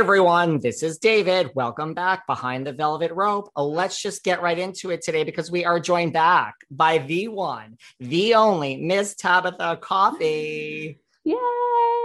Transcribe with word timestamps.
Everyone, 0.00 0.58
this 0.60 0.82
is 0.82 0.96
David. 0.96 1.50
Welcome 1.54 1.92
back 1.92 2.26
behind 2.26 2.66
the 2.66 2.72
velvet 2.72 3.12
rope. 3.12 3.50
Let's 3.54 4.00
just 4.00 4.24
get 4.24 4.40
right 4.40 4.58
into 4.58 4.88
it 4.88 5.02
today 5.02 5.24
because 5.24 5.50
we 5.50 5.66
are 5.66 5.78
joined 5.78 6.14
back 6.14 6.54
by 6.70 6.96
the 6.98 7.28
one, 7.28 7.76
the 8.00 8.34
only 8.34 8.78
Miss 8.78 9.14
Tabatha 9.14 9.78
Coffey. 9.78 10.98
Yay! 11.24 11.36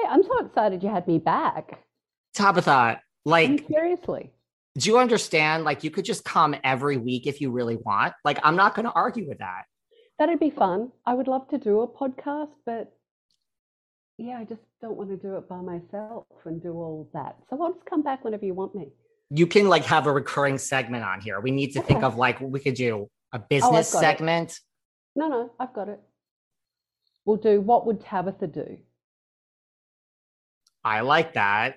I'm 0.10 0.24
so 0.24 0.46
excited 0.46 0.84
you 0.84 0.90
had 0.90 1.08
me 1.08 1.20
back. 1.20 1.86
Tabatha, 2.36 3.00
like 3.24 3.48
And 3.50 3.64
seriously. 3.66 4.30
do 4.78 4.90
you 4.90 5.00
understand? 5.00 5.64
Like 5.64 5.86
you 5.86 5.90
could 5.90 6.04
just 6.04 6.26
come 6.26 6.54
every 6.66 6.98
week 6.98 7.28
if 7.28 7.40
you 7.40 7.50
really 7.50 7.78
want. 7.78 8.14
Like 8.26 8.40
I'm 8.44 8.58
not 8.58 8.76
going 8.76 8.88
to 8.88 8.92
argue 8.92 9.26
with 9.26 9.38
that. 9.38 9.64
That'd 10.20 10.42
be 10.42 10.50
fun. 10.50 10.92
I 11.06 11.14
would 11.14 11.30
love 11.30 11.48
to 11.48 11.58
do 11.58 11.80
a 11.80 11.88
podcast, 11.88 12.52
but 12.66 12.92
yeah, 14.18 14.38
I 14.40 14.46
just 14.46 14.62
don't 14.82 14.96
want 14.96 15.10
to 15.10 15.18
do 15.18 15.36
it 15.36 15.50
by 15.50 15.60
myself 15.62 16.26
and 16.46 16.62
do 16.62 16.74
all 16.74 17.10
that. 17.14 17.36
So 17.50 17.62
I'll 17.62 17.74
just 17.74 17.86
come 17.86 18.02
back 18.02 18.24
whenever 18.24 18.46
you 18.46 18.54
want 18.54 18.76
me. 18.76 18.90
You 19.30 19.48
can 19.48 19.68
like 19.68 19.84
have 19.86 20.08
a 20.08 20.12
recurring 20.12 20.58
segment 20.58 21.04
on 21.04 21.20
here. 21.20 21.40
We 21.42 21.52
need 21.52 21.74
to 21.74 21.82
think 21.82 22.04
of 22.04 22.16
like 22.16 22.40
we 22.40 22.60
could 22.60 22.76
do 22.76 23.10
a 23.34 23.40
oh, 23.40 23.44
business 23.50 23.92
got 23.92 24.00
it. 24.00 24.02
segment. 24.02 24.60
No, 25.16 25.28
no, 25.28 25.52
I've 25.60 25.74
got 25.74 25.90
it. 25.90 26.00
We'll 27.26 27.38
do 27.38 27.60
what 27.60 27.86
would 27.88 28.02
Tabatha 28.02 28.52
do? 28.52 28.78
I 30.84 31.02
like 31.02 31.34
that 31.34 31.76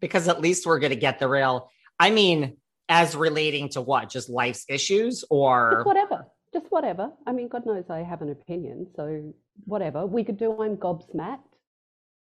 because 0.00 0.28
at 0.28 0.40
least 0.40 0.66
we're 0.66 0.78
going 0.78 0.90
to 0.90 0.96
get 0.96 1.18
the 1.18 1.28
real. 1.28 1.70
I 2.00 2.10
mean, 2.10 2.56
as 2.88 3.14
relating 3.14 3.68
to 3.70 3.82
what? 3.82 4.08
Just 4.08 4.30
life's 4.30 4.64
issues 4.68 5.24
or 5.30 5.72
Just 5.76 5.86
whatever. 5.86 6.26
Just 6.52 6.66
whatever. 6.70 7.12
I 7.26 7.32
mean, 7.32 7.48
God 7.48 7.66
knows 7.66 7.84
I 7.90 7.98
have 7.98 8.22
an 8.22 8.30
opinion, 8.30 8.86
so 8.96 9.34
whatever. 9.64 10.06
We 10.06 10.24
could 10.24 10.36
do 10.38 10.60
I'm 10.62 10.76
gobsmacked. 10.76 11.40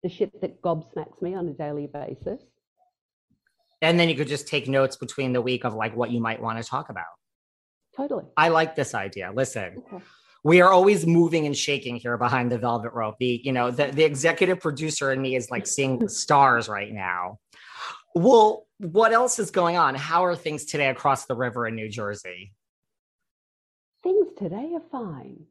The 0.04 0.10
shit 0.10 0.42
that 0.42 0.62
gobsmacks 0.62 1.22
me 1.22 1.36
on 1.36 1.48
a 1.48 1.54
daily 1.54 1.88
basis. 1.88 2.42
and 3.84 4.00
then 4.00 4.10
you 4.10 4.16
could 4.16 4.28
just 4.28 4.48
take 4.48 4.68
notes 4.68 4.96
between 4.96 5.34
the 5.34 5.42
week 5.42 5.64
of 5.64 5.74
like 5.76 5.96
what 5.96 6.12
you 6.12 6.20
might 6.20 6.42
want 6.42 6.58
to 6.62 6.64
talk 6.64 6.90
about. 6.90 7.06
Totally. 7.96 8.26
I 8.38 8.50
like 8.50 8.76
this 8.76 8.94
idea. 8.96 9.32
Listen, 9.36 9.84
Okay. 9.94 10.04
we 10.44 10.62
are 10.62 10.72
always 10.72 11.06
moving 11.06 11.46
and 11.46 11.56
shaking 11.58 11.98
here 11.98 12.18
behind 12.18 12.52
the 12.52 12.58
velvet 12.58 12.94
rope. 12.94 13.16
The 13.20 13.42
you 13.44 13.52
know 13.52 13.70
the, 13.72 13.88
the 13.88 14.04
executive 14.04 14.60
producer 14.60 15.12
in 15.12 15.22
me 15.22 15.36
is 15.36 15.52
like 15.52 15.68
seeing 15.68 16.08
stars 16.24 16.68
right 16.70 16.92
now. 16.92 17.40
Well, 18.16 18.66
what 18.78 19.14
else 19.14 19.40
is 19.40 19.52
going 19.52 19.78
on? 19.78 19.96
How 19.96 20.26
are 20.26 20.36
things 20.36 20.66
today 20.66 20.88
across 20.90 21.26
the 21.26 21.36
river 21.36 21.68
in 21.68 21.76
New 21.76 21.90
Jersey? 21.90 22.54
Things 24.04 24.28
today 24.38 24.72
are 24.74 24.82
fine. 24.92 25.46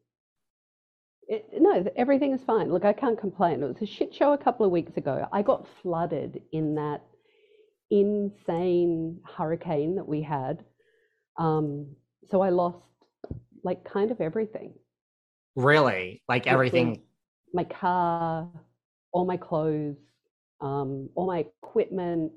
It, 1.30 1.48
no, 1.60 1.84
everything 1.94 2.32
is 2.32 2.42
fine. 2.42 2.72
Look, 2.72 2.84
I 2.84 2.92
can't 2.92 3.18
complain. 3.18 3.62
It 3.62 3.66
was 3.66 3.80
a 3.80 3.86
shit 3.86 4.12
show 4.12 4.32
a 4.32 4.38
couple 4.38 4.66
of 4.66 4.72
weeks 4.72 4.96
ago. 4.96 5.28
I 5.32 5.42
got 5.42 5.64
flooded 5.80 6.42
in 6.50 6.74
that 6.74 7.04
insane 7.88 9.20
hurricane 9.36 9.94
that 9.94 10.08
we 10.08 10.22
had. 10.22 10.64
Um, 11.38 11.94
so 12.32 12.40
I 12.40 12.50
lost 12.50 12.78
like 13.62 13.84
kind 13.84 14.10
of 14.10 14.20
everything. 14.20 14.72
Really, 15.54 16.20
like 16.28 16.48
everything. 16.48 17.00
My 17.54 17.62
car, 17.62 18.48
all 19.12 19.24
my 19.24 19.36
clothes, 19.36 19.98
um, 20.60 21.10
all 21.14 21.28
my 21.28 21.46
equipment. 21.62 22.32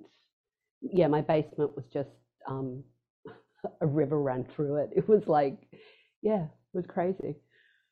Yeah, 0.81 1.07
my 1.07 1.21
basement 1.21 1.75
was 1.75 1.85
just 1.91 2.09
um, 2.47 2.83
a 3.81 3.87
river 3.87 4.21
ran 4.21 4.45
through 4.55 4.83
it. 4.83 4.91
It 4.95 5.09
was 5.09 5.23
like, 5.25 5.57
yeah, 6.21 6.43
it 6.43 6.75
was 6.75 6.85
crazy. 6.87 7.37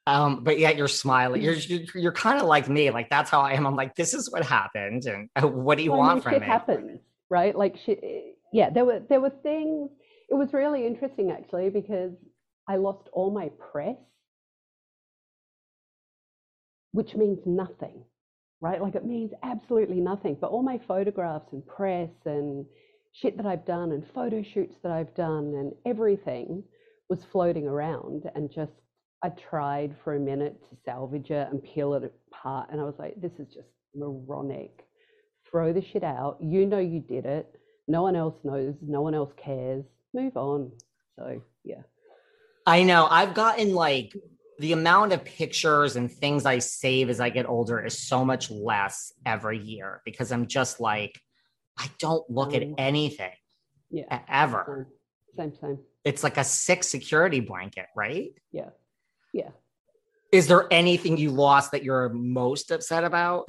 Um, 0.08 0.44
but 0.44 0.60
yet 0.60 0.78
you're 0.78 0.88
smiling. 0.88 1.42
You're 1.42 1.54
you're, 1.54 1.82
you're 1.96 2.12
kind 2.12 2.40
of 2.42 2.48
like 2.48 2.68
me. 2.70 2.90
Like 2.92 3.10
that's 3.10 3.30
how 3.30 3.42
I 3.42 3.54
am. 3.54 3.68
I'm 3.68 3.76
like, 3.76 3.96
this 3.96 4.14
is 4.14 4.32
what 4.32 4.44
happened, 4.46 5.06
and 5.06 5.30
uh, 5.36 5.48
what 5.48 5.78
do 5.78 5.84
you 5.84 5.92
Well, 5.92 6.02
I 6.02 6.08
want 6.08 6.16
mean, 6.16 6.24
from 6.24 6.40
me? 6.40 6.48
happens, 6.48 7.00
right? 7.30 7.56
Like 7.56 7.78
shit. 7.86 8.00
eh, 8.04 8.32
Yeah, 8.52 8.70
there 8.72 8.86
were 8.86 9.02
there 9.10 9.22
were 9.22 9.30
things. 9.44 9.92
It 10.30 10.36
was 10.36 10.54
really 10.54 10.88
interesting 10.88 11.32
actually 11.32 11.70
because 11.70 12.14
I 12.68 12.78
lost 12.78 13.10
all 13.14 13.32
my 13.32 13.50
press, 13.72 13.98
which 16.92 17.16
means 17.16 17.40
nothing, 17.46 18.04
right? 18.62 18.82
Like 18.82 18.96
it 18.96 19.06
means 19.06 19.32
absolutely 19.44 20.00
nothing. 20.00 20.38
But 20.40 20.52
all 20.52 20.64
my 20.64 20.80
photographs 20.88 21.52
and 21.54 21.66
press 21.66 22.10
and 22.26 22.66
shit 23.14 23.38
that 23.38 23.46
I've 23.46 23.66
done 23.66 23.92
and 23.92 24.06
photo 24.14 24.42
shoots 24.42 24.76
that 24.84 24.92
I've 24.92 25.14
done 25.16 25.54
and 25.56 25.74
everything 25.86 26.64
was 27.10 27.24
floating 27.32 27.68
around 27.68 28.24
and 28.36 28.52
just 28.52 28.72
I 29.24 29.30
tried 29.30 29.96
for 30.04 30.16
a 30.16 30.20
minute 30.20 30.60
to 30.70 30.78
salvage 30.86 31.30
it 31.30 31.48
and 31.52 31.62
peel 31.64 31.94
it 31.94 32.04
apart 32.32 32.70
and 32.72 32.82
I 32.82 32.84
was 32.84 32.96
like, 32.98 33.20
this 33.22 33.32
is 33.40 33.48
just 33.54 33.68
moronic. 33.96 34.86
Throw 35.50 35.74
the 35.74 35.82
shit 35.82 36.04
out. 36.04 36.38
You 36.42 36.66
know 36.66 36.80
you 36.80 37.00
did 37.02 37.26
it. 37.26 37.56
No 37.88 38.02
one 38.04 38.16
else 38.16 38.36
knows. 38.44 38.74
No 38.82 39.02
one 39.02 39.14
else 39.14 39.32
cares. 39.38 39.84
Move 40.14 40.38
on. 40.38 40.72
So 41.18 41.42
yeah. 41.64 41.82
I 42.66 42.84
know. 42.84 43.08
I've 43.10 43.34
gotten 43.34 43.74
like 43.74 44.16
the 44.60 44.72
amount 44.72 45.12
of 45.14 45.24
pictures 45.26 45.96
and 45.96 46.12
things 46.12 46.46
I 46.46 46.60
save 46.60 47.10
as 47.10 47.20
I 47.20 47.30
get 47.30 47.48
older 47.48 47.84
is 47.84 48.00
so 48.00 48.24
much 48.24 48.50
less 48.50 49.12
every 49.26 49.60
year 49.60 50.02
because 50.06 50.32
I'm 50.32 50.48
just 50.48 50.80
like, 50.80 51.20
I 51.78 51.90
don't 52.00 52.28
look 52.30 52.54
at 52.54 52.64
Um, 52.64 52.76
anything 52.78 53.32
Yeah. 53.90 54.24
ever. 54.30 54.88
Same, 55.36 55.54
same. 55.56 55.80
It's 56.04 56.24
like 56.24 56.38
a 56.38 56.44
sick 56.44 56.84
security 56.84 57.40
blanket, 57.40 57.88
right? 57.96 58.32
Yeah. 58.52 58.70
Yeah. 59.34 59.50
Is 60.32 60.48
there 60.48 60.68
anything 60.72 61.18
you 61.18 61.32
lost 61.32 61.72
that 61.72 61.84
you're 61.84 62.10
most 62.10 62.72
upset 62.72 63.04
about? 63.04 63.48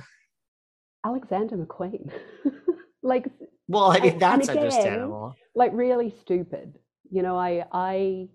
Alexander 1.04 1.56
McQueen. 1.56 2.10
like 3.02 3.26
Well, 3.68 3.92
I 3.92 4.00
mean, 4.00 4.18
that's 4.18 4.48
again, 4.48 4.58
understandable. 4.64 5.34
like 5.54 5.70
really 5.74 6.14
stupid. 6.22 6.74
You 7.10 7.22
know, 7.22 7.36
I 7.36 7.64
I 7.72 8.28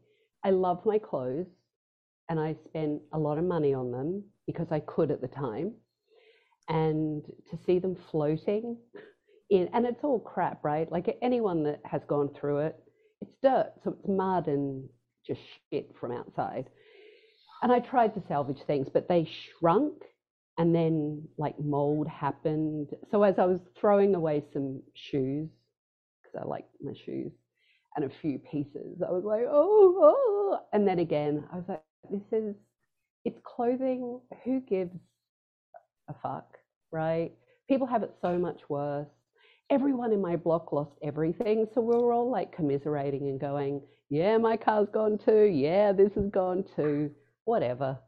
I 0.43 0.51
love 0.51 0.85
my 0.85 0.97
clothes. 0.99 1.47
and 2.29 2.39
I 2.39 2.55
spent 2.67 3.01
a 3.13 3.17
lot 3.19 3.37
of 3.37 3.45
money 3.45 3.73
on 3.73 3.91
them 3.91 4.23
because 4.45 4.67
I 4.71 4.79
could 4.81 5.11
at 5.11 5.21
the 5.21 5.27
time. 5.29 5.73
And 6.69 7.23
to 7.49 7.57
see 7.65 7.79
them 7.79 7.95
floating 8.11 8.77
in, 9.49 9.69
and 9.73 9.85
it's 9.85 10.03
all 10.03 10.19
crap, 10.19 10.61
right? 10.65 10.91
Like 10.91 11.17
anyone 11.21 11.63
that 11.63 11.79
has 11.85 12.01
gone 12.05 12.29
through 12.37 12.59
it, 12.59 12.75
it's 13.21 13.31
dirt, 13.41 13.71
so 13.83 13.91
it's 13.91 14.07
mud 14.07 14.47
and 14.47 14.89
just 15.25 15.39
shit 15.71 15.93
from 15.99 16.11
outside. 16.11 16.65
And 17.61 17.71
I 17.71 17.79
tried 17.79 18.13
to 18.15 18.23
salvage 18.27 18.61
things, 18.67 18.87
but 18.93 19.07
they 19.07 19.27
shrunk 19.59 19.93
and 20.57 20.73
then 20.73 21.27
like 21.37 21.59
mold 21.59 22.07
happened. 22.07 22.89
So 23.11 23.23
as 23.23 23.39
I 23.39 23.45
was 23.45 23.59
throwing 23.79 24.15
away 24.15 24.43
some 24.53 24.81
shoes, 24.93 25.49
because 26.21 26.43
I 26.43 26.47
like 26.47 26.65
my 26.81 26.93
shoes, 27.05 27.31
and 27.95 28.05
a 28.05 28.09
few 28.21 28.39
pieces, 28.39 29.01
I 29.07 29.11
was 29.11 29.23
like, 29.23 29.43
oh, 29.49 29.95
oh, 29.99 30.59
and 30.73 30.87
then 30.87 30.99
again, 30.99 31.43
I 31.51 31.55
was 31.55 31.65
like, 31.67 31.83
this 32.11 32.21
is 32.31 32.55
it's 33.25 33.39
clothing. 33.43 34.21
Who 34.45 34.61
gives 34.61 34.95
a 36.09 36.13
fuck, 36.21 36.57
right? 36.91 37.31
People 37.67 37.87
have 37.87 38.03
it 38.03 38.13
so 38.21 38.37
much 38.37 38.61
worse. 38.69 39.07
Everyone 39.69 40.13
in 40.13 40.21
my 40.21 40.37
block 40.37 40.71
lost 40.71 40.91
everything, 41.03 41.67
so 41.73 41.81
we 41.81 41.97
were 41.97 42.13
all 42.13 42.31
like 42.31 42.55
commiserating 42.55 43.27
and 43.27 43.39
going, 43.39 43.81
yeah, 44.09 44.37
my 44.37 44.55
car's 44.55 44.87
gone 44.93 45.17
too. 45.17 45.43
Yeah, 45.43 45.91
this 45.91 46.13
is 46.15 46.29
gone 46.29 46.63
too. 46.75 47.11
Whatever. 47.47 47.99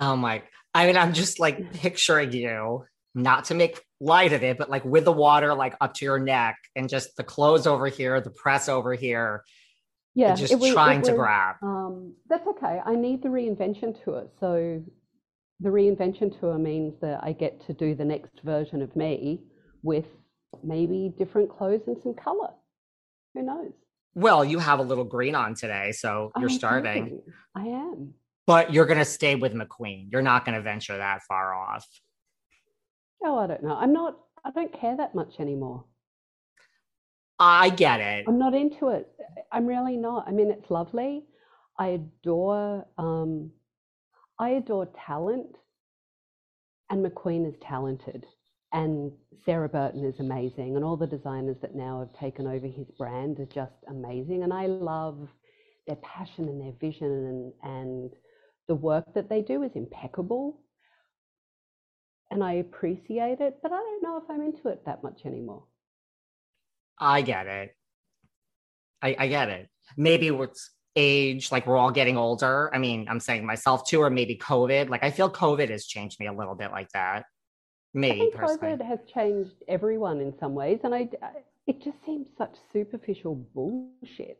Oh 0.00 0.16
my, 0.16 0.42
I 0.74 0.86
mean, 0.86 0.96
I'm 0.96 1.12
just 1.12 1.38
like 1.38 1.72
picturing 1.72 2.32
you, 2.32 2.84
not 3.14 3.44
to 3.46 3.54
make 3.54 3.80
light 4.00 4.32
of 4.32 4.42
it, 4.42 4.58
but 4.58 4.68
like 4.68 4.84
with 4.84 5.04
the 5.04 5.12
water 5.12 5.54
like 5.54 5.76
up 5.80 5.94
to 5.94 6.04
your 6.04 6.18
neck 6.18 6.56
and 6.74 6.88
just 6.88 7.16
the 7.16 7.22
clothes 7.22 7.68
over 7.68 7.86
here, 7.86 8.20
the 8.20 8.30
press 8.30 8.68
over 8.68 8.92
here. 8.94 9.44
Yeah, 10.14 10.34
just 10.34 10.58
was, 10.58 10.72
trying 10.72 11.00
was, 11.00 11.10
to 11.10 11.14
grab. 11.14 11.56
Um, 11.62 12.14
that's 12.28 12.46
okay. 12.48 12.80
I 12.84 12.96
need 12.96 13.22
the 13.22 13.28
reinvention 13.28 14.02
tour. 14.02 14.26
So 14.40 14.82
the 15.60 15.68
reinvention 15.68 16.38
tour 16.40 16.58
means 16.58 16.94
that 17.02 17.20
I 17.22 17.32
get 17.32 17.64
to 17.66 17.72
do 17.72 17.94
the 17.94 18.04
next 18.04 18.40
version 18.42 18.82
of 18.82 18.96
me 18.96 19.44
with 19.84 20.06
maybe 20.64 21.14
different 21.16 21.50
clothes 21.56 21.82
and 21.86 21.96
some 22.02 22.14
color. 22.14 22.50
Who 23.34 23.42
knows? 23.42 23.72
Well, 24.14 24.44
you 24.44 24.58
have 24.58 24.80
a 24.80 24.82
little 24.82 25.04
green 25.04 25.36
on 25.36 25.54
today, 25.54 25.92
so 25.92 26.32
you're 26.36 26.50
I 26.50 26.54
starting. 26.54 27.08
Do. 27.08 27.22
I 27.54 27.62
am. 27.66 28.14
But 28.46 28.72
you're 28.72 28.86
going 28.86 28.98
to 28.98 29.04
stay 29.04 29.34
with 29.34 29.54
McQueen. 29.54 30.10
You're 30.10 30.22
not 30.22 30.44
going 30.44 30.56
to 30.56 30.62
venture 30.62 30.96
that 30.96 31.22
far 31.22 31.54
off. 31.54 31.86
Oh, 33.24 33.38
I 33.38 33.46
don't 33.46 33.62
know. 33.62 33.76
I'm 33.76 33.92
not, 33.92 34.18
I 34.44 34.50
don't 34.50 34.72
care 34.78 34.96
that 34.96 35.14
much 35.14 35.34
anymore. 35.38 35.84
I 37.38 37.70
get 37.70 38.00
it. 38.00 38.24
I'm 38.28 38.38
not 38.38 38.54
into 38.54 38.88
it. 38.88 39.08
I'm 39.50 39.66
really 39.66 39.96
not. 39.96 40.26
I 40.28 40.32
mean, 40.32 40.50
it's 40.50 40.70
lovely. 40.70 41.24
I 41.78 41.88
adore, 41.88 42.86
um, 42.98 43.50
I 44.38 44.50
adore 44.50 44.88
talent, 45.06 45.56
and 46.90 47.04
McQueen 47.04 47.48
is 47.48 47.54
talented, 47.66 48.26
and 48.72 49.12
Sarah 49.44 49.68
Burton 49.68 50.04
is 50.04 50.20
amazing, 50.20 50.76
and 50.76 50.84
all 50.84 50.96
the 50.96 51.06
designers 51.06 51.56
that 51.62 51.74
now 51.74 52.00
have 52.00 52.12
taken 52.20 52.46
over 52.46 52.66
his 52.66 52.90
brand 52.98 53.40
are 53.40 53.46
just 53.46 53.84
amazing, 53.88 54.42
and 54.42 54.52
I 54.52 54.66
love 54.66 55.28
their 55.86 55.96
passion 55.96 56.48
and 56.48 56.60
their 56.60 56.74
vision, 56.80 57.52
and 57.62 57.70
and 57.76 58.12
the 58.68 58.74
work 58.74 59.14
that 59.14 59.28
they 59.28 59.42
do 59.42 59.62
is 59.62 59.72
impeccable 59.74 60.62
and 62.32 62.42
I 62.42 62.54
appreciate 62.54 63.40
it, 63.40 63.58
but 63.62 63.72
I 63.72 63.76
don't 63.76 64.02
know 64.02 64.16
if 64.16 64.24
I'm 64.30 64.40
into 64.40 64.68
it 64.68 64.86
that 64.86 65.02
much 65.02 65.26
anymore. 65.26 65.64
I 66.98 67.20
get 67.20 67.46
it. 67.46 67.76
I, 69.02 69.14
I 69.18 69.26
get 69.28 69.50
it. 69.50 69.68
Maybe 69.98 70.28
it's 70.28 70.70
age, 70.96 71.52
like 71.52 71.66
we're 71.66 71.76
all 71.76 71.90
getting 71.90 72.16
older. 72.16 72.70
I 72.74 72.78
mean, 72.78 73.06
I'm 73.08 73.20
saying 73.20 73.44
myself 73.44 73.86
too, 73.86 74.00
or 74.00 74.08
maybe 74.08 74.36
COVID. 74.36 74.88
Like 74.88 75.04
I 75.04 75.10
feel 75.10 75.30
COVID 75.30 75.68
has 75.68 75.84
changed 75.84 76.18
me 76.20 76.26
a 76.26 76.32
little 76.32 76.54
bit 76.54 76.70
like 76.70 76.88
that. 76.94 77.26
Me 77.92 78.30
personally. 78.34 78.76
COVID 78.76 78.86
has 78.86 79.00
changed 79.12 79.56
everyone 79.68 80.22
in 80.22 80.32
some 80.40 80.54
ways, 80.54 80.80
and 80.84 80.94
I, 80.94 81.10
it 81.66 81.82
just 81.82 82.02
seems 82.06 82.28
such 82.38 82.54
superficial 82.72 83.34
bullshit. 83.54 84.38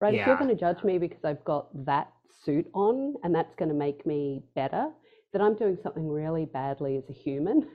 Right? 0.00 0.14
Yeah. 0.14 0.20
If 0.20 0.26
you're 0.26 0.36
going 0.36 0.50
to 0.50 0.54
judge 0.54 0.82
me 0.84 0.98
because 0.98 1.24
I've 1.24 1.44
got 1.44 1.68
that 1.86 2.12
suit 2.44 2.66
on 2.74 3.14
and 3.24 3.34
that's 3.34 3.54
going 3.56 3.70
to 3.70 3.74
make 3.74 4.04
me 4.06 4.42
better, 4.54 4.90
that 5.32 5.42
I'm 5.42 5.56
doing 5.56 5.78
something 5.82 6.08
really 6.08 6.46
badly 6.46 6.96
as 6.96 7.04
a 7.08 7.12
human, 7.12 7.66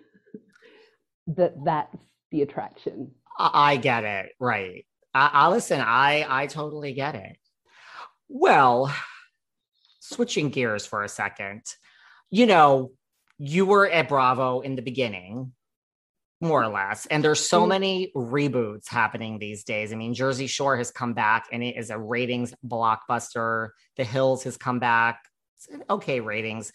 that 1.28 1.56
that's 1.64 1.98
the 2.32 2.42
attraction. 2.42 3.12
I 3.38 3.78
get 3.78 4.04
it. 4.04 4.34
Right. 4.40 4.86
I, 5.14 5.30
I 5.34 5.50
listen, 5.50 5.82
I 5.82 6.26
I 6.28 6.48
totally 6.48 6.94
get 6.94 7.16
it. 7.16 7.38
Well, 8.30 8.94
switching 10.00 10.50
gears 10.50 10.86
for 10.86 11.04
a 11.04 11.10
second. 11.10 11.64
You 12.30 12.46
know, 12.46 12.92
you 13.38 13.66
were 13.66 13.90
at 13.90 14.08
Bravo 14.08 14.62
in 14.62 14.76
the 14.76 14.82
beginning, 14.82 15.54
more 16.42 16.64
or 16.64 16.68
less, 16.68 17.06
and 17.06 17.24
there's 17.24 17.46
so 17.48 17.62
mm-hmm. 17.62 17.70
many 17.70 18.12
reboots 18.16 18.90
happening 18.90 19.40
these 19.40 19.64
days. 19.64 19.94
I 19.94 19.96
mean, 19.96 20.14
Jersey 20.14 20.48
Shore 20.48 20.78
has 20.78 20.92
come 20.92 21.14
back 21.14 21.48
and 21.52 21.64
it 21.64 21.78
is 21.78 21.90
a 21.90 22.00
ratings 22.00 22.54
blockbuster. 22.66 23.70
The 23.98 24.04
Hills 24.04 24.44
has 24.44 24.58
come 24.58 24.80
back. 24.80 25.22
okay 25.90 26.20
ratings 26.20 26.74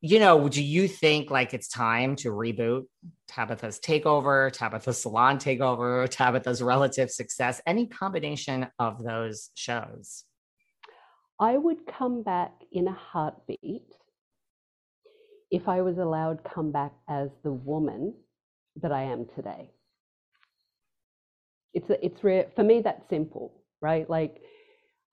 you 0.00 0.20
know, 0.20 0.48
do 0.48 0.62
you 0.62 0.86
think 0.86 1.30
like 1.30 1.54
it's 1.54 1.68
time 1.68 2.14
to 2.16 2.30
reboot 2.30 2.84
Tabatha's 3.28 3.80
takeover, 3.80 4.50
Tabatha's 4.52 5.02
salon 5.02 5.38
takeover, 5.38 6.08
Tabatha's 6.10 6.62
relative 6.62 7.10
success, 7.10 7.60
any 7.66 7.86
combination 7.86 8.68
of 8.78 9.02
those 9.02 9.50
shows? 9.54 10.24
I 11.40 11.56
would 11.56 11.86
come 11.86 12.22
back 12.22 12.52
in 12.72 12.88
a 12.88 12.92
heartbeat 12.92 13.94
if 15.50 15.68
I 15.68 15.82
was 15.82 15.98
allowed 15.98 16.44
come 16.44 16.72
back 16.72 16.92
as 17.08 17.30
the 17.42 17.52
woman 17.52 18.14
that 18.82 18.92
I 18.92 19.02
am 19.02 19.26
today. 19.34 19.70
It's 21.74 21.86
it's 22.02 22.24
re- 22.24 22.46
for 22.56 22.64
me 22.64 22.80
that's 22.82 23.08
simple, 23.08 23.52
right? 23.80 24.08
Like 24.08 24.40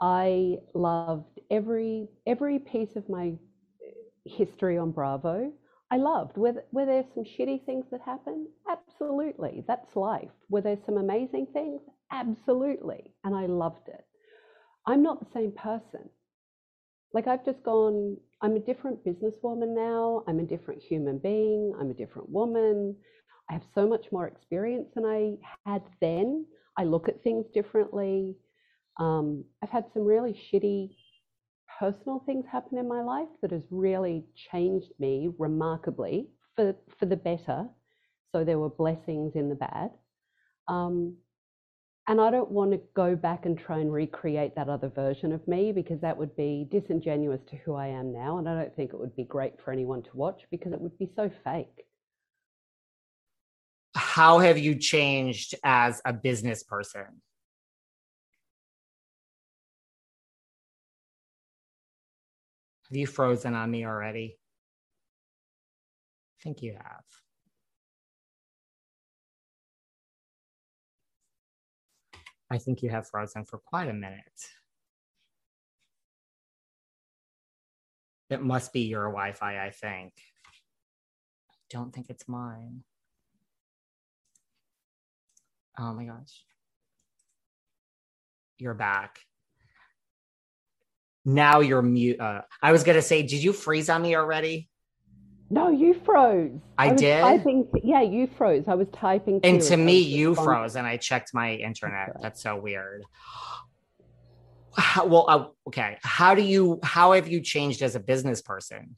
I 0.02 0.58
loved 0.74 1.40
every 1.52 2.10
every 2.26 2.60
piece 2.60 2.96
of 2.96 3.08
my 3.10 3.28
eh, 3.28 3.92
history 4.26 4.78
on 4.78 4.92
Bravo. 4.92 5.52
I 5.92 5.98
loved. 5.98 6.38
Were, 6.38 6.64
were 6.72 6.86
there 6.86 7.06
some 7.14 7.24
shitty 7.24 7.66
things 7.66 7.86
that 7.92 8.02
happened? 8.02 8.48
Absolutely. 8.70 9.64
That's 9.68 9.96
life. 9.96 10.32
Were 10.50 10.62
there 10.62 10.80
some 10.86 10.98
amazing 10.98 11.48
things? 11.54 11.82
Absolutely. 12.12 13.14
And 13.24 13.36
I 13.36 13.46
loved 13.46 13.88
it. 13.88 14.04
I'm 14.88 15.04
not 15.04 15.20
the 15.20 15.32
same 15.34 15.52
person. 15.52 16.10
Like 17.14 17.28
I've 17.28 17.46
just 17.46 17.64
gone, 17.64 18.18
I'm 18.42 18.56
a 18.56 18.60
different 18.60 19.06
businesswoman 19.06 19.76
now. 19.76 20.24
I'm 20.28 20.40
a 20.40 20.44
different 20.44 20.82
human 20.82 21.20
being. 21.20 21.74
I'm 21.80 21.92
a 21.92 21.94
different 21.94 22.30
woman. 22.30 22.96
I 23.50 23.54
have 23.54 23.64
so 23.76 23.88
much 23.88 24.06
more 24.12 24.28
experience 24.28 24.88
than 24.96 25.06
I 25.06 25.38
had 25.66 25.84
then. 26.02 26.46
I 26.78 26.84
look 26.84 27.08
at 27.08 27.24
things 27.24 27.46
differently. 27.54 28.36
Um, 29.00 29.44
I've 29.64 29.70
had 29.70 29.86
some 29.94 30.04
really 30.04 30.40
shitty 30.52 30.96
personal 31.80 32.24
things 32.26 32.46
happen 32.52 32.78
in 32.78 32.88
my 32.88 33.02
life 33.02 33.28
that 33.42 33.52
has 33.52 33.64
really 33.70 34.26
changed 34.52 34.92
me 35.00 35.30
remarkably 35.38 36.30
for, 36.56 36.76
for 37.00 37.06
the 37.06 37.16
better. 37.16 37.68
So 38.32 38.44
there 38.44 38.60
were 38.60 38.70
blessings 38.70 39.34
in 39.36 39.50
the 39.50 39.56
bad. 39.56 39.92
Um, 40.68 41.18
and 42.08 42.22
I 42.22 42.30
don't 42.30 42.52
want 42.52 42.72
to 42.72 42.80
go 42.96 43.16
back 43.16 43.46
and 43.46 43.58
try 43.58 43.80
and 43.80 43.92
recreate 43.92 44.56
that 44.56 44.70
other 44.70 44.90
version 44.90 45.32
of 45.32 45.48
me 45.48 45.72
because 45.72 46.00
that 46.02 46.16
would 46.16 46.36
be 46.36 46.68
disingenuous 46.72 47.42
to 47.50 47.56
who 47.58 47.74
I 47.74 47.88
am 47.88 48.14
now. 48.14 48.38
And 48.38 48.48
I 48.48 48.62
don't 48.62 48.76
think 48.76 48.94
it 48.94 49.00
would 49.00 49.16
be 49.16 49.24
great 49.24 49.54
for 49.64 49.72
anyone 49.72 50.04
to 50.04 50.10
watch 50.14 50.42
because 50.52 50.72
it 50.72 50.80
would 50.80 50.98
be 51.00 51.10
so 51.16 51.32
fake. 51.44 51.85
How 54.16 54.40
have 54.40 54.58
you 54.58 54.76
changed 54.76 55.56
as 55.62 56.02
a 56.06 56.14
business 56.14 56.64
person? 56.64 57.22
Have 62.88 62.96
you 62.96 63.08
frozen 63.08 63.56
on 63.56 63.70
me 63.70 63.86
already? 63.86 64.38
I 66.40 66.44
think 66.44 66.62
you 66.62 66.78
have. 66.82 67.04
I 72.50 72.58
think 72.58 72.84
you 72.84 72.92
have 72.92 73.10
frozen 73.10 73.44
for 73.44 73.58
quite 73.58 73.90
a 73.90 73.94
minute. 73.94 74.24
It 78.30 78.42
must 78.42 78.72
be 78.72 78.84
your 78.84 79.10
Wi 79.10 79.34
Fi, 79.34 79.62
I 79.62 79.72
think. 79.72 80.14
I 81.52 81.58
don't 81.70 81.94
think 81.94 82.10
it's 82.10 82.30
mine. 82.30 82.86
Oh 85.80 85.94
my 85.94 86.06
gosh. 86.06 86.44
You're 88.58 88.74
back 88.74 89.20
now 91.26 91.60
you're 91.60 91.82
mute. 91.82 92.20
Uh, 92.20 92.42
I 92.62 92.72
was 92.72 92.84
gonna 92.84 93.02
say, 93.02 93.24
did 93.24 93.44
you 93.44 93.52
freeze 93.52 93.90
on 93.90 94.02
me 94.04 94.16
already? 94.16 94.70
No, 95.50 95.70
you 95.70 95.94
froze. 96.06 96.60
I, 96.78 96.90
I 96.90 96.94
did. 96.94 97.22
Typing, 97.22 97.68
yeah, 97.84 98.02
you 98.02 98.28
froze. 98.38 98.64
I 98.68 98.76
was 98.76 98.88
typing. 98.94 99.40
And 99.44 99.62
to 99.64 99.78
me, 99.78 100.00
you 100.00 100.34
froze, 100.36 100.76
and 100.76 100.88
I 100.88 100.98
checked 100.98 101.34
my 101.34 101.54
internet. 101.54 102.18
That's 102.22 102.42
so 102.42 102.60
weird. 102.60 103.04
how, 104.76 105.06
well, 105.06 105.26
uh, 105.28 105.46
okay. 105.68 105.98
How 106.02 106.34
do 106.34 106.42
you, 106.42 106.80
how 106.82 107.14
have 107.14 107.28
you 107.28 107.42
changed 107.42 107.84
as 107.84 107.96
a 107.96 108.00
business 108.00 108.42
person? 108.42 108.96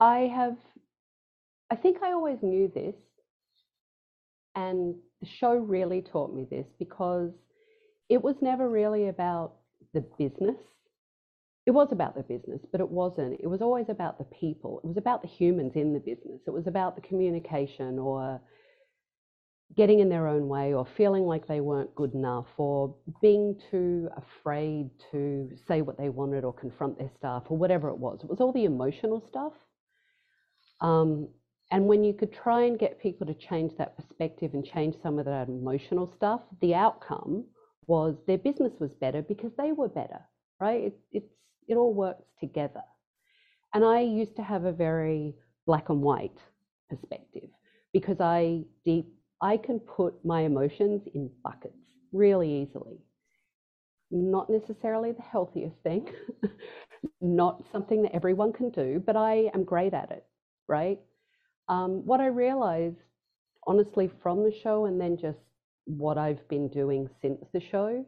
I 0.00 0.30
have, 0.34 0.56
I 1.70 1.76
think 1.76 2.02
I 2.02 2.12
always 2.12 2.38
knew 2.42 2.70
this, 2.72 2.94
and 4.54 4.94
the 5.20 5.26
show 5.26 5.54
really 5.54 6.02
taught 6.02 6.34
me 6.34 6.46
this 6.48 6.66
because 6.78 7.32
it 8.08 8.22
was 8.22 8.36
never 8.40 8.68
really 8.68 9.08
about 9.08 9.54
the 9.94 10.00
business. 10.18 10.56
It 11.66 11.72
was 11.72 11.92
about 11.92 12.14
the 12.14 12.22
business, 12.22 12.62
but 12.72 12.80
it 12.80 12.88
wasn't. 12.88 13.40
It 13.40 13.46
was 13.46 13.60
always 13.60 13.88
about 13.90 14.18
the 14.18 14.24
people. 14.24 14.80
It 14.82 14.86
was 14.86 14.96
about 14.96 15.20
the 15.20 15.28
humans 15.28 15.72
in 15.74 15.92
the 15.92 16.00
business. 16.00 16.40
It 16.46 16.52
was 16.52 16.66
about 16.66 16.94
the 16.94 17.02
communication 17.02 17.98
or 17.98 18.40
getting 19.76 19.98
in 20.00 20.08
their 20.08 20.26
own 20.26 20.48
way 20.48 20.72
or 20.72 20.86
feeling 20.96 21.24
like 21.24 21.46
they 21.46 21.60
weren't 21.60 21.94
good 21.94 22.14
enough 22.14 22.46
or 22.56 22.94
being 23.20 23.60
too 23.70 24.08
afraid 24.16 24.88
to 25.10 25.50
say 25.66 25.82
what 25.82 25.98
they 25.98 26.08
wanted 26.08 26.42
or 26.42 26.54
confront 26.54 26.98
their 26.98 27.10
staff 27.18 27.42
or 27.48 27.58
whatever 27.58 27.90
it 27.90 27.98
was. 27.98 28.20
It 28.22 28.30
was 28.30 28.40
all 28.40 28.52
the 28.52 28.64
emotional 28.64 29.22
stuff. 29.28 29.52
Um, 30.80 31.28
and 31.70 31.86
when 31.86 32.02
you 32.02 32.14
could 32.14 32.32
try 32.32 32.62
and 32.62 32.78
get 32.78 33.00
people 33.00 33.26
to 33.26 33.34
change 33.34 33.76
that 33.76 33.96
perspective 33.96 34.54
and 34.54 34.64
change 34.64 34.96
some 35.02 35.18
of 35.18 35.26
that 35.26 35.48
emotional 35.48 36.06
stuff, 36.06 36.40
the 36.60 36.74
outcome 36.74 37.44
was 37.86 38.16
their 38.26 38.38
business 38.38 38.72
was 38.80 38.90
better 39.00 39.22
because 39.22 39.52
they 39.58 39.72
were 39.72 39.88
better, 39.88 40.20
right? 40.60 40.84
It, 40.84 40.98
it's, 41.12 41.32
it 41.68 41.74
all 41.74 41.92
works 41.92 42.24
together. 42.40 42.82
And 43.74 43.84
I 43.84 44.00
used 44.00 44.36
to 44.36 44.42
have 44.42 44.64
a 44.64 44.72
very 44.72 45.34
black 45.66 45.90
and 45.90 46.00
white 46.00 46.38
perspective 46.88 47.50
because 47.92 48.20
I 48.20 48.62
deep 48.84 49.06
I 49.40 49.56
can 49.56 49.78
put 49.78 50.24
my 50.24 50.42
emotions 50.42 51.02
in 51.14 51.30
buckets 51.44 51.76
really 52.12 52.50
easily. 52.62 52.98
Not 54.10 54.50
necessarily 54.50 55.12
the 55.12 55.22
healthiest 55.22 55.76
thing, 55.82 56.08
not 57.20 57.62
something 57.70 58.02
that 58.02 58.14
everyone 58.14 58.52
can 58.52 58.70
do, 58.70 59.02
but 59.04 59.16
I 59.16 59.50
am 59.54 59.64
great 59.64 59.94
at 59.94 60.10
it, 60.10 60.24
right? 60.68 61.00
Um, 61.68 62.04
what 62.06 62.20
I 62.20 62.26
realized, 62.26 62.96
honestly, 63.66 64.10
from 64.22 64.44
the 64.44 64.54
show 64.62 64.86
and 64.86 65.00
then 65.00 65.16
just 65.16 65.38
what 65.84 66.18
I've 66.18 66.46
been 66.48 66.68
doing 66.68 67.08
since 67.20 67.44
the 67.52 67.60
show 67.60 68.04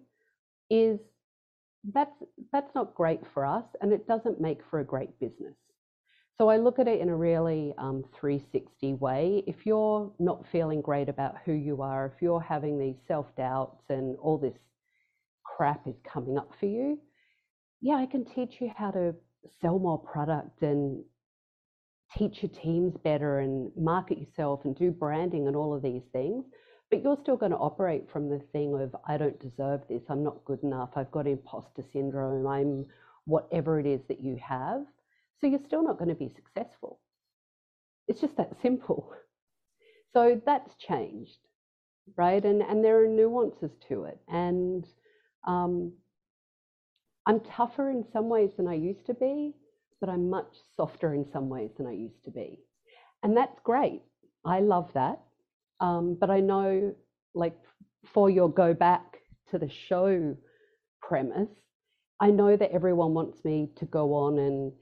is 0.69 0.99
that's 1.95 2.13
that's 2.53 2.75
not 2.75 2.95
great 2.95 3.21
for 3.33 3.47
us 3.47 3.65
and 3.81 3.91
it 3.91 4.07
doesn't 4.07 4.39
make 4.39 4.61
for 4.71 4.81
a 4.81 4.85
great 4.85 5.19
business 5.19 5.55
so 6.41 6.49
I 6.49 6.57
look 6.57 6.79
at 6.79 6.89
it 6.89 7.03
in 7.03 7.11
a 7.11 7.17
really 7.17 7.75
um, 7.77 8.03
360 8.19 8.95
way. 8.95 9.45
If 9.47 9.67
you're 9.67 10.11
not 10.19 10.43
feeling 10.51 10.81
great 10.81 11.11
about 11.11 11.35
who 11.45 11.53
you 11.53 11.83
are, 11.83 12.07
if 12.07 12.23
you're 12.23 12.41
having 12.41 12.79
these 12.79 12.97
self 13.07 13.27
doubts 13.37 13.83
and 13.91 14.17
all 14.23 14.39
this 14.39 14.57
crap 15.45 15.87
is 15.87 15.97
coming 16.11 16.39
up 16.39 16.51
for 16.59 16.65
you, 16.65 16.99
yeah, 17.83 17.97
I 17.97 18.07
can 18.07 18.25
teach 18.25 18.55
you 18.59 18.73
how 18.75 18.91
to 18.91 19.15
sell 19.61 19.79
more 19.79 19.99
product 19.99 20.63
and 20.63 21.05
teach 22.17 22.43
your 22.43 22.51
teams 22.51 22.97
better 23.05 23.41
and 23.41 23.71
market 23.77 24.19
yourself 24.19 24.65
and 24.65 24.77
do 24.77 24.91
branding 24.91 25.47
and 25.47 25.57
all 25.57 25.75
of 25.75 25.83
these 25.83 26.03
things. 26.13 26.45
But 26.91 27.03
you're 27.03 27.19
still 27.23 27.37
going 27.37 27.53
to 27.53 27.59
operate 27.59 28.11
from 28.11 28.29
the 28.29 28.41
thing 28.53 28.75
of, 28.75 28.97
I 29.07 29.17
don't 29.17 29.39
deserve 29.39 29.83
this, 29.89 30.03
I'm 30.09 30.25
not 30.25 30.45
good 30.45 30.63
enough, 30.65 30.91
I've 30.97 31.11
got 31.13 31.27
imposter 31.27 31.85
syndrome, 31.93 32.47
I'm 32.47 32.87
whatever 33.27 33.79
it 33.79 33.87
is 33.87 34.01
that 34.09 34.21
you 34.21 34.37
have. 34.43 34.83
So 35.41 35.47
you're 35.47 35.65
still 35.67 35.85
not 35.85 35.99
going 35.99 36.09
to 36.09 36.15
be 36.17 36.29
successful. 36.35 36.99
It's 38.09 38.21
just 38.21 38.37
that 38.37 38.61
simple. 38.61 39.13
So 40.13 40.41
that's 40.45 40.75
changed, 40.75 41.39
right? 42.17 42.45
And 42.45 42.63
and 42.63 42.85
there 42.85 43.01
are 43.05 43.07
nuances 43.07 43.71
to 43.89 44.05
it. 44.05 44.19
And 44.27 44.85
um, 45.47 45.93
I'm 47.27 47.39
tougher 47.41 47.91
in 47.91 48.05
some 48.13 48.29
ways 48.29 48.51
than 48.57 48.67
I 48.67 48.75
used 48.75 49.07
to 49.07 49.15
be, 49.15 49.55
but 50.01 50.09
I'm 50.09 50.31
much 50.31 50.57
softer 50.77 51.15
in 51.15 51.27
some 51.33 51.49
ways 51.49 51.71
than 51.77 51.87
I 51.87 51.93
used 51.93 52.25
to 52.25 52.31
be. 52.31 52.59
And 53.23 53.37
that's 53.37 53.61
great. 53.65 54.03
I 54.45 54.61
love 54.61 54.91
that. 54.95 55.21
Um, 55.81 56.17
but 56.19 56.31
I 56.31 56.41
know, 56.41 56.95
like, 57.35 57.57
for 58.15 58.31
your 58.31 58.51
go 58.51 58.75
back 58.75 59.19
to 59.51 59.59
the 59.59 59.69
show 59.89 60.37
premise, 61.03 61.49
I 62.21 62.31
know 62.31 62.57
that 62.57 62.73
everyone 62.73 63.15
wants 63.15 63.45
me 63.45 63.71
to 63.77 63.85
go 63.87 64.15
on 64.15 64.39
and 64.39 64.73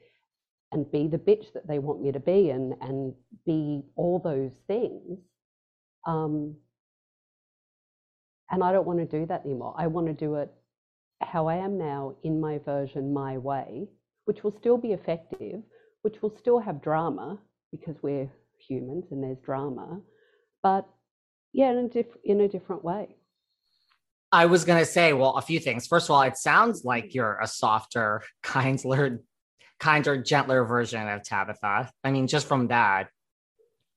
and 0.72 0.90
be 0.90 1.06
the 1.06 1.18
bitch 1.18 1.52
that 1.54 1.66
they 1.66 1.78
want 1.78 2.02
me 2.02 2.12
to 2.12 2.20
be 2.20 2.50
and 2.50 2.75
and 2.80 3.14
be 3.46 3.82
all 3.96 4.18
those 4.18 4.52
things 4.66 5.18
um, 6.06 6.54
and 8.50 8.62
i 8.62 8.72
don't 8.72 8.87
want 8.87 8.98
to 8.98 9.06
do 9.06 9.26
that 9.26 9.44
anymore 9.44 9.75
i 9.78 9.87
want 9.87 10.06
to 10.06 10.12
do 10.12 10.34
it 10.37 10.52
how 11.22 11.46
i 11.46 11.56
am 11.56 11.78
now 11.78 12.14
in 12.22 12.40
my 12.40 12.58
version 12.58 13.12
my 13.12 13.38
way 13.38 13.87
which 14.28 14.44
will 14.44 14.54
still 14.61 14.76
be 14.76 14.92
effective 14.92 15.62
which 16.02 16.20
will 16.20 16.35
still 16.38 16.58
have 16.58 16.82
drama 16.82 17.38
because 17.73 17.97
we're 18.02 18.30
humans 18.58 19.06
and 19.11 19.25
there's 19.25 19.38
drama 19.38 20.00
but 20.62 20.87
yeah 21.54 21.70
in 21.70 21.78
a, 21.78 21.88
diff- 21.88 22.23
in 22.25 22.42
a 22.42 22.49
different 22.49 22.85
way 22.85 23.16
I 24.30 24.44
was 24.44 24.66
going 24.66 24.78
to 24.78 24.85
say, 24.85 25.14
well, 25.14 25.37
a 25.37 25.40
few 25.42 25.58
things. 25.58 25.87
First 25.87 26.06
of 26.06 26.11
all, 26.11 26.20
it 26.20 26.37
sounds 26.37 26.85
like 26.85 27.06
mm. 27.06 27.14
you're 27.14 27.38
a 27.40 27.47
softer, 27.47 28.23
kinder, 28.42 29.23
kinder, 29.80 30.16
gentler 30.18 30.64
version 30.64 31.08
of 31.08 31.23
Tabatha. 31.23 31.88
I 32.04 32.11
mean, 32.11 32.26
just 32.26 32.47
from 32.47 32.68
that. 32.68 33.08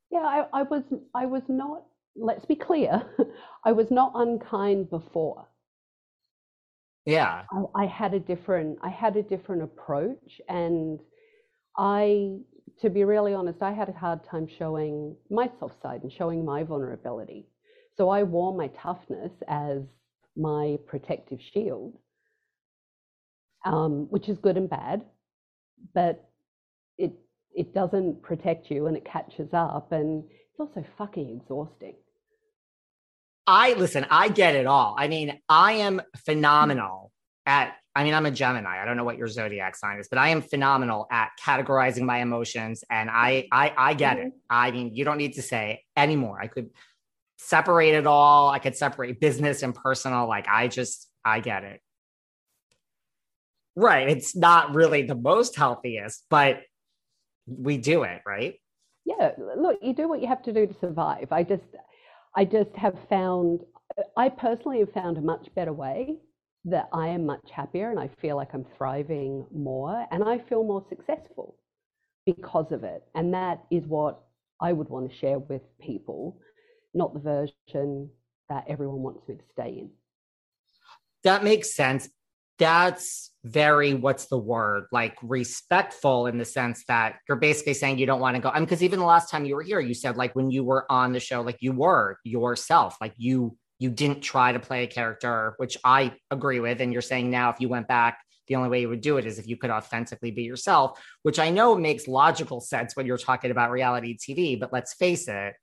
Yeah, 0.10 0.20
I, 0.20 0.46
I 0.54 0.64
was 0.64 0.84
I 1.14 1.26
was 1.26 1.44
not, 1.50 1.84
let's 2.16 2.46
be 2.46 2.56
clear, 2.56 3.02
I 3.66 3.74
was 3.74 3.92
not 3.92 4.14
unkind 4.16 4.90
before. 4.90 5.48
Yeah. 7.06 7.44
I, 7.52 7.84
I 7.84 7.86
had 7.88 8.14
a 8.14 8.20
different 8.20 8.80
I 8.84 8.90
had 8.90 9.18
a 9.18 9.24
different 9.24 9.64
approach 9.64 10.42
and 10.50 11.00
I 11.78 12.38
to 12.82 12.90
be 12.90 13.04
really 13.04 13.34
honest, 13.34 13.62
I 13.62 13.72
had 13.72 13.90
a 13.90 13.94
hard 13.94 14.24
time 14.26 14.48
showing 14.48 15.16
my 15.30 15.50
soft 15.60 15.82
side 15.82 16.04
and 16.04 16.12
showing 16.12 16.46
my 16.46 16.64
vulnerability. 16.64 17.48
So 17.98 18.10
I 18.10 18.24
wore 18.24 18.56
my 18.56 18.68
toughness 18.70 19.32
as 19.48 19.84
my 20.36 20.78
protective 20.88 21.40
shield, 21.54 21.98
um, 23.66 24.08
which 24.10 24.30
is 24.30 24.38
good 24.40 24.58
and 24.58 24.70
bad 24.70 25.06
but 25.94 26.30
it 26.98 27.14
it 27.56 27.74
doesn't 27.74 28.22
protect 28.24 28.72
you 28.72 28.88
and 28.88 28.98
it 28.98 29.06
catches 29.06 29.50
up 29.54 29.92
and 29.92 30.24
it's 30.30 30.60
also 30.60 30.86
fucking 30.98 31.42
exhausting. 31.42 31.96
I 33.48 33.74
listen, 33.74 34.06
I 34.10 34.30
get 34.30 34.56
it 34.56 34.66
all. 34.66 34.96
I 34.98 35.08
mean, 35.08 35.40
I 35.50 35.74
am 35.74 36.02
phenomenal 36.26 37.12
at 37.46 37.76
I 37.94 38.06
mean, 38.06 38.14
I'm 38.14 38.26
a 38.26 38.32
Gemini. 38.32 38.82
I 38.82 38.86
don't 38.86 38.96
know 38.96 39.04
what 39.04 39.18
your 39.18 39.28
zodiac 39.28 39.76
sign 39.76 40.00
is, 40.00 40.08
but 40.08 40.18
I 40.18 40.30
am 40.30 40.42
phenomenal 40.42 41.08
at 41.12 41.32
categorizing 41.44 42.04
my 42.04 42.20
emotions 42.20 42.84
and 42.90 43.10
I 43.12 43.48
I 43.52 43.74
I 43.78 43.94
get 43.94 44.18
mm-hmm. 44.18 44.28
it. 44.28 44.34
I 44.50 44.72
mean, 44.72 44.96
you 44.96 45.04
don't 45.04 45.18
need 45.18 45.34
to 45.34 45.42
say 45.42 45.84
anymore. 45.98 46.40
I 46.42 46.48
could 46.48 46.70
separate 47.38 47.96
it 47.96 48.08
all. 48.08 48.50
I 48.50 48.60
could 48.60 48.78
separate 48.78 49.20
business 49.20 49.64
and 49.64 49.76
personal. 49.76 50.28
Like 50.28 50.48
I 50.48 50.68
just 50.68 51.10
I 51.26 51.40
get 51.40 51.64
it. 51.64 51.82
Right. 53.76 54.10
It's 54.10 54.36
not 54.36 54.76
really 54.76 55.04
the 55.04 55.16
most 55.16 55.56
healthiest, 55.56 56.26
but 56.30 56.62
we 57.48 57.78
do 57.78 58.04
it, 58.04 58.22
right? 58.26 58.56
Yeah. 59.06 59.32
Look, 59.58 59.80
you 59.82 59.94
do 59.94 60.08
what 60.08 60.22
you 60.22 60.28
have 60.28 60.44
to 60.44 60.54
do 60.54 60.68
to 60.68 60.74
survive. 60.74 61.32
I 61.32 61.44
just, 61.44 61.64
I 62.36 62.46
just 62.46 62.76
have 62.76 62.96
found, 63.10 63.62
I 64.16 64.30
personally 64.30 64.80
have 64.80 64.94
found 64.94 65.18
a 65.18 65.22
much 65.22 65.48
better 65.56 65.74
way 65.74 66.18
that 66.66 66.90
I 66.94 67.08
am 67.08 67.26
much 67.26 67.50
happier 67.54 67.90
and 67.90 68.00
I 68.00 68.10
feel 68.22 68.36
like 68.36 68.54
I'm 68.54 68.66
thriving 68.78 69.46
more 69.54 70.06
and 70.12 70.24
I 70.24 70.38
feel 70.38 70.64
more 70.64 70.86
successful 70.90 71.58
because 72.26 72.72
of 72.72 72.84
it. 72.84 73.04
And 73.16 73.34
that 73.34 73.64
is 73.72 73.86
what 73.86 74.22
I 74.62 74.72
would 74.74 74.90
want 74.90 75.12
to 75.12 75.18
share 75.18 75.40
with 75.40 75.62
people, 75.80 76.40
not 76.94 77.14
the 77.14 77.20
version 77.20 78.10
that 78.50 78.66
everyone 78.68 79.02
wants 79.02 79.28
me 79.28 79.36
to 79.36 79.44
stay 79.52 79.80
in. 79.80 79.90
That 81.24 81.44
makes 81.44 81.74
sense 81.74 82.10
that's 82.62 83.32
very 83.44 83.96
what's 83.96 84.28
the 84.28 84.38
word? 84.38 84.86
Like 84.92 85.18
respectful 85.24 86.28
in 86.28 86.38
the 86.38 86.46
sense 86.46 86.84
that 86.88 87.16
you're 87.28 87.38
basically 87.38 87.74
saying 87.74 87.98
you 87.98 88.06
don't 88.06 88.22
want 88.22 88.36
to 88.36 88.42
go 88.42 88.50
I 88.50 88.60
mean 88.60 88.66
because 88.66 88.84
even 88.84 89.00
the 89.00 89.06
last 89.06 89.32
time 89.32 89.46
you 89.46 89.56
were 89.56 89.64
here 89.64 89.80
you 89.80 89.96
said 89.96 90.16
like 90.16 90.36
when 90.36 90.52
you 90.52 90.64
were 90.64 90.86
on 90.90 91.12
the 91.12 91.20
show 91.20 91.42
like 91.42 91.58
you 91.60 91.72
were 91.72 92.20
yourself 92.24 92.98
like 93.02 93.14
you 93.18 93.58
you 93.80 93.90
didn't 93.90 94.22
try 94.22 94.52
to 94.52 94.60
play 94.60 94.84
a 94.84 94.88
character 94.88 95.56
which 95.58 95.76
I 95.84 96.14
agree 96.30 96.60
with 96.60 96.82
and 96.82 96.94
you're 96.94 97.02
saying 97.02 97.32
now 97.32 97.50
if 97.50 97.60
you 97.60 97.68
went 97.68 97.88
back 97.88 98.20
the 98.48 98.56
only 98.58 98.70
way 98.70 98.82
you 98.82 98.90
would 98.90 99.02
do 99.02 99.18
it 99.18 99.26
is 99.26 99.40
if 99.40 99.48
you 99.48 99.58
could 99.58 99.72
authentically 99.72 100.30
be 100.30 100.44
yourself 100.44 101.02
which 101.24 101.40
I 101.40 101.50
know 101.50 101.76
makes 101.76 102.08
logical 102.08 102.62
sense 102.62 102.96
when 102.96 103.08
you're 103.08 103.18
talking 103.18 103.50
about 103.50 103.72
reality 103.72 104.16
TV 104.16 104.60
but 104.60 104.72
let's 104.72 104.94
face 104.94 105.28
it. 105.28 105.56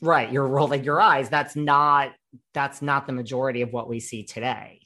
Right 0.00 0.30
you're 0.30 0.46
rolling 0.46 0.84
your 0.84 1.00
eyes. 1.00 1.28
That's 1.28 1.56
not 1.56 2.12
that's 2.54 2.82
not 2.82 3.08
the 3.08 3.12
majority 3.12 3.62
of 3.62 3.72
what 3.72 3.88
we 3.88 3.98
see 3.98 4.22
today 4.22 4.82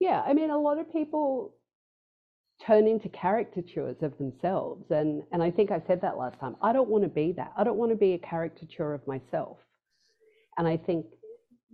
yeah, 0.00 0.22
I 0.26 0.32
mean, 0.32 0.50
a 0.50 0.58
lot 0.58 0.78
of 0.78 0.92
people 0.92 1.54
turn 2.66 2.86
into 2.86 3.08
caricatures 3.08 3.96
of 4.02 4.16
themselves. 4.18 4.84
And, 4.90 5.22
and 5.32 5.42
I 5.42 5.50
think 5.50 5.70
I 5.70 5.82
said 5.86 6.00
that 6.02 6.18
last 6.18 6.38
time. 6.40 6.56
I 6.62 6.72
don't 6.72 6.88
want 6.88 7.04
to 7.04 7.08
be 7.08 7.32
that. 7.32 7.52
I 7.56 7.64
don't 7.64 7.76
want 7.76 7.92
to 7.92 7.96
be 7.96 8.14
a 8.14 8.18
caricature 8.18 8.94
of 8.94 9.06
myself. 9.06 9.58
And 10.56 10.66
I 10.66 10.76
think 10.76 11.06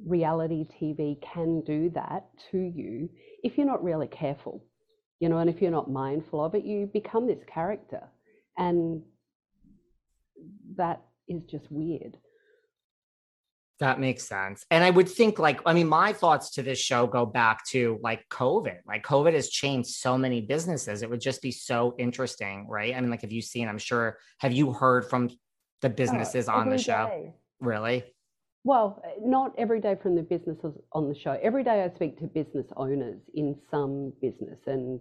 reality 0.06 0.66
TV 0.80 1.16
can 1.22 1.62
do 1.62 1.90
that 1.94 2.26
to 2.50 2.58
you 2.58 3.08
if 3.42 3.56
you're 3.56 3.66
not 3.66 3.82
really 3.82 4.08
careful, 4.08 4.62
you 5.20 5.28
know, 5.28 5.38
and 5.38 5.48
if 5.48 5.62
you're 5.62 5.70
not 5.70 5.90
mindful 5.90 6.44
of 6.44 6.54
it, 6.54 6.64
you 6.64 6.90
become 6.92 7.26
this 7.26 7.42
character. 7.52 8.02
And 8.58 9.02
that 10.76 11.02
is 11.28 11.42
just 11.50 11.64
weird. 11.70 12.16
That 13.80 13.98
makes 13.98 14.22
sense. 14.28 14.64
And 14.70 14.84
I 14.84 14.90
would 14.90 15.08
think, 15.08 15.38
like, 15.38 15.60
I 15.66 15.72
mean, 15.72 15.88
my 15.88 16.12
thoughts 16.12 16.50
to 16.52 16.62
this 16.62 16.78
show 16.78 17.06
go 17.06 17.26
back 17.26 17.66
to 17.70 17.98
like 18.02 18.24
COVID. 18.28 18.78
Like, 18.86 19.04
COVID 19.04 19.34
has 19.34 19.48
changed 19.48 19.90
so 19.90 20.16
many 20.16 20.40
businesses. 20.40 21.02
It 21.02 21.10
would 21.10 21.20
just 21.20 21.42
be 21.42 21.50
so 21.50 21.94
interesting, 21.98 22.68
right? 22.68 22.94
I 22.94 23.00
mean, 23.00 23.10
like, 23.10 23.22
have 23.22 23.32
you 23.32 23.42
seen, 23.42 23.68
I'm 23.68 23.78
sure, 23.78 24.18
have 24.38 24.52
you 24.52 24.72
heard 24.72 25.10
from 25.10 25.28
the 25.80 25.88
oh, 25.88 25.92
businesses 25.92 26.48
on 26.48 26.70
the 26.70 26.78
show? 26.78 27.06
Day. 27.08 27.32
Really? 27.60 28.04
Well, 28.62 29.02
not 29.20 29.52
every 29.58 29.80
day 29.80 29.96
from 30.00 30.14
the 30.14 30.22
businesses 30.22 30.74
on 30.92 31.08
the 31.08 31.14
show. 31.14 31.38
Every 31.42 31.64
day 31.64 31.82
I 31.82 31.94
speak 31.94 32.18
to 32.20 32.26
business 32.26 32.66
owners 32.76 33.20
in 33.34 33.56
some 33.70 34.12
business. 34.22 34.60
And 34.66 35.00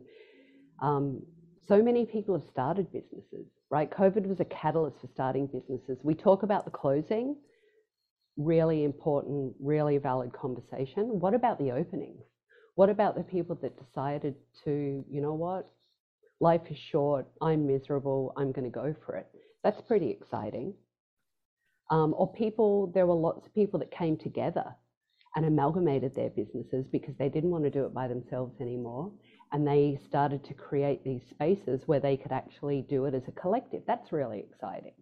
um, 0.82 1.22
so 1.66 1.82
many 1.82 2.06
people 2.06 2.38
have 2.38 2.48
started 2.50 2.92
businesses, 2.92 3.46
right? 3.70 3.90
COVID 3.90 4.26
was 4.26 4.40
a 4.40 4.46
catalyst 4.46 5.00
for 5.00 5.08
starting 5.08 5.48
businesses. 5.48 6.00
We 6.04 6.16
talk 6.16 6.44
about 6.44 6.66
the 6.66 6.72
closing 6.72 7.38
really 8.38 8.84
important, 8.84 9.54
really 9.60 9.98
valid 9.98 10.34
conversation. 10.34 11.20
What 11.20 11.34
about 11.34 11.60
the 11.60 11.72
openings? 11.72 12.24
What 12.76 12.90
about 12.90 13.16
the 13.16 13.24
people 13.24 13.58
that 13.62 13.78
decided 13.78 14.36
to, 14.66 15.06
you 15.10 15.22
know 15.22 15.34
what, 15.34 15.70
life 16.40 16.62
is 16.72 16.78
short, 16.78 17.28
I'm 17.42 17.68
miserable, 17.68 18.34
I'm 18.36 18.52
going 18.52 18.66
to 18.66 18.72
go 18.72 18.96
for 19.06 19.16
it? 19.16 19.28
That's 19.64 19.82
pretty 19.82 20.10
exciting. 20.10 20.74
Um, 21.92 22.16
or 22.18 22.32
people, 22.34 22.92
there 22.94 23.06
were 23.06 23.14
lots 23.14 23.46
of 23.46 23.54
people 23.54 23.80
that 23.80 23.92
came 23.92 24.18
together 24.18 24.66
and 25.36 25.46
amalgamated 25.46 26.16
their 26.16 26.30
businesses 26.30 26.86
because 26.92 27.16
they 27.18 27.30
didn't 27.30 27.52
want 27.52 27.64
to 27.64 27.70
do 27.70 27.86
it 27.86 27.94
by 27.94 28.08
themselves 28.08 28.60
anymore. 28.60 29.12
And 29.52 29.68
they 29.68 30.00
started 30.08 30.44
to 30.46 30.54
create 30.56 31.04
these 31.04 31.22
spaces 31.30 31.82
where 31.86 32.00
they 32.00 32.18
could 32.18 32.32
actually 32.32 32.86
do 32.90 33.06
it 33.06 33.14
as 33.14 33.24
a 33.28 33.32
collective. 33.32 33.84
That's 33.86 34.12
really 34.12 34.40
exciting. 34.40 34.94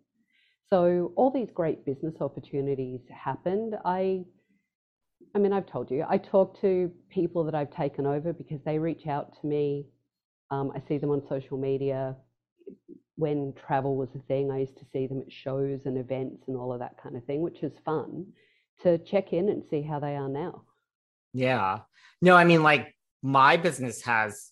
So 0.72 1.12
all 1.16 1.30
these 1.30 1.50
great 1.54 1.86
business 1.86 2.16
opportunities 2.22 3.02
happened. 3.10 3.76
I 3.84 4.24
I 5.34 5.40
mean, 5.40 5.54
I've 5.54 5.66
told 5.66 5.90
you, 5.92 6.06
I 6.10 6.18
talk 6.18 6.60
to 6.62 6.92
people 7.10 7.44
that 7.46 7.56
I've 7.56 7.72
taken 7.72 8.06
over 8.06 8.34
because 8.34 8.60
they 8.66 8.78
reach 8.80 9.08
out 9.08 9.40
to 9.40 9.48
me. 9.48 9.86
Um, 10.50 10.72
I 10.76 10.82
see 10.88 10.98
them 10.98 11.12
on 11.12 11.22
social 11.30 11.58
media. 11.58 12.16
When 13.16 13.54
travel 13.54 13.96
was 13.96 14.10
a 14.16 14.20
thing, 14.28 14.52
I 14.52 14.60
used 14.60 14.78
to 14.78 14.86
see 14.92 15.08
them 15.08 15.22
at 15.22 15.32
shows 15.32 15.82
and 15.86 15.98
events 15.98 16.44
and 16.48 16.58
all 16.58 16.74
of 16.74 16.80
that 16.80 17.02
kind 17.02 17.16
of 17.16 17.24
thing, 17.26 17.42
which 17.42 17.64
is 17.64 17.72
fun 17.86 18.26
to 18.84 18.98
check 18.98 19.32
in 19.32 19.50
and 19.50 19.64
see 19.70 19.82
how 19.82 20.00
they 20.00 20.16
are 20.16 20.28
now. 20.28 20.64
Yeah. 21.34 21.80
No, 22.22 22.36
I 22.36 22.44
mean, 22.44 22.64
like 22.64 22.94
my 23.22 23.56
business 23.56 24.02
has 24.02 24.52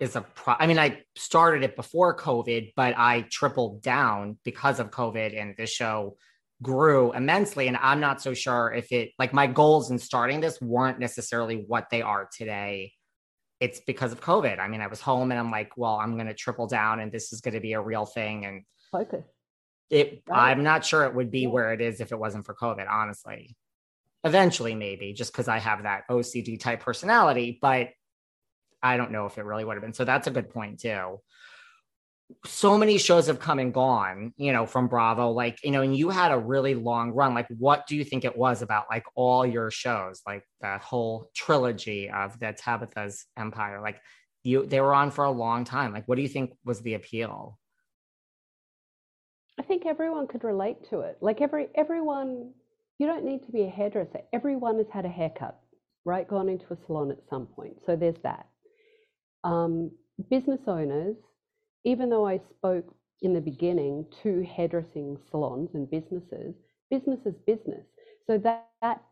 is 0.00 0.16
a 0.16 0.20
pro. 0.20 0.54
I 0.58 0.66
mean, 0.66 0.78
I 0.78 1.02
started 1.16 1.62
it 1.64 1.76
before 1.76 2.16
COVID, 2.16 2.72
but 2.76 2.94
I 2.96 3.22
tripled 3.30 3.82
down 3.82 4.38
because 4.44 4.80
of 4.80 4.90
COVID, 4.90 5.40
and 5.40 5.54
the 5.56 5.66
show 5.66 6.16
grew 6.62 7.12
immensely. 7.12 7.68
And 7.68 7.76
I'm 7.76 8.00
not 8.00 8.20
so 8.22 8.34
sure 8.34 8.72
if 8.72 8.92
it 8.92 9.10
like 9.18 9.32
my 9.32 9.46
goals 9.46 9.90
in 9.90 9.98
starting 9.98 10.40
this 10.40 10.60
weren't 10.60 10.98
necessarily 10.98 11.64
what 11.66 11.86
they 11.90 12.02
are 12.02 12.28
today. 12.36 12.92
It's 13.60 13.80
because 13.80 14.12
of 14.12 14.20
COVID. 14.20 14.60
I 14.60 14.68
mean, 14.68 14.80
I 14.80 14.86
was 14.86 15.00
home 15.00 15.32
and 15.32 15.40
I'm 15.40 15.50
like, 15.50 15.72
well, 15.76 15.96
I'm 15.96 16.14
going 16.14 16.28
to 16.28 16.34
triple 16.34 16.68
down, 16.68 17.00
and 17.00 17.10
this 17.10 17.32
is 17.32 17.40
going 17.40 17.54
to 17.54 17.60
be 17.60 17.72
a 17.72 17.80
real 17.80 18.06
thing. 18.06 18.44
And 18.44 18.62
focus. 18.92 19.24
It. 19.90 20.22
Right. 20.28 20.50
I'm 20.50 20.62
not 20.62 20.84
sure 20.84 21.04
it 21.04 21.14
would 21.14 21.30
be 21.30 21.40
yeah. 21.40 21.48
where 21.48 21.72
it 21.72 21.80
is 21.80 22.00
if 22.00 22.12
it 22.12 22.18
wasn't 22.18 22.46
for 22.46 22.54
COVID. 22.54 22.88
Honestly, 22.88 23.56
eventually, 24.22 24.74
maybe 24.74 25.12
just 25.12 25.32
because 25.32 25.48
I 25.48 25.58
have 25.58 25.82
that 25.82 26.02
OCD 26.08 26.60
type 26.60 26.80
personality, 26.80 27.58
but 27.60 27.88
I 28.82 28.96
don't 28.96 29.10
know 29.10 29.26
if 29.26 29.38
it 29.38 29.44
really 29.44 29.64
would 29.64 29.74
have 29.74 29.82
been. 29.82 29.92
So 29.92 30.04
that's 30.04 30.26
a 30.26 30.30
good 30.30 30.50
point 30.50 30.80
too. 30.80 31.20
So 32.44 32.76
many 32.76 32.98
shows 32.98 33.26
have 33.26 33.40
come 33.40 33.58
and 33.58 33.72
gone, 33.72 34.34
you 34.36 34.52
know, 34.52 34.66
from 34.66 34.86
Bravo. 34.86 35.30
Like, 35.30 35.64
you 35.64 35.70
know, 35.70 35.80
and 35.82 35.96
you 35.96 36.10
had 36.10 36.30
a 36.30 36.38
really 36.38 36.74
long 36.74 37.12
run. 37.12 37.32
Like, 37.32 37.48
what 37.56 37.86
do 37.86 37.96
you 37.96 38.04
think 38.04 38.24
it 38.24 38.36
was 38.36 38.60
about 38.60 38.84
like 38.90 39.04
all 39.14 39.46
your 39.46 39.70
shows, 39.70 40.20
like 40.26 40.44
that 40.60 40.82
whole 40.82 41.30
trilogy 41.34 42.10
of 42.10 42.38
the 42.38 42.52
Tabatha's 42.52 43.24
Empire? 43.36 43.80
Like, 43.80 44.00
you 44.44 44.66
they 44.66 44.80
were 44.80 44.94
on 44.94 45.10
for 45.10 45.24
a 45.24 45.30
long 45.30 45.64
time. 45.64 45.92
Like, 45.92 46.06
what 46.06 46.16
do 46.16 46.22
you 46.22 46.28
think 46.28 46.52
was 46.64 46.80
the 46.80 46.94
appeal? 46.94 47.58
I 49.58 49.62
think 49.62 49.86
everyone 49.86 50.26
could 50.26 50.44
relate 50.44 50.88
to 50.90 51.00
it. 51.00 51.18
Like 51.20 51.40
every 51.40 51.68
everyone, 51.74 52.52
you 52.98 53.06
don't 53.06 53.24
need 53.24 53.44
to 53.46 53.52
be 53.52 53.62
a 53.62 53.68
hairdresser. 53.68 54.20
Everyone 54.32 54.76
has 54.78 54.86
had 54.92 55.04
a 55.04 55.08
haircut, 55.08 55.58
right? 56.04 56.28
Gone 56.28 56.48
into 56.48 56.72
a 56.72 56.76
salon 56.86 57.10
at 57.10 57.18
some 57.28 57.46
point. 57.46 57.74
So 57.84 57.96
there's 57.96 58.18
that 58.22 58.46
um, 59.44 59.90
business 60.30 60.60
owners, 60.66 61.16
even 61.84 62.10
though 62.10 62.26
I 62.26 62.40
spoke 62.50 62.94
in 63.22 63.34
the 63.34 63.40
beginning 63.40 64.06
to 64.22 64.42
hairdressing 64.44 65.18
salons 65.30 65.70
and 65.74 65.90
businesses, 65.90 66.54
business 66.90 67.18
is 67.26 67.34
business. 67.46 67.84
So 68.26 68.38
that, 68.38 68.68
that 68.82 69.02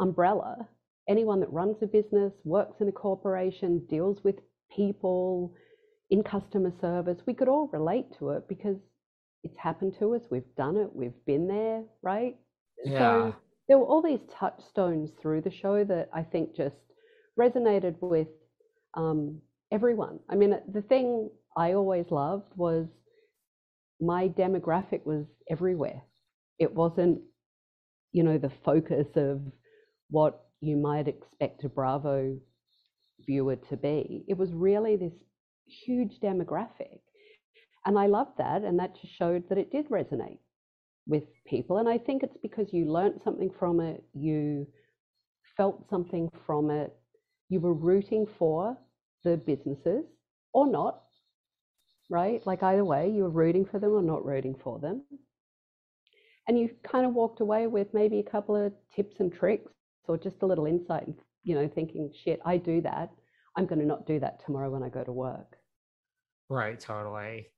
umbrella, 0.00 0.68
anyone 1.08 1.40
that 1.40 1.52
runs 1.52 1.76
a 1.82 1.86
business, 1.86 2.32
works 2.44 2.80
in 2.80 2.88
a 2.88 2.92
corporation, 2.92 3.84
deals 3.88 4.18
with 4.24 4.36
people 4.74 5.54
in 6.10 6.22
customer 6.22 6.72
service, 6.80 7.18
we 7.26 7.34
could 7.34 7.48
all 7.48 7.68
relate 7.72 8.06
to 8.18 8.30
it 8.30 8.48
because 8.48 8.76
it's 9.44 9.56
happened 9.58 9.94
to 9.98 10.14
us. 10.14 10.22
We've 10.30 10.54
done 10.56 10.76
it. 10.76 10.94
We've 10.94 11.24
been 11.26 11.46
there, 11.46 11.82
right? 12.02 12.36
Yeah. 12.84 12.98
So 12.98 13.36
there 13.68 13.78
were 13.78 13.86
all 13.86 14.02
these 14.02 14.20
touchstones 14.38 15.10
through 15.20 15.42
the 15.42 15.50
show 15.50 15.84
that 15.84 16.08
I 16.12 16.22
think 16.22 16.56
just 16.56 16.76
resonated 17.38 17.96
with 18.00 18.28
um, 18.94 19.40
everyone. 19.72 20.20
I 20.28 20.36
mean, 20.36 20.54
the 20.72 20.82
thing 20.82 21.30
I 21.56 21.72
always 21.72 22.06
loved 22.10 22.52
was 22.56 22.86
my 24.00 24.28
demographic 24.28 25.04
was 25.04 25.26
everywhere. 25.50 26.02
It 26.58 26.74
wasn't, 26.74 27.20
you 28.12 28.22
know, 28.22 28.38
the 28.38 28.52
focus 28.64 29.06
of 29.16 29.40
what 30.10 30.40
you 30.60 30.76
might 30.76 31.08
expect 31.08 31.64
a 31.64 31.68
Bravo 31.68 32.38
viewer 33.26 33.56
to 33.56 33.76
be. 33.76 34.24
It 34.28 34.36
was 34.36 34.50
really 34.52 34.96
this 34.96 35.12
huge 35.66 36.18
demographic. 36.22 37.00
And 37.86 37.98
I 37.98 38.06
loved 38.06 38.38
that. 38.38 38.62
And 38.62 38.78
that 38.78 38.96
just 39.00 39.14
showed 39.16 39.44
that 39.48 39.58
it 39.58 39.70
did 39.70 39.88
resonate 39.88 40.38
with 41.06 41.24
people. 41.46 41.78
And 41.78 41.88
I 41.88 41.98
think 41.98 42.22
it's 42.22 42.36
because 42.42 42.68
you 42.72 42.90
learned 42.90 43.20
something 43.24 43.50
from 43.58 43.80
it, 43.80 44.02
you 44.14 44.66
felt 45.56 45.88
something 45.90 46.28
from 46.46 46.70
it, 46.70 46.94
you 47.48 47.60
were 47.60 47.72
rooting 47.72 48.26
for 48.38 48.76
the 49.24 49.36
businesses 49.36 50.04
or 50.52 50.66
not, 50.66 51.02
right? 52.10 52.46
Like 52.46 52.62
either 52.62 52.84
way, 52.84 53.10
you 53.10 53.22
were 53.22 53.30
rooting 53.30 53.64
for 53.64 53.78
them 53.78 53.92
or 53.92 54.02
not 54.02 54.24
rooting 54.24 54.54
for 54.62 54.78
them. 54.78 55.02
And 56.46 56.58
you 56.58 56.70
kind 56.82 57.04
of 57.06 57.14
walked 57.14 57.40
away 57.40 57.66
with 57.66 57.88
maybe 57.92 58.18
a 58.18 58.30
couple 58.30 58.56
of 58.56 58.72
tips 58.94 59.16
and 59.20 59.32
tricks 59.32 59.72
or 60.06 60.16
just 60.16 60.42
a 60.42 60.46
little 60.46 60.66
insight, 60.66 61.06
you 61.44 61.54
know, 61.54 61.68
thinking, 61.68 62.10
shit, 62.24 62.40
I 62.44 62.56
do 62.56 62.80
that. 62.82 63.10
I'm 63.56 63.66
going 63.66 63.80
to 63.80 63.86
not 63.86 64.06
do 64.06 64.18
that 64.20 64.44
tomorrow 64.44 64.70
when 64.70 64.82
I 64.82 64.88
go 64.88 65.04
to 65.04 65.12
work. 65.12 65.56
Right, 66.48 66.80
totally. 66.80 67.48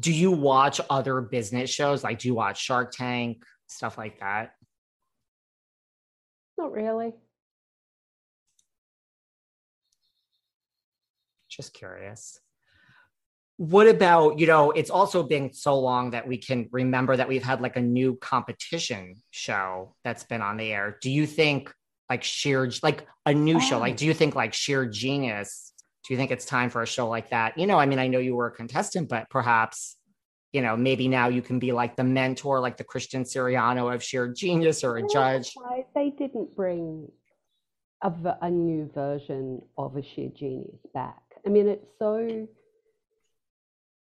Do 0.00 0.12
you 0.12 0.32
watch 0.32 0.80
other 0.90 1.20
business 1.20 1.70
shows? 1.70 2.02
Like, 2.02 2.18
do 2.18 2.28
you 2.28 2.34
watch 2.34 2.60
Shark 2.60 2.90
Tank, 2.90 3.44
stuff 3.68 3.96
like 3.96 4.18
that? 4.18 4.54
Not 6.58 6.72
really. 6.72 7.12
Just 11.54 11.74
curious. 11.74 12.38
What 13.56 13.86
about, 13.86 14.40
you 14.40 14.46
know, 14.48 14.72
it's 14.72 14.90
also 14.90 15.22
been 15.22 15.52
so 15.52 15.78
long 15.78 16.10
that 16.10 16.26
we 16.26 16.38
can 16.38 16.68
remember 16.72 17.16
that 17.16 17.28
we've 17.28 17.44
had 17.44 17.60
like 17.60 17.76
a 17.76 17.80
new 17.80 18.16
competition 18.16 19.14
show 19.30 19.94
that's 20.02 20.24
been 20.24 20.42
on 20.42 20.56
the 20.56 20.72
air. 20.72 20.98
Do 21.00 21.10
you 21.10 21.26
think 21.26 21.72
like 22.10 22.24
sheer, 22.24 22.68
like 22.82 23.06
a 23.24 23.32
new 23.32 23.58
oh. 23.58 23.60
show, 23.60 23.78
like, 23.78 23.94
oh. 23.94 23.96
do 23.96 24.06
you 24.06 24.14
think 24.14 24.34
like 24.34 24.54
Shear 24.54 24.86
Genius? 24.86 25.72
Do 26.04 26.12
you 26.12 26.18
think 26.18 26.32
it's 26.32 26.44
time 26.44 26.68
for 26.68 26.82
a 26.82 26.86
show 26.86 27.08
like 27.08 27.30
that? 27.30 27.56
You 27.56 27.66
know, 27.66 27.78
I 27.78 27.86
mean, 27.86 28.00
I 28.00 28.08
know 28.08 28.18
you 28.18 28.34
were 28.34 28.48
a 28.48 28.50
contestant, 28.50 29.08
but 29.08 29.30
perhaps 29.30 29.96
you 30.54 30.62
know, 30.62 30.76
maybe 30.76 31.08
now 31.08 31.26
you 31.26 31.42
can 31.42 31.58
be 31.58 31.72
like 31.72 31.96
the 31.96 32.04
mentor, 32.04 32.60
like 32.60 32.76
the 32.76 32.84
Christian 32.84 33.24
Siriano 33.24 33.92
of 33.92 34.04
Shear 34.04 34.28
Genius 34.28 34.84
or 34.84 34.98
a 34.98 35.08
judge. 35.08 35.52
They 35.96 36.10
didn't 36.10 36.54
bring 36.54 37.10
a, 38.02 38.12
a, 38.40 38.50
new 38.50 38.88
version 38.94 39.62
of 39.76 39.96
a 39.96 40.02
Shear 40.02 40.30
Genius 40.32 40.78
back. 40.94 41.23
I 41.46 41.50
mean, 41.50 41.68
it's 41.68 41.86
so 41.98 42.48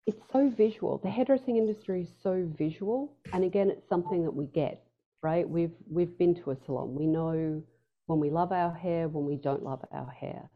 it's 0.05 0.21
so 0.31 0.49
visual. 0.49 0.99
The 1.01 1.09
hairdressing 1.09 1.57
industry 1.57 2.01
is 2.01 2.09
so 2.21 2.47
visual, 2.57 3.15
and 3.31 3.43
again, 3.43 3.69
it's 3.69 3.87
something 3.87 4.23
that 4.23 4.31
we 4.31 4.47
get 4.47 4.83
right. 5.21 5.47
We've 5.47 5.75
we've 5.89 6.17
been 6.17 6.35
to 6.43 6.51
a 6.51 6.57
salon. 6.65 6.93
We 6.93 7.07
know 7.07 7.63
when 8.07 8.19
we 8.19 8.29
love 8.29 8.51
our 8.51 8.73
hair, 8.73 9.07
when 9.07 9.25
we 9.25 9.37
don't 9.37 9.63
love 9.63 9.83
our 9.91 10.09
hair, 10.09 10.49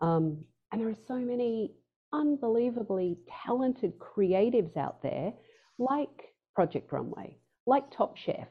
um, 0.00 0.44
and 0.72 0.80
there 0.80 0.88
are 0.88 1.06
so 1.06 1.16
many 1.16 1.74
unbelievably 2.12 3.18
talented 3.46 3.92
creatives 3.98 4.76
out 4.76 5.02
there, 5.02 5.32
like 5.78 6.34
Project 6.54 6.90
Runway, 6.92 7.38
like 7.66 7.90
Top 7.90 8.16
Chef, 8.16 8.48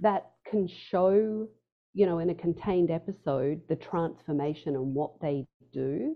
that 0.00 0.30
can 0.46 0.68
show, 0.90 1.48
you 1.94 2.06
know, 2.06 2.18
in 2.18 2.30
a 2.30 2.34
contained 2.34 2.90
episode, 2.90 3.62
the 3.68 3.76
transformation 3.76 4.76
and 4.76 4.94
what 4.94 5.20
they 5.20 5.46
do, 5.72 6.14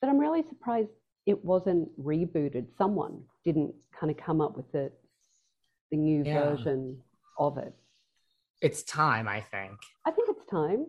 that 0.00 0.08
I'm 0.08 0.18
really 0.18 0.44
surprised 0.48 0.90
it 1.26 1.44
wasn't 1.44 1.88
rebooted. 2.00 2.66
Someone 2.76 3.22
didn't 3.44 3.74
kind 3.98 4.10
of 4.10 4.16
come 4.16 4.40
up 4.40 4.56
with 4.56 4.70
the, 4.72 4.90
the 5.90 5.96
new 5.96 6.24
yeah. 6.24 6.40
version 6.40 6.98
of 7.38 7.58
it. 7.58 7.74
It's 8.60 8.82
time, 8.82 9.28
I 9.28 9.40
think. 9.40 9.72
I 10.04 10.10
think 10.10 10.28
it's 10.30 10.50
time. 10.50 10.86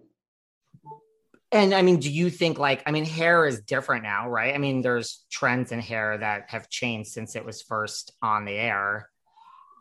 And 1.53 1.73
I 1.73 1.81
mean, 1.81 1.99
do 1.99 2.09
you 2.09 2.29
think 2.29 2.57
like 2.57 2.81
I 2.85 2.91
mean, 2.91 3.05
hair 3.05 3.45
is 3.45 3.61
different 3.61 4.03
now, 4.03 4.29
right? 4.29 4.55
I 4.55 4.57
mean, 4.57 4.81
there's 4.81 5.25
trends 5.29 5.71
in 5.71 5.79
hair 5.79 6.17
that 6.17 6.49
have 6.49 6.69
changed 6.69 7.11
since 7.11 7.35
it 7.35 7.45
was 7.45 7.61
first 7.61 8.13
on 8.21 8.45
the 8.45 8.53
air. 8.53 9.09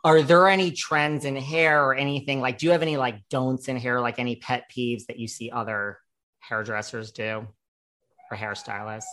Are 0.02 0.22
there 0.22 0.48
any 0.48 0.72
trends 0.72 1.24
in 1.24 1.36
hair 1.36 1.84
or 1.84 1.94
anything 1.94 2.40
like? 2.40 2.58
Do 2.58 2.66
you 2.66 2.72
have 2.72 2.82
any 2.82 2.96
like 2.96 3.28
don'ts 3.28 3.68
in 3.68 3.76
hair, 3.76 4.00
like 4.00 4.18
any 4.18 4.36
pet 4.36 4.64
peeves 4.74 5.06
that 5.06 5.18
you 5.18 5.28
see 5.28 5.50
other 5.50 5.98
hairdressers 6.40 7.12
do 7.12 7.46
or 8.30 8.36
hairstylists? 8.36 9.04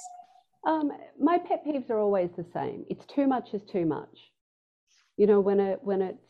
Um, 0.65 0.91
my 1.19 1.37
pet 1.37 1.65
peeves 1.65 1.89
are 1.89 1.99
always 1.99 2.29
the 2.35 2.45
same. 2.53 2.85
It's 2.89 3.05
too 3.05 3.27
much 3.27 3.53
is 3.53 3.61
too 3.71 3.85
much. 3.85 4.31
You 5.15 5.27
know, 5.27 5.39
when 5.39 5.59
it 5.59 5.79
when 5.81 6.01
it's 6.01 6.23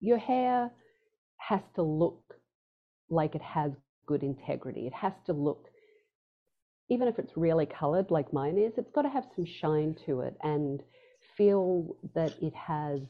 your 0.00 0.18
hair 0.18 0.70
has 1.38 1.62
to 1.74 1.82
look 1.82 2.34
like 3.08 3.34
it 3.34 3.42
has 3.42 3.72
good 4.06 4.22
integrity. 4.22 4.86
It 4.86 4.94
has 4.94 5.12
to 5.26 5.32
look, 5.32 5.68
even 6.88 7.08
if 7.08 7.18
it's 7.18 7.36
really 7.36 7.66
colored 7.66 8.10
like 8.10 8.32
mine 8.32 8.58
is, 8.58 8.72
it's 8.76 8.90
got 8.90 9.02
to 9.02 9.08
have 9.08 9.24
some 9.34 9.46
shine 9.46 9.96
to 10.06 10.20
it 10.20 10.36
and 10.42 10.82
feel 11.36 11.96
that 12.14 12.34
it 12.42 12.54
has, 12.54 13.00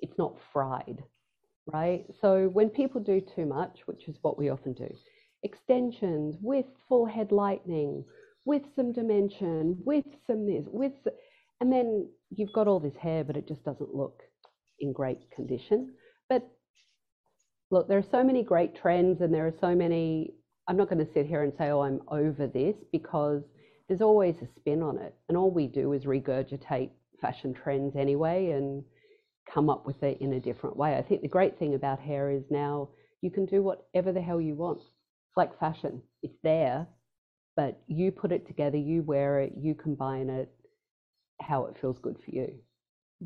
it's 0.00 0.18
not 0.18 0.36
fried, 0.52 1.02
right? 1.66 2.04
So 2.20 2.48
when 2.52 2.68
people 2.68 3.00
do 3.00 3.20
too 3.20 3.46
much, 3.46 3.80
which 3.86 4.08
is 4.08 4.16
what 4.22 4.38
we 4.38 4.50
often 4.50 4.74
do, 4.74 4.88
extensions 5.42 6.36
with 6.40 6.66
full 6.88 7.06
head 7.06 7.32
lightening, 7.32 8.04
with 8.44 8.62
some 8.74 8.92
dimension, 8.92 9.76
with 9.84 10.04
some 10.26 10.46
this, 10.46 10.64
with, 10.68 10.92
and 11.60 11.72
then 11.72 12.08
you've 12.30 12.52
got 12.52 12.68
all 12.68 12.80
this 12.80 12.96
hair, 12.96 13.24
but 13.24 13.36
it 13.36 13.46
just 13.46 13.64
doesn't 13.64 13.94
look 13.94 14.22
in 14.80 14.92
great 14.92 15.30
condition. 15.30 15.94
But 16.28 16.48
look, 17.70 17.88
there 17.88 17.98
are 17.98 18.04
so 18.10 18.24
many 18.24 18.42
great 18.42 18.74
trends 18.74 19.20
and 19.20 19.32
there 19.32 19.46
are 19.46 19.54
so 19.60 19.74
many 19.74 20.34
I'm 20.68 20.76
not 20.76 20.88
going 20.88 21.04
to 21.04 21.12
sit 21.12 21.26
here 21.26 21.42
and 21.42 21.52
say, 21.58 21.70
oh, 21.70 21.80
I'm 21.80 22.00
over 22.08 22.46
this 22.46 22.76
because 22.92 23.42
there's 23.88 24.00
always 24.00 24.36
a 24.42 24.48
spin 24.56 24.82
on 24.82 24.98
it. 24.98 25.14
And 25.28 25.36
all 25.36 25.50
we 25.50 25.66
do 25.66 25.92
is 25.92 26.04
regurgitate 26.04 26.90
fashion 27.20 27.52
trends 27.52 27.96
anyway 27.96 28.50
and 28.52 28.84
come 29.52 29.68
up 29.68 29.86
with 29.86 30.02
it 30.02 30.18
in 30.20 30.34
a 30.34 30.40
different 30.40 30.76
way. 30.76 30.96
I 30.96 31.02
think 31.02 31.22
the 31.22 31.28
great 31.28 31.58
thing 31.58 31.74
about 31.74 31.98
hair 31.98 32.30
is 32.30 32.44
now 32.50 32.90
you 33.22 33.30
can 33.30 33.44
do 33.44 33.62
whatever 33.62 34.12
the 34.12 34.20
hell 34.20 34.40
you 34.40 34.54
want. 34.54 34.78
It's 34.78 35.36
like 35.36 35.58
fashion, 35.58 36.02
it's 36.22 36.38
there, 36.42 36.86
but 37.56 37.80
you 37.86 38.10
put 38.10 38.32
it 38.32 38.46
together, 38.46 38.76
you 38.76 39.02
wear 39.02 39.40
it, 39.40 39.52
you 39.56 39.74
combine 39.74 40.30
it 40.30 40.50
how 41.40 41.66
it 41.66 41.76
feels 41.80 41.98
good 41.98 42.16
for 42.24 42.30
you. 42.30 42.52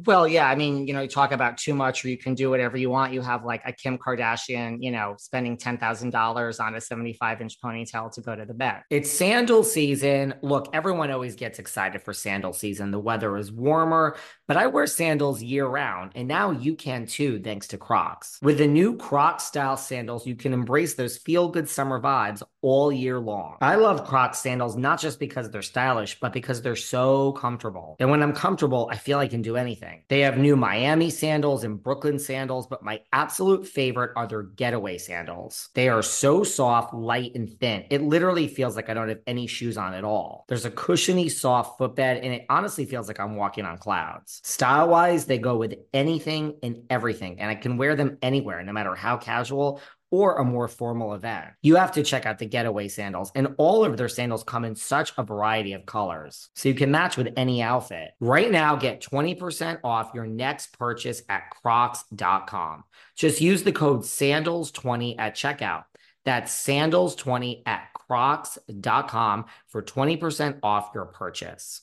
Well, 0.04 0.28
yeah. 0.28 0.46
I 0.46 0.54
mean, 0.56 0.87
you 0.87 0.92
know, 0.92 1.00
you 1.00 1.09
talk 1.09 1.32
about 1.32 1.56
too 1.56 1.72
much 1.72 2.04
or 2.04 2.11
you 2.11 2.18
can 2.18 2.35
do 2.35 2.50
whatever 2.50 2.76
you 2.76 2.90
want. 2.90 3.14
You 3.14 3.22
have 3.22 3.46
like 3.46 3.62
a 3.64 3.72
Kim 3.72 3.96
Kardashian, 3.96 4.76
you 4.80 4.90
know, 4.90 5.14
spending 5.18 5.56
$10,000 5.56 6.61
on 6.61 6.74
a 6.74 6.80
75 6.80 7.40
inch 7.40 7.59
ponytail 7.62 8.12
to 8.12 8.20
go 8.20 8.37
to 8.37 8.44
the 8.44 8.52
Met. 8.52 8.82
It's 8.90 9.11
sandal 9.11 9.64
season. 9.64 10.35
Look, 10.42 10.68
everyone 10.74 11.11
always 11.11 11.35
gets 11.35 11.59
excited 11.59 12.02
for 12.02 12.12
sandal 12.12 12.52
season. 12.52 12.90
The 12.90 12.98
weather 12.98 13.38
is 13.38 13.50
warmer, 13.50 14.16
but 14.46 14.59
I 14.59 14.66
wear 14.66 14.87
sandals 14.87 15.42
year 15.42 15.66
round. 15.66 16.12
And 16.14 16.28
now 16.28 16.50
you 16.50 16.74
can 16.74 17.06
too, 17.06 17.40
thanks 17.40 17.68
to 17.68 17.78
Crocs. 17.78 18.38
With 18.42 18.59
the 18.59 18.66
new 18.66 18.98
Crocs 18.98 19.44
style 19.44 19.78
sandals, 19.78 20.26
you 20.26 20.37
can 20.37 20.52
embrace 20.52 20.92
those 20.92 21.16
feel 21.16 21.48
good 21.48 21.70
summer 21.70 22.02
vibes 22.02 22.42
all 22.61 22.92
year 22.92 23.18
long. 23.18 23.56
I 23.62 23.76
love 23.76 24.04
Crocs 24.04 24.40
sandals, 24.40 24.76
not 24.76 25.00
just 25.00 25.18
because 25.18 25.48
they're 25.50 25.62
stylish, 25.62 26.20
but 26.20 26.35
because 26.35 26.61
they're 26.61 26.76
so 26.76 27.32
comfortable. 27.32 27.96
And 27.98 28.11
when 28.11 28.22
I'm 28.22 28.35
comfortable, 28.35 28.90
I 28.92 28.96
feel 28.96 29.18
I 29.18 29.28
can 29.28 29.40
do 29.40 29.56
anything 29.56 29.86
They 30.09 30.20
have 30.20 30.38
new 30.38 30.57
Miami 30.57 31.11
sandals 31.11 31.64
and 31.64 31.83
Brooklyn 31.83 32.18
sandals, 32.18 32.66
but 32.66 32.83
my 32.83 33.01
absolute 33.12 33.66
favorite 33.66 34.12
are 34.16 34.27
their 34.27 34.42
getaway 34.42 34.99
sandals. 34.99 35.70
They 35.75 35.88
are 35.88 36.03
so 36.03 36.44
soft, 36.44 36.94
light, 36.94 37.35
and 37.35 37.49
thin. 37.61 37.85
It 37.90 38.03
literally 38.03 38.49
feels 38.49 38.77
like 38.77 38.88
I 38.88 38.94
don't 38.94 39.09
have 39.09 39.20
any 39.27 39.46
shoes 39.46 39.77
on 39.77 39.94
at 39.94 40.05
all. 40.05 40.44
There's 40.49 40.64
a 40.64 40.70
cushiony, 40.70 41.29
soft 41.29 41.79
footbed, 41.79 42.18
and 42.18 42.33
it 42.33 42.46
honestly 42.49 42.85
feels 42.85 43.09
like 43.09 43.20
I'm 43.20 43.37
walking 43.37 43.64
on 43.64 43.79
clouds. 43.79 44.40
Style 44.44 44.88
wise, 44.88 45.27
they 45.27 45.38
go 45.38 45.57
with 45.57 45.75
anything 45.92 46.59
and 46.62 46.83
everything, 46.90 47.40
and 47.40 47.51
I 47.51 47.55
can 47.55 47.77
wear 47.77 47.96
them 47.96 48.18
anywhere, 48.22 48.62
no 48.62 48.72
matter 48.72 48.94
how 48.94 49.16
casual 49.16 49.81
or 50.11 50.37
a 50.37 50.45
more 50.45 50.69
formal 50.69 51.14
event. 51.14 51.47
You 51.62 51.77
have 51.77 51.92
to 51.92 52.03
check 52.03 52.27
out 52.27 52.38
the 52.38 52.47
Getaway 52.47 52.88
sandals, 52.88 53.33
and 53.35 53.55
all 53.59 53.85
of 53.85 53.97
their 53.97 54.09
sandals 54.09 54.45
come 54.45 54.64
in 54.64 54.75
such 54.75 55.12
a 55.19 55.23
variety 55.23 55.73
of 55.73 55.87
colors, 55.87 56.49
so 56.55 56.69
you 56.69 56.75
can 56.75 56.90
match 56.90 57.16
with 57.16 57.33
any 57.37 57.62
outfit. 57.62 58.11
Right 58.21 58.51
now, 58.51 58.77
get 58.77 59.01
20% 59.03 59.81
off 59.85 60.12
your 60.14 60.27
next 60.27 60.79
purchase 60.79 61.23
at 61.29 61.51
crocs.com. 61.51 62.85
Just 63.16 63.40
use 63.40 63.62
the 63.62 63.73
code 63.73 64.03
SANDALS20 64.03 65.16
at 65.19 65.35
checkout. 65.35 65.85
That's 66.25 66.53
sandals20 66.66 67.62
at 67.66 67.88
crocs.com 67.95 69.47
for 69.69 69.83
20% 69.83 70.59
off 70.62 70.90
your 70.95 71.07
purchase. 71.07 71.83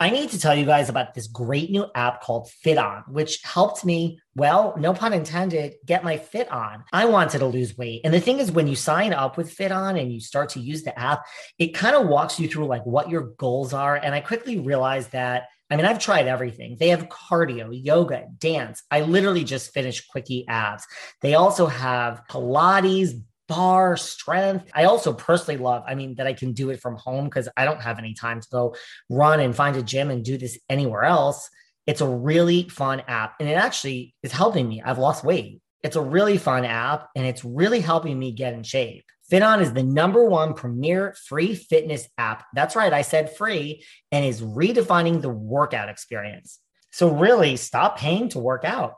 I 0.00 0.08
need 0.08 0.30
to 0.30 0.40
tell 0.40 0.56
you 0.56 0.64
guys 0.64 0.88
about 0.88 1.12
this 1.12 1.26
great 1.26 1.70
new 1.70 1.84
app 1.94 2.22
called 2.22 2.50
FitOn, 2.64 3.06
which 3.08 3.42
helped 3.44 3.84
me, 3.84 4.18
well, 4.34 4.74
no 4.78 4.94
pun 4.94 5.12
intended, 5.12 5.74
get 5.84 6.02
my 6.02 6.16
fit 6.16 6.50
on. 6.50 6.84
I 6.90 7.04
wanted 7.04 7.40
to 7.40 7.46
lose 7.46 7.76
weight. 7.76 8.00
And 8.02 8.14
the 8.14 8.20
thing 8.20 8.38
is, 8.38 8.50
when 8.50 8.66
you 8.66 8.76
sign 8.76 9.12
up 9.12 9.36
with 9.36 9.54
FitOn 9.54 10.00
and 10.00 10.10
you 10.10 10.18
start 10.18 10.48
to 10.50 10.60
use 10.60 10.84
the 10.84 10.98
app, 10.98 11.26
it 11.58 11.74
kind 11.74 11.94
of 11.94 12.08
walks 12.08 12.40
you 12.40 12.48
through 12.48 12.64
like 12.64 12.86
what 12.86 13.10
your 13.10 13.34
goals 13.36 13.74
are. 13.74 13.94
And 13.94 14.14
I 14.14 14.20
quickly 14.20 14.58
realized 14.58 15.12
that 15.12 15.44
I 15.72 15.76
mean, 15.76 15.86
I've 15.86 16.00
tried 16.00 16.26
everything. 16.26 16.76
They 16.80 16.88
have 16.88 17.08
cardio, 17.08 17.68
yoga, 17.70 18.26
dance. 18.38 18.82
I 18.90 19.02
literally 19.02 19.44
just 19.44 19.72
finished 19.72 20.10
Quickie 20.10 20.44
abs. 20.48 20.84
They 21.22 21.34
also 21.34 21.66
have 21.66 22.22
Pilates, 22.28 23.22
bar 23.50 23.96
strength. 23.96 24.70
I 24.72 24.84
also 24.84 25.12
personally 25.12 25.60
love, 25.60 25.82
I 25.84 25.96
mean, 25.96 26.14
that 26.14 26.26
I 26.28 26.34
can 26.34 26.52
do 26.52 26.70
it 26.70 26.80
from 26.80 26.96
home 26.96 27.24
because 27.24 27.48
I 27.56 27.64
don't 27.64 27.82
have 27.82 27.98
any 27.98 28.14
time 28.14 28.40
to 28.40 28.48
go 28.48 28.76
run 29.10 29.40
and 29.40 29.54
find 29.54 29.74
a 29.74 29.82
gym 29.82 30.08
and 30.08 30.24
do 30.24 30.38
this 30.38 30.56
anywhere 30.68 31.02
else. 31.02 31.50
It's 31.84 32.00
a 32.00 32.08
really 32.08 32.68
fun 32.68 33.02
app 33.08 33.34
and 33.40 33.48
it 33.48 33.54
actually 33.54 34.14
is 34.22 34.30
helping 34.30 34.68
me. 34.68 34.82
I've 34.82 34.98
lost 34.98 35.24
weight. 35.24 35.60
It's 35.82 35.96
a 35.96 36.00
really 36.00 36.38
fun 36.38 36.64
app 36.64 37.08
and 37.16 37.26
it's 37.26 37.44
really 37.44 37.80
helping 37.80 38.16
me 38.16 38.30
get 38.30 38.54
in 38.54 38.62
shape. 38.62 39.04
FitOn 39.32 39.62
is 39.62 39.72
the 39.72 39.82
number 39.82 40.24
one 40.24 40.54
premier 40.54 41.16
free 41.26 41.56
fitness 41.56 42.08
app. 42.18 42.44
That's 42.54 42.76
right, 42.76 42.92
I 42.92 43.02
said 43.02 43.36
free, 43.36 43.84
and 44.12 44.24
is 44.24 44.42
redefining 44.42 45.22
the 45.22 45.30
workout 45.30 45.88
experience. 45.88 46.58
So, 46.90 47.14
really, 47.14 47.56
stop 47.56 47.96
paying 47.96 48.28
to 48.30 48.40
work 48.40 48.64
out. 48.64 48.94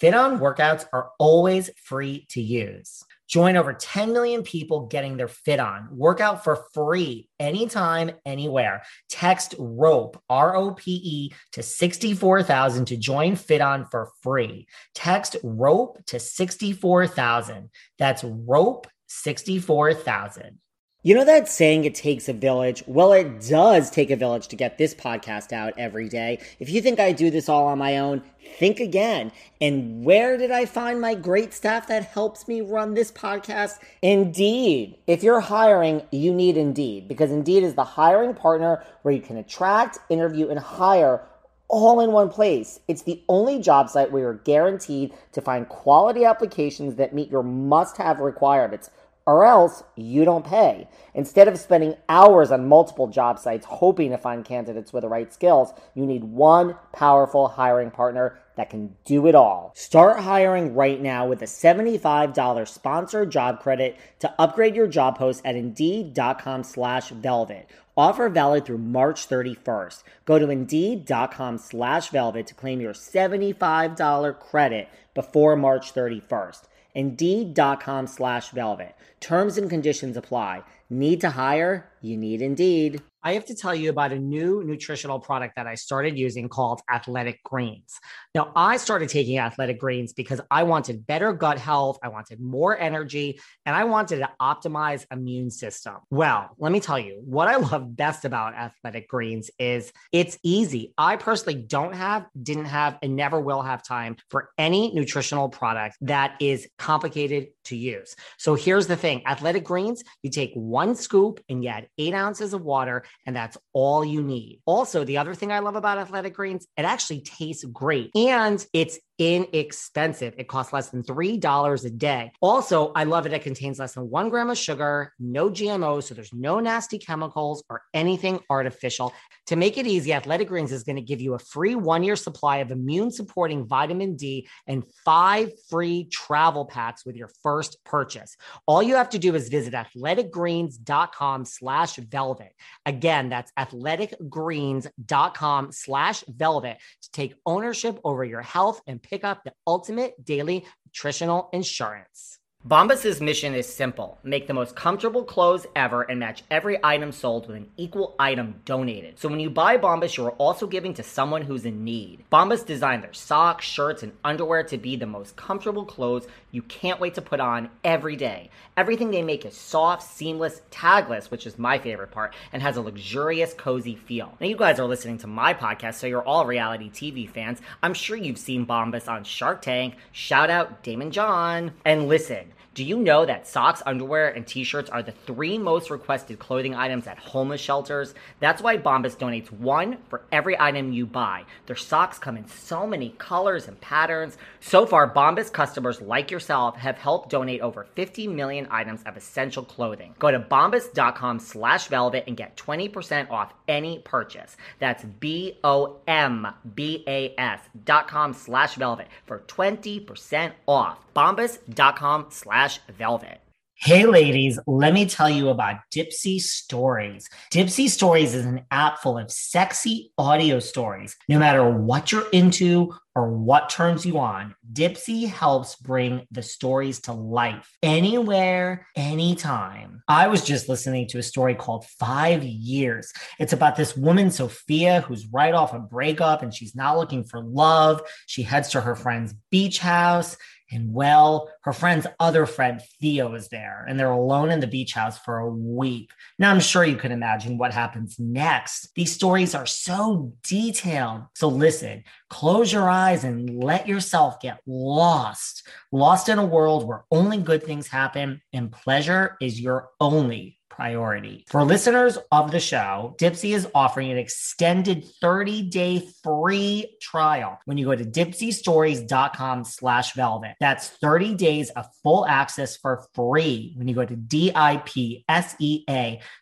FitOn 0.00 0.38
workouts 0.38 0.86
are 0.92 1.10
always 1.18 1.68
free 1.76 2.26
to 2.30 2.40
use. 2.40 3.02
Join 3.28 3.56
over 3.56 3.72
10 3.72 4.12
million 4.12 4.42
people 4.42 4.86
getting 4.86 5.16
their 5.16 5.28
fit 5.28 5.60
on. 5.60 5.88
Workout 5.90 6.44
for 6.44 6.64
free 6.74 7.28
anytime, 7.40 8.10
anywhere. 8.26 8.82
Text 9.08 9.54
ROPE, 9.58 10.20
R 10.28 10.54
O 10.56 10.72
P 10.72 10.92
E, 10.92 11.34
to 11.52 11.62
64,000 11.62 12.84
to 12.86 12.96
join 12.96 13.32
FitOn 13.32 13.90
for 13.90 14.10
free. 14.22 14.66
Text 14.94 15.36
ROPE 15.42 16.04
to 16.06 16.20
64,000. 16.20 17.70
That's 17.98 18.24
ROPE 18.24 18.86
64,000. 19.08 20.58
You 21.04 21.16
know 21.16 21.24
that 21.24 21.48
saying 21.48 21.84
it 21.84 21.96
takes 21.96 22.28
a 22.28 22.32
village? 22.32 22.84
Well, 22.86 23.12
it 23.12 23.40
does 23.48 23.90
take 23.90 24.10
a 24.10 24.16
village 24.16 24.46
to 24.46 24.54
get 24.54 24.78
this 24.78 24.94
podcast 24.94 25.52
out 25.52 25.74
every 25.76 26.08
day. 26.08 26.38
If 26.60 26.70
you 26.70 26.80
think 26.80 27.00
I 27.00 27.10
do 27.10 27.28
this 27.28 27.48
all 27.48 27.66
on 27.66 27.78
my 27.78 27.98
own, 27.98 28.22
think 28.56 28.78
again. 28.78 29.32
And 29.60 30.04
where 30.04 30.38
did 30.38 30.52
I 30.52 30.64
find 30.64 31.00
my 31.00 31.16
great 31.16 31.52
staff 31.52 31.88
that 31.88 32.04
helps 32.04 32.46
me 32.46 32.60
run 32.60 32.94
this 32.94 33.10
podcast? 33.10 33.80
Indeed. 34.00 34.96
If 35.08 35.24
you're 35.24 35.40
hiring, 35.40 36.02
you 36.12 36.32
need 36.32 36.56
Indeed 36.56 37.08
because 37.08 37.32
Indeed 37.32 37.64
is 37.64 37.74
the 37.74 37.82
hiring 37.82 38.34
partner 38.34 38.84
where 39.02 39.12
you 39.12 39.22
can 39.22 39.38
attract, 39.38 39.98
interview, 40.08 40.50
and 40.50 40.60
hire 40.60 41.26
all 41.66 42.00
in 42.00 42.12
one 42.12 42.28
place. 42.28 42.78
It's 42.86 43.02
the 43.02 43.20
only 43.28 43.58
job 43.58 43.88
site 43.88 44.12
where 44.12 44.22
you're 44.22 44.34
guaranteed 44.34 45.14
to 45.32 45.40
find 45.40 45.68
quality 45.68 46.24
applications 46.24 46.94
that 46.94 47.14
meet 47.14 47.30
your 47.30 47.42
must 47.42 47.96
have 47.96 48.20
requirements, 48.20 48.90
or 49.26 49.44
else 49.44 49.82
you 49.96 50.24
don't 50.24 50.44
pay. 50.44 50.88
Instead 51.14 51.48
of 51.48 51.58
spending 51.58 51.96
hours 52.08 52.50
on 52.50 52.68
multiple 52.68 53.06
job 53.06 53.38
sites 53.38 53.66
hoping 53.66 54.10
to 54.10 54.18
find 54.18 54.44
candidates 54.44 54.92
with 54.92 55.02
the 55.02 55.08
right 55.08 55.32
skills, 55.32 55.72
you 55.94 56.06
need 56.06 56.24
one 56.24 56.76
powerful 56.92 57.48
hiring 57.48 57.90
partner 57.90 58.38
that 58.56 58.70
can 58.70 58.94
do 59.04 59.26
it 59.26 59.34
all. 59.34 59.72
Start 59.74 60.20
hiring 60.20 60.74
right 60.74 61.00
now 61.00 61.26
with 61.26 61.42
a 61.42 61.46
$75 61.46 62.68
sponsored 62.68 63.30
job 63.30 63.60
credit 63.60 63.96
to 64.18 64.34
upgrade 64.38 64.76
your 64.76 64.86
job 64.86 65.18
post 65.18 65.42
at 65.44 65.56
indeed.com 65.56 66.64
slash 66.64 67.10
velvet. 67.10 67.68
Offer 67.96 68.30
valid 68.30 68.64
through 68.64 68.78
March 68.78 69.28
31st. 69.28 70.02
Go 70.24 70.38
to 70.38 70.48
indeed.com 70.48 71.58
slash 71.58 72.08
velvet 72.08 72.46
to 72.46 72.54
claim 72.54 72.80
your 72.80 72.94
$75 72.94 74.38
credit 74.40 74.88
before 75.14 75.56
March 75.56 75.92
31st. 75.92 76.62
Indeed.com 76.94 78.06
slash 78.06 78.50
velvet. 78.50 78.96
Terms 79.20 79.58
and 79.58 79.68
conditions 79.68 80.16
apply. 80.16 80.64
Need 80.90 81.20
to 81.20 81.30
hire? 81.30 81.90
You 82.00 82.16
need 82.16 82.42
Indeed. 82.42 83.02
I 83.24 83.34
have 83.34 83.44
to 83.46 83.54
tell 83.54 83.74
you 83.74 83.90
about 83.90 84.12
a 84.12 84.18
new 84.18 84.64
nutritional 84.64 85.20
product 85.20 85.54
that 85.56 85.66
I 85.66 85.76
started 85.76 86.18
using 86.18 86.48
called 86.48 86.80
Athletic 86.90 87.42
Greens. 87.44 88.00
Now, 88.34 88.50
I 88.56 88.78
started 88.78 89.08
taking 89.08 89.38
Athletic 89.38 89.78
Greens 89.78 90.12
because 90.12 90.40
I 90.50 90.64
wanted 90.64 91.06
better 91.06 91.32
gut 91.32 91.58
health, 91.58 91.98
I 92.02 92.08
wanted 92.08 92.40
more 92.40 92.76
energy, 92.76 93.40
and 93.64 93.76
I 93.76 93.84
wanted 93.84 94.18
to 94.18 94.30
optimize 94.40 95.06
immune 95.12 95.50
system. 95.50 95.96
Well, 96.10 96.50
let 96.58 96.72
me 96.72 96.80
tell 96.80 96.98
you, 96.98 97.22
what 97.24 97.46
I 97.46 97.56
love 97.72 97.96
best 97.96 98.24
about 98.24 98.54
Athletic 98.54 99.08
Greens 99.08 99.50
is 99.58 99.92
it's 100.10 100.36
easy. 100.42 100.92
I 100.98 101.16
personally 101.16 101.62
don't 101.62 101.94
have, 101.94 102.26
didn't 102.42 102.64
have, 102.64 102.98
and 103.02 103.14
never 103.14 103.40
will 103.40 103.62
have 103.62 103.84
time 103.84 104.16
for 104.30 104.50
any 104.58 104.92
nutritional 104.94 105.48
product 105.48 105.96
that 106.00 106.34
is 106.40 106.68
complicated 106.76 107.48
to 107.64 107.76
use. 107.76 108.16
So 108.38 108.54
here's 108.54 108.88
the 108.88 108.96
thing 108.96 109.22
Athletic 109.26 109.62
Greens, 109.62 110.02
you 110.22 110.30
take 110.30 110.52
one 110.54 110.96
scoop 110.96 111.40
and 111.48 111.62
you 111.62 111.70
add 111.70 111.86
eight 111.98 112.14
ounces 112.14 112.52
of 112.52 112.62
water 112.62 113.04
and 113.26 113.34
that's 113.34 113.56
all 113.72 114.04
you 114.04 114.22
need. 114.22 114.60
Also, 114.66 115.04
the 115.04 115.18
other 115.18 115.34
thing 115.34 115.52
I 115.52 115.60
love 115.60 115.76
about 115.76 115.98
athletic 115.98 116.34
greens, 116.34 116.66
it 116.76 116.84
actually 116.84 117.20
tastes 117.20 117.64
great 117.64 118.10
and 118.14 118.64
it's 118.72 118.98
inexpensive. 119.22 120.34
It 120.36 120.48
costs 120.48 120.72
less 120.72 120.90
than 120.90 121.04
$3 121.04 121.84
a 121.84 121.90
day. 121.90 122.32
Also, 122.40 122.90
I 122.96 123.04
love 123.04 123.26
it. 123.26 123.32
It 123.32 123.42
contains 123.42 123.78
less 123.78 123.94
than 123.94 124.10
one 124.10 124.28
gram 124.28 124.50
of 124.50 124.58
sugar, 124.58 125.12
no 125.20 125.48
GMOs, 125.48 126.04
so 126.04 126.14
there's 126.14 126.32
no 126.32 126.58
nasty 126.58 126.98
chemicals 126.98 127.62
or 127.70 127.82
anything 127.94 128.40
artificial. 128.50 129.14
To 129.46 129.56
make 129.56 129.78
it 129.78 129.86
easy, 129.86 130.12
Athletic 130.12 130.48
Greens 130.48 130.72
is 130.72 130.82
going 130.82 130.96
to 130.96 131.02
give 131.02 131.20
you 131.20 131.34
a 131.34 131.38
free 131.38 131.76
one 131.76 132.02
year 132.02 132.16
supply 132.16 132.56
of 132.58 132.70
immune 132.70 133.12
supporting 133.12 133.66
vitamin 133.66 134.16
D 134.16 134.48
and 134.66 134.84
five 135.04 135.50
free 135.68 136.04
travel 136.04 136.64
packs 136.64 137.04
with 137.04 137.16
your 137.16 137.28
first 137.42 137.84
purchase. 137.84 138.36
All 138.66 138.82
you 138.82 138.94
have 138.96 139.10
to 139.10 139.18
do 139.18 139.34
is 139.34 139.48
visit 139.48 139.74
athleticgreens.com 139.74 141.44
slash 141.44 141.96
velvet. 141.96 142.54
Again, 142.86 143.28
that's 143.28 143.52
athleticgreens.com 143.58 145.72
slash 145.72 146.24
velvet 146.28 146.78
to 147.02 147.10
take 147.10 147.34
ownership 147.46 147.98
over 148.04 148.24
your 148.24 148.42
health 148.42 148.80
and 148.86 149.02
pick 149.12 149.24
up 149.24 149.44
the 149.44 149.52
ultimate 149.66 150.14
daily 150.24 150.64
nutritional 150.86 151.50
insurance. 151.52 152.38
Bombas's 152.64 153.20
mission 153.20 153.56
is 153.56 153.66
simple 153.66 154.18
make 154.22 154.46
the 154.46 154.54
most 154.54 154.76
comfortable 154.76 155.24
clothes 155.24 155.66
ever 155.74 156.02
and 156.02 156.20
match 156.20 156.44
every 156.48 156.78
item 156.84 157.10
sold 157.10 157.48
with 157.48 157.56
an 157.56 157.68
equal 157.76 158.14
item 158.20 158.54
donated. 158.64 159.18
So 159.18 159.28
when 159.28 159.40
you 159.40 159.50
buy 159.50 159.76
Bombas, 159.76 160.16
you 160.16 160.24
are 160.26 160.30
also 160.32 160.68
giving 160.68 160.94
to 160.94 161.02
someone 161.02 161.42
who's 161.42 161.64
in 161.64 161.82
need. 161.82 162.22
Bombas 162.30 162.64
designed 162.64 163.02
their 163.02 163.12
socks, 163.14 163.64
shirts, 163.64 164.04
and 164.04 164.12
underwear 164.22 164.62
to 164.62 164.78
be 164.78 164.94
the 164.94 165.06
most 165.06 165.34
comfortable 165.34 165.84
clothes 165.84 166.28
you 166.52 166.62
can't 166.62 167.00
wait 167.00 167.14
to 167.14 167.20
put 167.20 167.40
on 167.40 167.68
every 167.82 168.14
day. 168.14 168.48
Everything 168.76 169.10
they 169.10 169.22
make 169.22 169.44
is 169.44 169.56
soft, 169.56 170.04
seamless, 170.04 170.62
tagless, 170.70 171.32
which 171.32 171.46
is 171.46 171.58
my 171.58 171.78
favorite 171.78 172.12
part, 172.12 172.32
and 172.52 172.62
has 172.62 172.76
a 172.76 172.80
luxurious, 172.80 173.54
cozy 173.54 173.96
feel. 173.96 174.32
Now, 174.40 174.46
you 174.46 174.56
guys 174.56 174.78
are 174.78 174.86
listening 174.86 175.18
to 175.18 175.26
my 175.26 175.52
podcast, 175.52 175.94
so 175.94 176.06
you're 176.06 176.22
all 176.22 176.46
reality 176.46 176.90
TV 176.90 177.28
fans. 177.28 177.60
I'm 177.82 177.94
sure 177.94 178.16
you've 178.16 178.38
seen 178.38 178.66
Bombas 178.66 179.08
on 179.08 179.24
Shark 179.24 179.62
Tank. 179.62 179.96
Shout 180.12 180.48
out 180.48 180.84
Daymond 180.84 181.10
John. 181.10 181.72
And 181.84 182.06
listen, 182.06 182.51
do 182.74 182.84
you 182.84 182.96
know 182.96 183.26
that 183.26 183.46
socks, 183.46 183.82
underwear, 183.84 184.30
and 184.30 184.46
t 184.46 184.64
shirts 184.64 184.88
are 184.88 185.02
the 185.02 185.12
three 185.12 185.58
most 185.58 185.90
requested 185.90 186.38
clothing 186.38 186.74
items 186.74 187.06
at 187.06 187.18
homeless 187.18 187.60
shelters? 187.60 188.14
That's 188.40 188.62
why 188.62 188.78
Bombas 188.78 189.16
donates 189.16 189.52
one 189.52 189.98
for 190.08 190.22
every 190.32 190.58
item 190.58 190.90
you 190.90 191.04
buy. 191.04 191.44
Their 191.66 191.76
socks 191.76 192.18
come 192.18 192.38
in 192.38 192.48
so 192.48 192.86
many 192.86 193.10
colors 193.18 193.68
and 193.68 193.78
patterns. 193.82 194.38
So 194.60 194.86
far, 194.86 195.12
Bombas 195.12 195.52
customers 195.52 196.00
like 196.00 196.30
yourself 196.30 196.76
have 196.76 196.96
helped 196.96 197.28
donate 197.28 197.60
over 197.60 197.84
50 197.94 198.28
million 198.28 198.66
items 198.70 199.02
of 199.02 199.18
essential 199.18 199.64
clothing. 199.64 200.14
Go 200.18 200.30
to 200.30 200.40
bombas.com 200.40 201.40
slash 201.40 201.88
velvet 201.88 202.24
and 202.26 202.38
get 202.38 202.56
20% 202.56 203.30
off 203.30 203.52
any 203.68 203.98
purchase. 203.98 204.56
That's 204.78 205.04
B 205.04 205.58
O 205.62 206.00
M 206.06 206.46
B 206.74 207.04
A 207.06 207.34
S 207.36 207.60
dot 207.84 208.08
com 208.08 208.32
slash 208.32 208.76
velvet 208.76 209.08
for 209.26 209.40
20% 209.40 210.52
off. 210.66 210.98
Bombas.com 211.14 212.26
slash 212.30 212.80
velvet. 212.88 213.42
Hey, 213.84 214.06
ladies, 214.06 214.60
let 214.68 214.94
me 214.94 215.06
tell 215.06 215.28
you 215.28 215.48
about 215.48 215.78
Dipsea 215.92 216.40
Stories. 216.40 217.28
Dipsea 217.50 217.88
Stories 217.88 218.32
is 218.32 218.46
an 218.46 218.64
app 218.70 218.98
full 219.00 219.18
of 219.18 219.28
sexy 219.28 220.12
audio 220.16 220.60
stories. 220.60 221.16
No 221.28 221.40
matter 221.40 221.68
what 221.68 222.12
you're 222.12 222.28
into 222.30 222.94
or 223.14 223.30
what 223.30 223.68
turns 223.68 224.06
you 224.06 224.18
on, 224.18 224.54
Dipsea 224.72 225.28
helps 225.28 225.76
bring 225.76 226.26
the 226.30 226.42
stories 226.42 227.00
to 227.02 227.12
life 227.12 227.70
anywhere, 227.82 228.86
anytime. 228.96 230.02
I 230.08 230.28
was 230.28 230.44
just 230.44 230.68
listening 230.68 231.08
to 231.08 231.18
a 231.18 231.22
story 231.22 231.54
called 231.54 231.84
Five 231.98 232.42
Years. 232.42 233.12
It's 233.38 233.52
about 233.52 233.76
this 233.76 233.96
woman, 233.96 234.30
Sophia, 234.30 235.02
who's 235.02 235.26
right 235.26 235.54
off 235.54 235.74
a 235.74 235.78
breakup 235.78 236.42
and 236.42 236.54
she's 236.54 236.74
not 236.74 236.96
looking 236.96 237.24
for 237.24 237.42
love. 237.42 238.00
She 238.26 238.42
heads 238.42 238.70
to 238.70 238.80
her 238.80 238.94
friend's 238.94 239.34
beach 239.50 239.78
house 239.78 240.36
and 240.72 240.92
well, 240.92 241.50
her 241.62 241.72
friend's 241.72 242.06
other 242.18 242.46
friend, 242.46 242.80
Theo, 243.00 243.34
is 243.34 243.48
there, 243.48 243.84
and 243.86 244.00
they're 244.00 244.10
alone 244.10 244.50
in 244.50 244.60
the 244.60 244.66
beach 244.66 244.94
house 244.94 245.18
for 245.18 245.38
a 245.38 245.50
week. 245.50 246.10
Now, 246.38 246.50
I'm 246.50 246.60
sure 246.60 246.84
you 246.84 246.96
can 246.96 247.12
imagine 247.12 247.58
what 247.58 247.74
happens 247.74 248.16
next. 248.18 248.88
These 248.96 249.12
stories 249.12 249.54
are 249.54 249.66
so 249.66 250.32
detailed. 250.42 251.24
So, 251.34 251.48
listen, 251.48 252.04
close 252.32 252.72
your 252.72 252.88
eyes 252.88 253.24
and 253.24 253.62
let 253.62 253.86
yourself 253.86 254.40
get 254.40 254.60
lost. 254.66 255.68
Lost 255.92 256.30
in 256.30 256.38
a 256.38 256.44
world 256.44 256.88
where 256.88 257.04
only 257.10 257.36
good 257.36 257.62
things 257.62 257.88
happen 257.88 258.40
and 258.54 258.72
pleasure 258.72 259.36
is 259.42 259.60
your 259.60 259.90
only 260.00 260.58
priority. 260.70 261.44
For 261.48 261.62
listeners 261.62 262.16
of 262.32 262.50
the 262.50 262.58
show, 262.58 263.14
Dipsea 263.20 263.54
is 263.54 263.68
offering 263.74 264.10
an 264.10 264.16
extended 264.16 265.04
30-day 265.22 266.08
free 266.24 266.96
trial 267.02 267.58
when 267.66 267.76
you 267.76 267.84
go 267.84 267.94
to 267.94 268.04
dipseastories.com 268.04 269.64
slash 269.64 270.14
velvet. 270.14 270.56
That's 270.58 270.88
30 270.88 271.34
days 271.34 271.68
of 271.70 271.84
full 272.02 272.26
access 272.26 272.78
for 272.78 273.04
free 273.14 273.74
when 273.76 273.86
you 273.88 273.94
go 273.94 274.06
to 274.06 274.16
D-I-P-S-E-A 274.16 275.22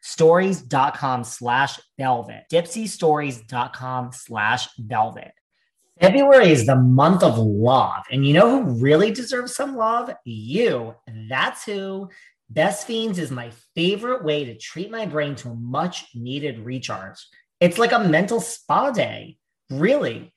stories.com 0.03 1.24
slash 1.24 1.81
velvet. 1.98 2.44
dipseastories.com 2.53 4.12
slash 4.12 4.68
velvet. 4.79 5.33
February 6.01 6.51
is 6.51 6.65
the 6.65 6.77
month 6.77 7.23
of 7.23 7.37
love. 7.37 8.05
And 8.11 8.27
you 8.27 8.33
know 8.33 8.49
who 8.51 8.81
really 8.81 9.11
deserves 9.11 9.55
some 9.55 9.77
love? 9.77 10.11
You. 10.25 10.95
That's 11.29 11.65
who. 11.65 12.09
Best 12.49 12.87
Fiends 12.87 13.19
is 13.19 13.31
my 13.31 13.53
favorite 13.77 14.25
way 14.25 14.45
to 14.47 14.57
treat 14.57 14.91
my 14.91 15.07
brain 15.07 15.37
to 15.37 15.51
a 15.51 15.55
much 15.55 16.07
needed 16.15 16.59
recharge. 16.59 17.19
It's 17.61 17.79
like 17.79 17.93
a 17.93 18.01
mental 18.01 18.41
spa 18.41 18.91
day. 18.91 19.37
Really. 19.71 20.33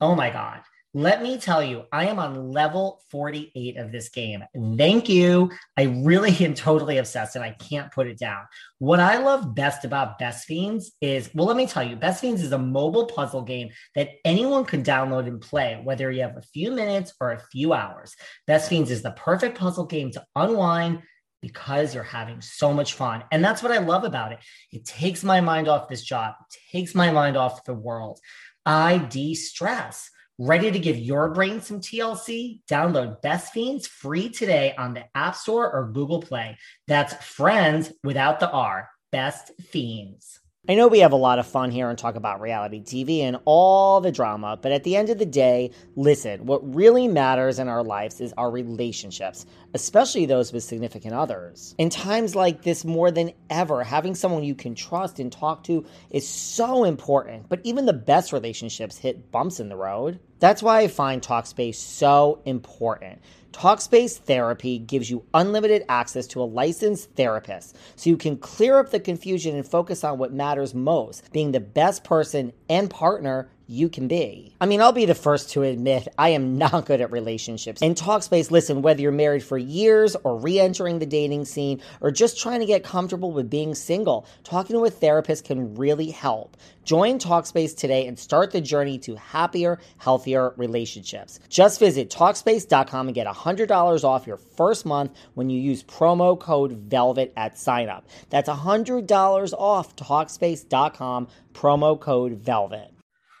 Oh 0.00 0.16
my 0.16 0.30
God. 0.30 0.62
Let 0.94 1.22
me 1.22 1.38
tell 1.38 1.62
you, 1.62 1.84
I 1.90 2.08
am 2.08 2.18
on 2.18 2.50
level 2.50 3.02
48 3.10 3.78
of 3.78 3.92
this 3.92 4.10
game. 4.10 4.44
Thank 4.76 5.08
you. 5.08 5.50
I 5.78 5.84
really 5.84 6.36
am 6.44 6.52
totally 6.52 6.98
obsessed 6.98 7.34
and 7.34 7.42
I 7.42 7.52
can't 7.52 7.90
put 7.90 8.06
it 8.06 8.18
down. 8.18 8.44
What 8.78 9.00
I 9.00 9.16
love 9.16 9.54
best 9.54 9.86
about 9.86 10.18
Best 10.18 10.44
Fiends 10.44 10.92
is, 11.00 11.30
well, 11.34 11.46
let 11.46 11.56
me 11.56 11.66
tell 11.66 11.82
you, 11.82 11.96
Best 11.96 12.20
Fiends 12.20 12.42
is 12.42 12.52
a 12.52 12.58
mobile 12.58 13.06
puzzle 13.06 13.40
game 13.40 13.70
that 13.94 14.10
anyone 14.26 14.66
can 14.66 14.82
download 14.82 15.26
and 15.26 15.40
play, 15.40 15.80
whether 15.82 16.10
you 16.10 16.20
have 16.20 16.36
a 16.36 16.42
few 16.42 16.70
minutes 16.70 17.14
or 17.22 17.32
a 17.32 17.42
few 17.50 17.72
hours. 17.72 18.14
Best 18.46 18.68
Fiends 18.68 18.90
is 18.90 19.02
the 19.02 19.12
perfect 19.12 19.56
puzzle 19.56 19.86
game 19.86 20.10
to 20.10 20.22
unwind 20.36 21.02
because 21.40 21.94
you're 21.94 22.04
having 22.04 22.42
so 22.42 22.72
much 22.74 22.92
fun. 22.92 23.24
And 23.32 23.42
that's 23.42 23.62
what 23.62 23.72
I 23.72 23.78
love 23.78 24.04
about 24.04 24.32
it. 24.32 24.40
It 24.70 24.84
takes 24.84 25.24
my 25.24 25.40
mind 25.40 25.68
off 25.68 25.88
this 25.88 26.02
job, 26.02 26.34
it 26.40 26.76
takes 26.76 26.94
my 26.94 27.10
mind 27.10 27.38
off 27.38 27.64
the 27.64 27.74
world. 27.74 28.20
I 28.66 28.98
de 28.98 29.34
stress. 29.34 30.10
Ready 30.38 30.70
to 30.70 30.78
give 30.78 30.96
your 30.96 31.28
brain 31.34 31.60
some 31.60 31.80
TLC? 31.80 32.60
Download 32.66 33.20
Best 33.20 33.52
Fiends 33.52 33.86
free 33.86 34.30
today 34.30 34.74
on 34.78 34.94
the 34.94 35.04
App 35.14 35.36
Store 35.36 35.70
or 35.70 35.92
Google 35.92 36.22
Play. 36.22 36.56
That's 36.88 37.12
friends 37.22 37.92
without 38.02 38.40
the 38.40 38.50
R. 38.50 38.88
Best 39.10 39.52
Fiends. 39.60 40.41
I 40.68 40.76
know 40.76 40.86
we 40.86 41.00
have 41.00 41.10
a 41.10 41.16
lot 41.16 41.40
of 41.40 41.46
fun 41.48 41.72
here 41.72 41.90
and 41.90 41.98
talk 41.98 42.14
about 42.14 42.40
reality 42.40 42.80
TV 42.80 43.22
and 43.22 43.36
all 43.46 44.00
the 44.00 44.12
drama, 44.12 44.56
but 44.62 44.70
at 44.70 44.84
the 44.84 44.94
end 44.94 45.10
of 45.10 45.18
the 45.18 45.26
day, 45.26 45.72
listen, 45.96 46.46
what 46.46 46.72
really 46.72 47.08
matters 47.08 47.58
in 47.58 47.66
our 47.66 47.82
lives 47.82 48.20
is 48.20 48.32
our 48.38 48.48
relationships, 48.48 49.44
especially 49.74 50.24
those 50.24 50.52
with 50.52 50.62
significant 50.62 51.14
others. 51.14 51.74
In 51.78 51.90
times 51.90 52.36
like 52.36 52.62
this, 52.62 52.84
more 52.84 53.10
than 53.10 53.32
ever, 53.50 53.82
having 53.82 54.14
someone 54.14 54.44
you 54.44 54.54
can 54.54 54.76
trust 54.76 55.18
and 55.18 55.32
talk 55.32 55.64
to 55.64 55.84
is 56.10 56.28
so 56.28 56.84
important, 56.84 57.48
but 57.48 57.60
even 57.64 57.84
the 57.84 57.92
best 57.92 58.32
relationships 58.32 58.96
hit 58.96 59.32
bumps 59.32 59.58
in 59.58 59.68
the 59.68 59.74
road. 59.74 60.20
That's 60.42 60.60
why 60.60 60.80
I 60.80 60.88
find 60.88 61.22
Talkspace 61.22 61.76
so 61.76 62.40
important. 62.44 63.20
Talkspace 63.52 64.18
Therapy 64.18 64.76
gives 64.76 65.08
you 65.08 65.24
unlimited 65.32 65.84
access 65.88 66.26
to 66.28 66.42
a 66.42 66.42
licensed 66.42 67.12
therapist 67.12 67.76
so 67.94 68.10
you 68.10 68.16
can 68.16 68.36
clear 68.36 68.80
up 68.80 68.90
the 68.90 68.98
confusion 68.98 69.54
and 69.54 69.64
focus 69.64 70.02
on 70.02 70.18
what 70.18 70.32
matters 70.32 70.74
most 70.74 71.30
being 71.32 71.52
the 71.52 71.60
best 71.60 72.02
person 72.02 72.52
and 72.68 72.90
partner 72.90 73.50
you 73.72 73.88
can 73.88 74.06
be. 74.06 74.54
I 74.60 74.66
mean, 74.66 74.80
I'll 74.82 74.92
be 74.92 75.06
the 75.06 75.14
first 75.14 75.50
to 75.50 75.62
admit 75.62 76.06
I 76.18 76.28
am 76.30 76.58
not 76.58 76.84
good 76.84 77.00
at 77.00 77.10
relationships. 77.10 77.80
In 77.80 77.94
Talkspace, 77.94 78.50
listen, 78.50 78.82
whether 78.82 79.00
you're 79.00 79.10
married 79.10 79.42
for 79.42 79.56
years 79.56 80.14
or 80.24 80.36
re 80.36 80.60
entering 80.60 80.98
the 80.98 81.06
dating 81.06 81.46
scene 81.46 81.80
or 82.00 82.10
just 82.10 82.38
trying 82.38 82.60
to 82.60 82.66
get 82.66 82.84
comfortable 82.84 83.32
with 83.32 83.48
being 83.48 83.74
single, 83.74 84.26
talking 84.44 84.76
to 84.76 84.84
a 84.84 84.90
therapist 84.90 85.44
can 85.46 85.74
really 85.74 86.10
help. 86.10 86.56
Join 86.84 87.18
Talkspace 87.18 87.76
today 87.76 88.06
and 88.06 88.18
start 88.18 88.50
the 88.50 88.60
journey 88.60 88.98
to 88.98 89.14
happier, 89.16 89.78
healthier 89.98 90.52
relationships. 90.56 91.40
Just 91.48 91.78
visit 91.78 92.10
Talkspace.com 92.10 93.08
and 93.08 93.14
get 93.14 93.26
$100 93.26 94.04
off 94.04 94.26
your 94.26 94.36
first 94.36 94.84
month 94.84 95.12
when 95.34 95.48
you 95.48 95.60
use 95.60 95.82
promo 95.82 96.38
code 96.38 96.90
VELVET 96.90 97.32
at 97.36 97.54
signup. 97.54 98.02
That's 98.30 98.48
$100 98.48 99.52
off 99.52 99.96
Talkspace.com, 99.96 101.28
promo 101.54 101.98
code 101.98 102.42
VELVET. 102.44 102.91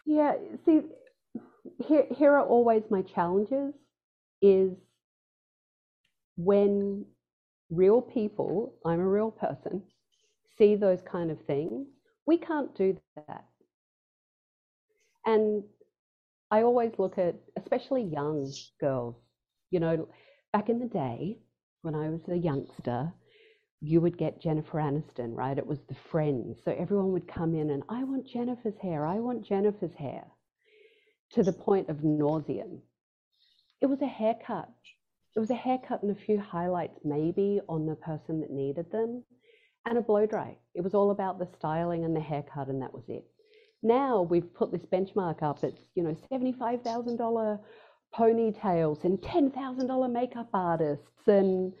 Yeah, 0.04 0.34
see, 0.64 0.82
here 1.86 2.06
here 2.10 2.32
are 2.32 2.46
always 2.46 2.84
my 2.90 3.02
challenges 3.02 3.74
is 4.42 4.72
when 6.36 7.04
real 7.70 8.00
people, 8.02 8.74
I'm 8.84 9.00
a 9.00 9.08
real 9.08 9.30
person, 9.30 9.82
see 10.58 10.76
those 10.76 11.02
kind 11.02 11.30
of 11.30 11.40
things, 11.46 11.88
we 12.26 12.38
can't 12.38 12.74
do 12.76 12.98
that. 13.16 13.44
And 15.26 15.64
I 16.50 16.62
always 16.62 16.92
look 16.98 17.18
at, 17.18 17.36
especially 17.56 18.02
young 18.04 18.52
girls, 18.80 19.16
you 19.70 19.80
know, 19.80 20.08
back 20.52 20.68
in 20.68 20.78
the 20.80 20.86
day 20.86 21.38
when 21.82 21.94
I 21.94 22.10
was 22.10 22.20
a 22.28 22.36
youngster, 22.36 23.12
you 23.84 24.00
would 24.00 24.16
get 24.16 24.40
Jennifer 24.40 24.78
Aniston, 24.78 25.34
right? 25.36 25.58
It 25.58 25.66
was 25.66 25.80
the 25.88 25.96
friends. 26.10 26.58
So 26.64 26.72
everyone 26.78 27.10
would 27.12 27.26
come 27.26 27.54
in 27.54 27.70
and, 27.70 27.82
I 27.88 28.04
want 28.04 28.28
Jennifer's 28.28 28.78
hair, 28.80 29.04
I 29.04 29.18
want 29.18 29.44
Jennifer's 29.44 29.94
hair, 29.98 30.24
to 31.32 31.42
the 31.42 31.52
point 31.52 31.88
of 31.88 31.96
nauseum. 31.98 32.78
It 33.80 33.86
was 33.86 34.00
a 34.00 34.06
haircut. 34.06 34.70
It 35.34 35.40
was 35.40 35.50
a 35.50 35.56
haircut 35.56 36.02
and 36.02 36.12
a 36.16 36.20
few 36.20 36.38
highlights, 36.38 37.00
maybe, 37.04 37.60
on 37.68 37.86
the 37.86 37.96
person 37.96 38.40
that 38.40 38.52
needed 38.52 38.92
them, 38.92 39.24
and 39.84 39.98
a 39.98 40.02
blow 40.02 40.26
dry. 40.26 40.56
It 40.74 40.82
was 40.82 40.94
all 40.94 41.10
about 41.10 41.40
the 41.40 41.48
styling 41.58 42.04
and 42.04 42.14
the 42.14 42.20
haircut, 42.20 42.68
and 42.68 42.80
that 42.82 42.94
was 42.94 43.08
it. 43.08 43.24
Now 43.82 44.22
we've 44.22 44.54
put 44.54 44.70
this 44.70 44.86
benchmark 44.86 45.42
up. 45.42 45.64
It's, 45.64 45.82
you 45.96 46.04
know, 46.04 46.16
$75,000 46.30 47.58
ponytails 48.14 49.02
and 49.02 49.18
$10,000 49.18 50.12
makeup 50.12 50.50
artists 50.54 51.26
and 51.26 51.72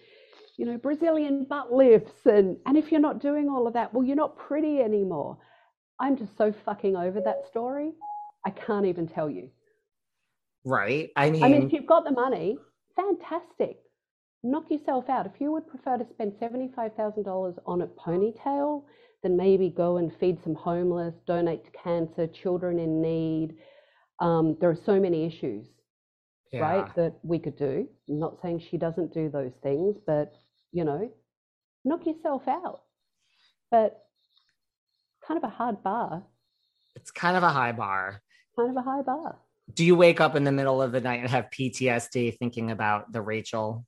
you 0.56 0.66
know, 0.66 0.76
Brazilian 0.76 1.44
butt 1.44 1.72
lifts. 1.72 2.26
And, 2.26 2.56
and 2.66 2.76
if 2.76 2.90
you're 2.90 3.00
not 3.00 3.20
doing 3.20 3.48
all 3.48 3.66
of 3.66 3.74
that, 3.74 3.92
well, 3.92 4.04
you're 4.04 4.16
not 4.16 4.36
pretty 4.36 4.80
anymore. 4.80 5.38
I'm 6.00 6.16
just 6.16 6.36
so 6.36 6.52
fucking 6.64 6.96
over 6.96 7.20
that 7.20 7.44
story. 7.48 7.92
I 8.44 8.50
can't 8.50 8.86
even 8.86 9.06
tell 9.06 9.30
you. 9.30 9.48
Right. 10.64 11.10
I 11.16 11.30
mean, 11.30 11.42
I 11.42 11.48
mean, 11.48 11.62
if 11.62 11.72
you've 11.72 11.86
got 11.86 12.04
the 12.04 12.12
money, 12.12 12.58
fantastic. 12.96 13.78
Knock 14.42 14.70
yourself 14.70 15.08
out. 15.08 15.26
If 15.26 15.40
you 15.40 15.52
would 15.52 15.68
prefer 15.68 15.96
to 15.98 16.06
spend 16.10 16.32
$75,000 16.40 17.58
on 17.66 17.82
a 17.82 17.86
ponytail, 17.86 18.84
then 19.22 19.36
maybe 19.36 19.70
go 19.70 19.98
and 19.98 20.12
feed 20.18 20.38
some 20.42 20.54
homeless, 20.54 21.14
donate 21.26 21.64
to 21.64 21.70
cancer, 21.70 22.26
children 22.26 22.78
in 22.78 23.00
need. 23.00 23.54
Um, 24.18 24.56
there 24.60 24.70
are 24.70 24.78
so 24.84 24.98
many 24.98 25.24
issues 25.24 25.66
yeah. 26.52 26.60
right, 26.60 26.94
that 26.96 27.14
we 27.22 27.38
could 27.38 27.56
do. 27.56 27.88
I'm 28.08 28.18
not 28.18 28.38
saying 28.42 28.62
she 28.70 28.76
doesn't 28.76 29.14
do 29.14 29.30
those 29.30 29.52
things, 29.62 29.96
but 30.06 30.32
you 30.72 30.84
know, 30.84 31.10
knock 31.84 32.06
yourself 32.06 32.42
out. 32.48 32.82
But 33.70 33.98
kind 35.26 35.38
of 35.38 35.44
a 35.44 35.52
hard 35.52 35.82
bar. 35.82 36.22
It's 36.94 37.10
kind 37.10 37.36
of 37.36 37.42
a 37.42 37.50
high 37.50 37.72
bar. 37.72 38.22
Kind 38.56 38.70
of 38.70 38.76
a 38.76 38.82
high 38.82 39.02
bar. 39.02 39.38
Do 39.72 39.84
you 39.84 39.96
wake 39.96 40.20
up 40.20 40.36
in 40.36 40.44
the 40.44 40.52
middle 40.52 40.82
of 40.82 40.92
the 40.92 41.00
night 41.00 41.20
and 41.20 41.30
have 41.30 41.48
PTSD 41.50 42.36
thinking 42.38 42.70
about 42.70 43.12
the 43.12 43.22
Rachel? 43.22 43.86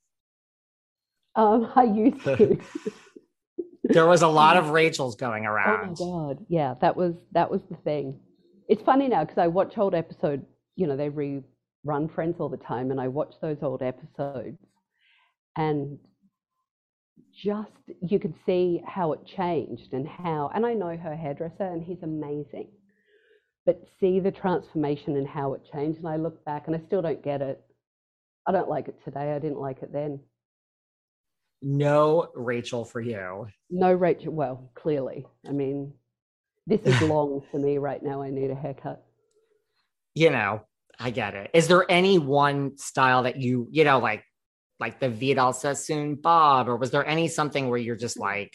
Um, 1.35 1.71
I 1.77 1.85
used 1.85 2.23
to. 2.25 2.59
there 3.85 4.07
was 4.07 4.23
a 4.23 4.29
lot 4.29 4.57
of 4.57 4.71
Rachels 4.71 5.17
going 5.17 5.47
around. 5.47 5.99
Oh 6.01 6.29
my 6.29 6.35
god, 6.35 6.47
yeah, 6.49 6.75
that 6.81 6.97
was 6.97 7.15
that 7.33 7.51
was 7.51 7.61
the 7.71 7.77
thing. 7.77 8.21
It's 8.69 8.83
funny 8.83 9.09
now 9.09 9.25
because 9.25 9.39
I 9.39 9.49
watch 9.49 9.77
old 9.77 9.95
episode. 9.95 10.47
You 10.77 10.87
know, 10.87 10.97
they 10.97 11.09
re 11.09 11.43
run 11.85 12.09
Friends 12.09 12.37
all 12.39 12.49
the 12.49 12.57
time, 12.57 12.91
and 12.91 13.01
I 13.01 13.09
watch 13.09 13.35
those 13.41 13.59
old 13.63 13.83
episodes, 13.83 14.59
and 15.57 15.99
just 17.43 17.71
you 18.01 18.19
can 18.19 18.35
see 18.47 18.81
how 18.87 19.13
it 19.13 19.21
changed 19.37 19.93
and 19.93 20.07
how. 20.07 20.51
And 20.55 20.65
I 20.65 20.75
know 20.75 20.97
her 20.97 21.17
hairdresser, 21.17 21.65
and 21.65 21.83
he's 21.83 22.03
amazing, 22.03 22.69
but 23.67 23.83
see 24.01 24.21
the 24.21 24.31
transformation 24.31 25.17
and 25.17 25.27
how 25.27 25.55
it 25.55 25.63
changed. 25.73 25.99
And 25.99 26.09
I 26.09 26.17
look 26.17 26.45
back, 26.45 26.65
and 26.67 26.77
I 26.77 26.81
still 26.87 27.03
don't 27.03 27.23
get 27.23 27.43
it. 27.43 27.61
I 28.47 28.53
don't 28.53 28.69
like 28.69 28.89
it 28.89 28.97
today. 29.05 29.33
I 29.33 29.39
didn't 29.39 29.61
like 29.61 29.83
it 29.83 29.93
then. 29.93 30.21
No 31.63 32.29
Rachel 32.35 32.85
for 32.85 33.01
you. 33.01 33.47
No 33.71 33.93
Rachel. 33.93 34.33
Well, 34.33 34.71
clearly. 34.75 35.27
I 35.49 35.53
mean, 35.53 35.95
this 36.67 36.81
is 36.85 37.01
long 37.03 37.43
for 37.51 37.59
me 37.59 37.79
right 37.79 38.03
now. 38.03 38.23
I 38.23 38.31
need 38.31 38.51
a 38.51 38.55
haircut. 38.55 39.03
You 40.15 40.31
know, 40.31 40.63
I 40.99 41.11
get 41.11 41.35
it. 41.35 41.51
Is 41.55 41.69
there 41.69 41.85
any 41.91 42.19
one 42.19 42.77
style 42.77 43.25
that 43.25 43.37
you, 43.37 43.69
you 43.71 43.85
know, 43.85 43.99
like 43.99 44.25
like 44.81 45.01
the 45.01 45.09
Vidal 45.09 45.53
Sassoon 45.53 46.17
Bob, 46.17 46.69
or 46.69 46.77
was 46.77 46.91
there 46.91 47.07
any 47.07 47.29
something 47.29 47.69
where 47.69 47.79
you're 47.79 47.97
just 47.97 48.19
like, 48.19 48.53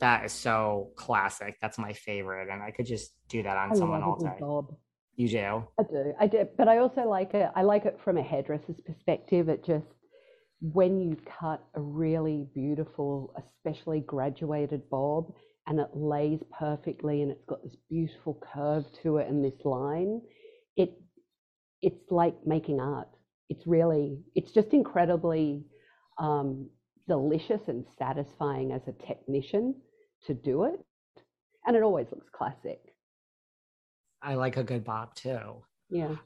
that 0.00 0.24
is 0.24 0.32
so 0.32 0.90
classic. 0.96 1.56
That's 1.60 1.78
my 1.78 1.92
favorite, 1.92 2.48
and 2.50 2.62
I 2.62 2.70
could 2.70 2.86
just 2.86 3.12
do 3.28 3.42
that 3.42 3.56
on 3.56 3.72
I 3.72 3.74
someone 3.74 4.02
all 4.02 4.18
day. 4.18 4.36
Bob. 4.40 4.74
You 5.16 5.28
do. 5.28 5.64
I 5.78 5.82
do. 5.82 6.14
I 6.18 6.26
do. 6.26 6.48
But 6.56 6.68
I 6.68 6.78
also 6.78 7.02
like 7.02 7.34
it. 7.34 7.50
I 7.54 7.62
like 7.62 7.84
it 7.84 7.98
from 8.02 8.16
a 8.16 8.22
hairdresser's 8.22 8.80
perspective. 8.80 9.48
It 9.48 9.64
just 9.64 9.86
when 10.60 11.00
you 11.00 11.16
cut 11.38 11.62
a 11.74 11.80
really 11.80 12.46
beautiful, 12.54 13.34
especially 13.38 14.00
graduated 14.00 14.88
bob, 14.90 15.34
and 15.66 15.78
it 15.78 15.88
lays 15.94 16.40
perfectly, 16.58 17.22
and 17.22 17.30
it's 17.30 17.44
got 17.46 17.62
this 17.62 17.76
beautiful 17.88 18.42
curve 18.52 18.84
to 19.02 19.18
it 19.18 19.28
and 19.28 19.44
this 19.44 19.64
line. 19.64 20.20
It 21.82 21.92
it's 21.92 22.10
like 22.10 22.34
making 22.46 22.80
art. 22.80 23.08
It's 23.48 23.66
really, 23.66 24.18
it's 24.34 24.52
just 24.52 24.68
incredibly 24.68 25.64
um, 26.18 26.68
delicious 27.08 27.62
and 27.68 27.84
satisfying 27.98 28.72
as 28.72 28.82
a 28.86 28.92
technician 28.92 29.74
to 30.26 30.34
do 30.34 30.64
it. 30.64 30.80
And 31.66 31.76
it 31.76 31.82
always 31.82 32.06
looks 32.10 32.28
classic. 32.32 32.80
I 34.22 34.34
like 34.34 34.56
a 34.56 34.62
good 34.62 34.84
bob 34.84 35.14
too. 35.14 35.62
Yeah. 35.88 36.16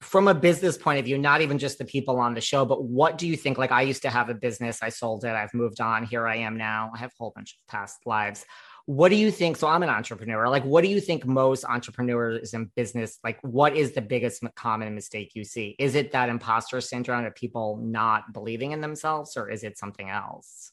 From 0.00 0.28
a 0.28 0.34
business 0.34 0.78
point 0.78 0.98
of 0.98 1.04
view, 1.04 1.18
not 1.18 1.42
even 1.42 1.58
just 1.58 1.76
the 1.76 1.84
people 1.84 2.18
on 2.18 2.32
the 2.32 2.40
show, 2.40 2.64
but 2.64 2.84
what 2.84 3.18
do 3.18 3.26
you 3.26 3.36
think? 3.36 3.58
Like, 3.58 3.70
I 3.70 3.82
used 3.82 4.00
to 4.02 4.10
have 4.10 4.30
a 4.30 4.34
business, 4.34 4.82
I 4.82 4.88
sold 4.88 5.24
it, 5.24 5.34
I've 5.34 5.52
moved 5.52 5.80
on, 5.80 6.06
here 6.06 6.26
I 6.26 6.36
am 6.36 6.56
now. 6.56 6.90
I 6.94 6.98
have 6.98 7.10
a 7.10 7.18
whole 7.18 7.32
bunch 7.36 7.52
of 7.52 7.70
past 7.70 7.98
lives 8.06 8.46
what 8.90 9.10
do 9.10 9.14
you 9.14 9.30
think 9.30 9.56
so 9.56 9.68
i'm 9.68 9.84
an 9.84 9.88
entrepreneur 9.88 10.48
like 10.48 10.64
what 10.64 10.82
do 10.82 10.90
you 10.90 11.00
think 11.00 11.24
most 11.24 11.64
entrepreneurs 11.64 12.54
in 12.54 12.64
business 12.74 13.20
like 13.22 13.38
what 13.42 13.76
is 13.76 13.92
the 13.92 14.00
biggest 14.00 14.42
common 14.56 14.92
mistake 14.96 15.30
you 15.36 15.44
see? 15.44 15.76
Is 15.78 15.94
it 15.94 16.10
that 16.10 16.28
imposter 16.28 16.80
syndrome 16.80 17.24
of 17.24 17.32
people 17.36 17.78
not 17.80 18.32
believing 18.32 18.72
in 18.72 18.80
themselves 18.80 19.36
or 19.36 19.48
is 19.48 19.62
it 19.62 19.78
something 19.78 20.10
else? 20.10 20.72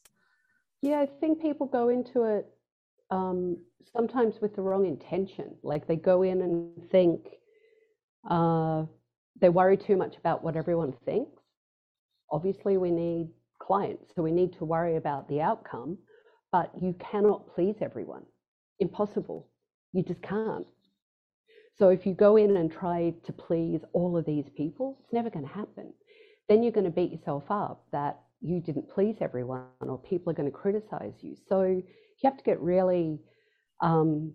Yeah 0.82 1.00
i 1.00 1.06
think 1.20 1.40
people 1.40 1.68
go 1.68 1.90
into 1.90 2.24
it 2.24 2.48
um, 3.12 3.58
sometimes 3.96 4.42
with 4.42 4.56
the 4.56 4.64
wrong 4.64 4.88
intention 4.88 5.54
like 5.62 5.86
they 5.86 5.96
go 5.96 6.24
in 6.24 6.42
and 6.42 6.90
think 6.90 7.20
uh, 8.28 8.86
they 9.40 9.50
worry 9.50 9.78
too 9.78 9.96
much 9.96 10.18
about 10.18 10.44
what 10.44 10.56
everyone 10.56 10.94
thinks. 11.06 11.44
Obviously 12.32 12.78
we 12.78 12.90
need 12.90 13.28
clients 13.60 14.16
so 14.16 14.24
we 14.24 14.32
need 14.32 14.54
to 14.54 14.66
worry 14.66 14.96
about 14.96 15.30
the 15.30 15.40
outcome 15.40 16.00
but 16.52 16.72
you 16.82 16.96
cannot 17.00 17.54
please 17.54 17.76
everyone. 17.82 18.24
Impossible. 18.80 19.48
You 19.94 20.04
just 20.04 20.22
can't. 20.22 20.66
So 21.78 21.90
if 21.90 22.06
you 22.06 22.14
go 22.14 22.38
in 22.38 22.58
and 22.58 22.72
try 22.72 23.14
to 23.26 23.34
please 23.34 23.82
all 23.94 24.18
of 24.18 24.26
these 24.26 24.46
people, 24.56 24.98
it's 25.04 25.14
never 25.14 25.30
going 25.30 25.48
to 25.48 25.54
happen. 25.54 25.94
Then 26.50 26.64
you're 26.64 26.72
going 26.72 26.86
to 26.86 26.92
beat 26.92 27.12
yourself 27.12 27.44
up 27.50 27.86
that 27.92 28.20
you 28.42 28.60
didn't 28.60 28.90
please 28.90 29.16
everyone 29.22 29.66
or 29.82 29.98
people 29.98 30.32
are 30.32 30.36
going 30.36 30.50
to 30.50 30.58
criticize 30.58 31.14
you. 31.22 31.36
So 31.50 31.64
you 31.64 31.84
have 32.24 32.38
to 32.38 32.44
get 32.44 32.60
really 32.62 33.20
um, 33.82 34.34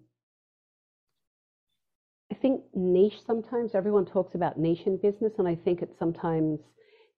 I 2.33 2.35
think 2.37 2.63
niche 2.75 3.21
sometimes, 3.27 3.73
everyone 3.75 4.07
talks 4.07 4.35
about 4.35 4.59
niche 4.59 4.87
in 4.87 4.97
business, 4.97 5.35
and 5.39 5.47
I 5.47 5.55
think 5.55 5.83
it's 5.83 5.99
sometimes 5.99 6.61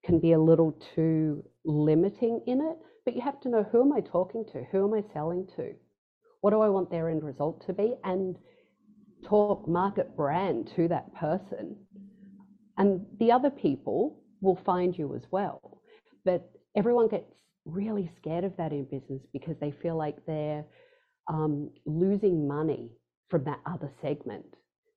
can 0.05 0.19
be 0.19 0.33
a 0.33 0.39
little 0.39 0.77
too 0.95 1.43
limiting 1.65 2.41
in 2.47 2.61
it. 2.61 2.77
But 3.05 3.15
you 3.15 3.21
have 3.21 3.39
to 3.41 3.49
know 3.49 3.63
who 3.71 3.81
am 3.81 3.93
I 3.93 4.01
talking 4.01 4.45
to? 4.53 4.63
Who 4.71 4.87
am 4.87 4.93
I 4.93 5.03
selling 5.13 5.47
to? 5.55 5.73
What 6.41 6.51
do 6.51 6.61
I 6.61 6.69
want 6.69 6.91
their 6.91 7.09
end 7.09 7.23
result 7.23 7.65
to 7.67 7.73
be? 7.73 7.95
And 8.03 8.35
talk 9.27 9.67
market 9.67 10.15
brand 10.15 10.71
to 10.75 10.87
that 10.87 11.13
person. 11.15 11.75
And 12.77 13.05
the 13.19 13.31
other 13.31 13.49
people 13.49 14.19
will 14.41 14.59
find 14.65 14.97
you 14.97 15.15
as 15.15 15.23
well. 15.31 15.81
But 16.23 16.51
everyone 16.75 17.07
gets 17.07 17.31
really 17.65 18.11
scared 18.17 18.43
of 18.43 18.55
that 18.57 18.71
in 18.71 18.85
business 18.85 19.21
because 19.33 19.55
they 19.59 19.71
feel 19.71 19.95
like 19.97 20.17
they're 20.27 20.65
um, 21.27 21.71
losing 21.85 22.47
money 22.47 22.91
from 23.29 23.43
that 23.45 23.59
other 23.65 23.91
segment. 24.01 24.45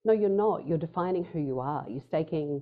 No, 0.05 0.13
you're 0.13 0.29
not. 0.29 0.67
You're 0.67 0.77
defining 0.77 1.25
who 1.25 1.39
you 1.39 1.59
are. 1.59 1.85
You're 1.89 2.03
staking, 2.07 2.61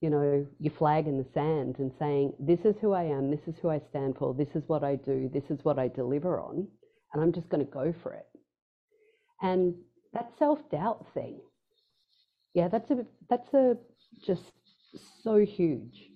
you 0.00 0.10
know, 0.10 0.46
your 0.58 0.72
flag 0.74 1.06
in 1.06 1.16
the 1.18 1.26
sand 1.32 1.76
and 1.78 1.90
saying, 1.98 2.32
this 2.38 2.60
is 2.64 2.74
who 2.80 2.92
I 2.92 3.04
am, 3.04 3.30
this 3.30 3.40
is 3.46 3.54
who 3.62 3.70
I 3.70 3.80
stand 3.90 4.16
for, 4.18 4.34
this 4.34 4.54
is 4.54 4.62
what 4.66 4.84
I 4.84 4.96
do, 4.96 5.30
this 5.32 5.44
is 5.50 5.64
what 5.64 5.78
I 5.78 5.88
deliver 5.88 6.40
on, 6.40 6.66
and 7.12 7.22
I'm 7.22 7.32
just 7.32 7.48
going 7.48 7.64
to 7.64 7.72
go 7.72 7.94
for 8.02 8.12
it. 8.12 8.26
And 9.42 9.74
that 10.12 10.30
self-doubt 10.38 11.06
thing, 11.14 11.40
yeah, 12.54 12.68
that's 12.68 12.90
a 12.90 13.04
that's 13.28 13.52
a 13.54 13.76
just 14.24 14.52
so 15.22 15.38
huge. 15.38 16.10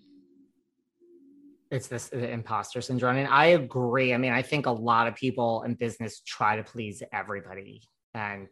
It's 1.71 1.87
this 1.87 2.09
the 2.09 2.31
imposter 2.31 2.81
syndrome. 2.81 3.17
And 3.17 3.29
I 3.29 3.47
agree. 3.47 4.13
I 4.13 4.17
mean, 4.17 4.33
I 4.33 4.43
think 4.43 4.67
a 4.67 4.71
lot 4.73 5.07
of 5.07 5.15
people 5.15 5.63
in 5.63 5.75
business 5.75 6.21
try 6.27 6.57
to 6.57 6.65
please 6.65 7.03
everybody 7.13 7.83
and 8.15 8.49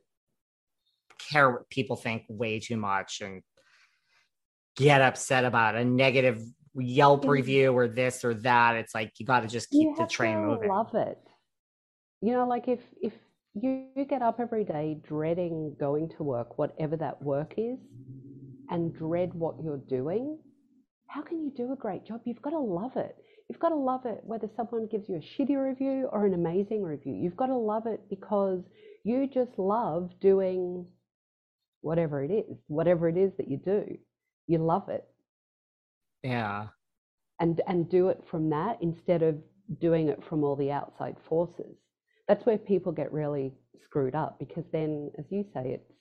care 1.31 1.51
what 1.51 1.68
people 1.70 1.97
think 1.97 2.24
way 2.29 2.61
too 2.61 2.76
much 2.76 3.20
and 3.22 3.43
get 4.79 5.03
upset 5.03 5.45
about 5.45 5.74
a 5.74 5.85
negative 5.85 6.41
Yelp 6.81 7.24
mm. 7.24 7.29
review 7.29 7.72
or 7.72 7.89
this 7.89 8.24
or 8.24 8.35
that. 8.35 8.76
It's 8.76 8.95
like 8.95 9.12
you 9.18 9.26
got 9.26 9.41
to 9.41 9.49
just 9.49 9.70
keep 9.70 9.97
the 9.97 10.07
train 10.07 10.47
moving. 10.47 10.68
Love 10.68 10.95
it. 10.95 11.18
You 12.20 12.33
know, 12.33 12.47
like 12.47 12.68
if 12.68 12.81
if 13.03 13.12
you 13.55 13.89
get 14.09 14.22
up 14.22 14.39
every 14.39 14.64
day 14.64 15.01
dreading 15.07 15.74
going 15.79 16.09
to 16.16 16.22
work, 16.22 16.59
whatever 16.59 16.97
that 16.97 17.20
work 17.20 17.55
is, 17.57 17.79
and 18.70 18.95
dread 18.95 19.35
what 19.35 19.57
you're 19.62 19.83
doing, 19.89 20.39
how 21.09 21.22
can 21.22 21.43
you 21.43 21.53
do 21.57 21.72
a 21.72 21.76
great 21.76 22.07
job? 22.07 22.20
You've 22.24 22.43
got 22.43 22.51
to 22.51 22.59
love 22.59 22.97
it. 22.97 23.16
You've 23.49 23.61
got 23.61 23.70
to 23.70 23.76
love 23.76 24.05
it 24.05 24.20
whether 24.24 24.49
someone 24.57 24.87
gives 24.87 25.09
you 25.09 25.16
a 25.16 25.43
shitty 25.43 25.57
review 25.57 26.09
or 26.12 26.26
an 26.26 26.35
amazing 26.35 26.83
review. 26.83 27.14
You've 27.14 27.37
got 27.37 27.47
to 27.47 27.57
love 27.57 27.87
it 27.87 28.03
because 28.11 28.62
you 29.05 29.26
just 29.26 29.59
love 29.59 30.11
doing 30.20 30.87
whatever 31.81 32.22
it 32.22 32.31
is, 32.31 32.59
whatever 32.66 33.09
it 33.09 33.16
is 33.16 33.33
that 33.39 33.49
you 33.49 33.57
do. 33.57 33.97
You 34.49 34.59
love 34.59 34.88
it. 34.88 35.05
Yeah. 36.24 36.66
And 37.38 37.61
and 37.68 37.88
do 37.88 38.09
it 38.09 38.24
from 38.28 38.51
that 38.51 38.78
instead 38.82 39.22
of 39.22 39.36
doing 39.80 40.09
it 40.09 40.24
from 40.28 40.42
all 40.42 40.57
the 40.57 40.72
outside 40.72 41.16
forces. 41.28 41.76
That's 42.26 42.44
where 42.44 42.59
people 42.59 42.90
get 42.90 43.12
really 43.12 43.53
screwed 43.84 44.16
up 44.16 44.38
because 44.40 44.64
then 44.72 45.11
as 45.18 45.24
you 45.30 45.44
say 45.55 45.70
it's 45.70 45.92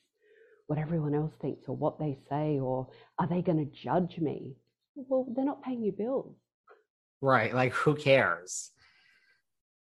what 0.68 0.80
everyone 0.80 1.14
else 1.14 1.32
thinks 1.42 1.68
or 1.68 1.76
what 1.76 2.00
they 2.00 2.18
say 2.30 2.60
or 2.60 2.88
are 3.20 3.28
they 3.28 3.42
going 3.42 3.58
to 3.58 3.72
judge 3.84 4.18
me? 4.18 4.58
Well, 4.96 5.28
they're 5.34 5.46
not 5.46 5.64
paying 5.64 5.84
you 5.84 5.92
bills. 5.92 6.36
Right. 7.22 7.54
Like, 7.54 7.74
who 7.74 7.96
cares? 7.96 8.72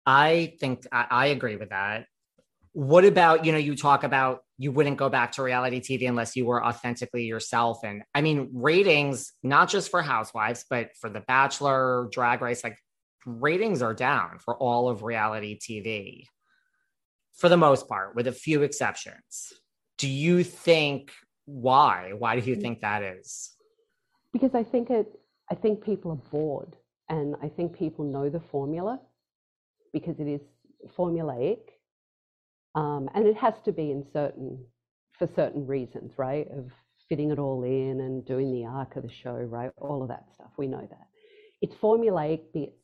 I 0.05 0.55
think 0.59 0.85
I, 0.91 1.05
I, 1.09 1.25
agree 1.27 1.55
with 1.55 1.69
that. 1.69 2.07
What 2.73 3.05
about, 3.05 3.45
you 3.45 3.53
know, 3.53 3.57
you 3.57 3.75
talk 3.75 4.03
about 4.03 4.42
you 4.57 4.71
wouldn't 4.71 4.97
go 4.97 5.09
back 5.09 5.31
to 5.33 5.43
reality 5.43 5.79
TV 5.79 6.07
unless 6.07 6.35
you 6.35 6.45
were 6.45 6.63
authentically 6.63 7.23
yourself. 7.23 7.79
And 7.83 8.03
I 8.13 8.21
mean, 8.21 8.49
ratings, 8.53 9.33
not 9.41 9.69
just 9.69 9.89
for 9.89 10.01
Housewives, 10.01 10.65
but 10.69 10.89
for 10.99 11.09
The 11.09 11.21
Bachelor, 11.21 12.07
Drag 12.11 12.41
Race, 12.41 12.63
like 12.63 12.77
ratings 13.25 13.81
are 13.81 13.93
down 13.93 14.39
for 14.39 14.55
all 14.57 14.89
of 14.89 15.03
reality 15.03 15.57
TV 15.57 16.25
for 17.33 17.49
the 17.49 17.57
most 17.57 17.87
part, 17.87 18.15
with 18.15 18.27
a 18.27 18.31
few 18.31 18.61
exceptions. 18.61 19.53
Do 19.97 20.07
you 20.07 20.43
think 20.43 21.11
why? 21.45 22.13
Why 22.17 22.39
do 22.39 22.49
you 22.49 22.55
think 22.55 22.81
that 22.81 23.03
is? 23.03 23.51
Because 24.31 24.55
I 24.55 24.63
think 24.63 24.89
it 24.89 25.19
I 25.51 25.55
think 25.55 25.83
people 25.83 26.11
are 26.11 26.29
bored 26.31 26.75
and 27.09 27.35
I 27.41 27.49
think 27.49 27.77
people 27.77 28.05
know 28.05 28.29
the 28.29 28.39
formula 28.39 28.99
because 29.91 30.19
it 30.19 30.27
is 30.27 30.41
formulaic. 30.97 31.59
Um, 32.75 33.09
and 33.13 33.27
it 33.27 33.35
has 33.37 33.53
to 33.65 33.71
be 33.71 33.91
in 33.91 34.05
certain 34.13 34.59
for 35.19 35.27
certain 35.35 35.67
reasons, 35.67 36.13
right? 36.17 36.47
Of 36.51 36.71
fitting 37.07 37.31
it 37.31 37.39
all 37.39 37.63
in 37.63 38.01
and 38.01 38.25
doing 38.25 38.51
the 38.51 38.65
arc 38.65 38.95
of 38.95 39.03
the 39.03 39.11
show, 39.11 39.33
right? 39.35 39.71
All 39.77 40.01
of 40.01 40.09
that 40.09 40.25
stuff. 40.33 40.49
We 40.57 40.67
know 40.67 40.87
that. 40.89 41.07
It's 41.61 41.75
formulaic, 41.75 42.41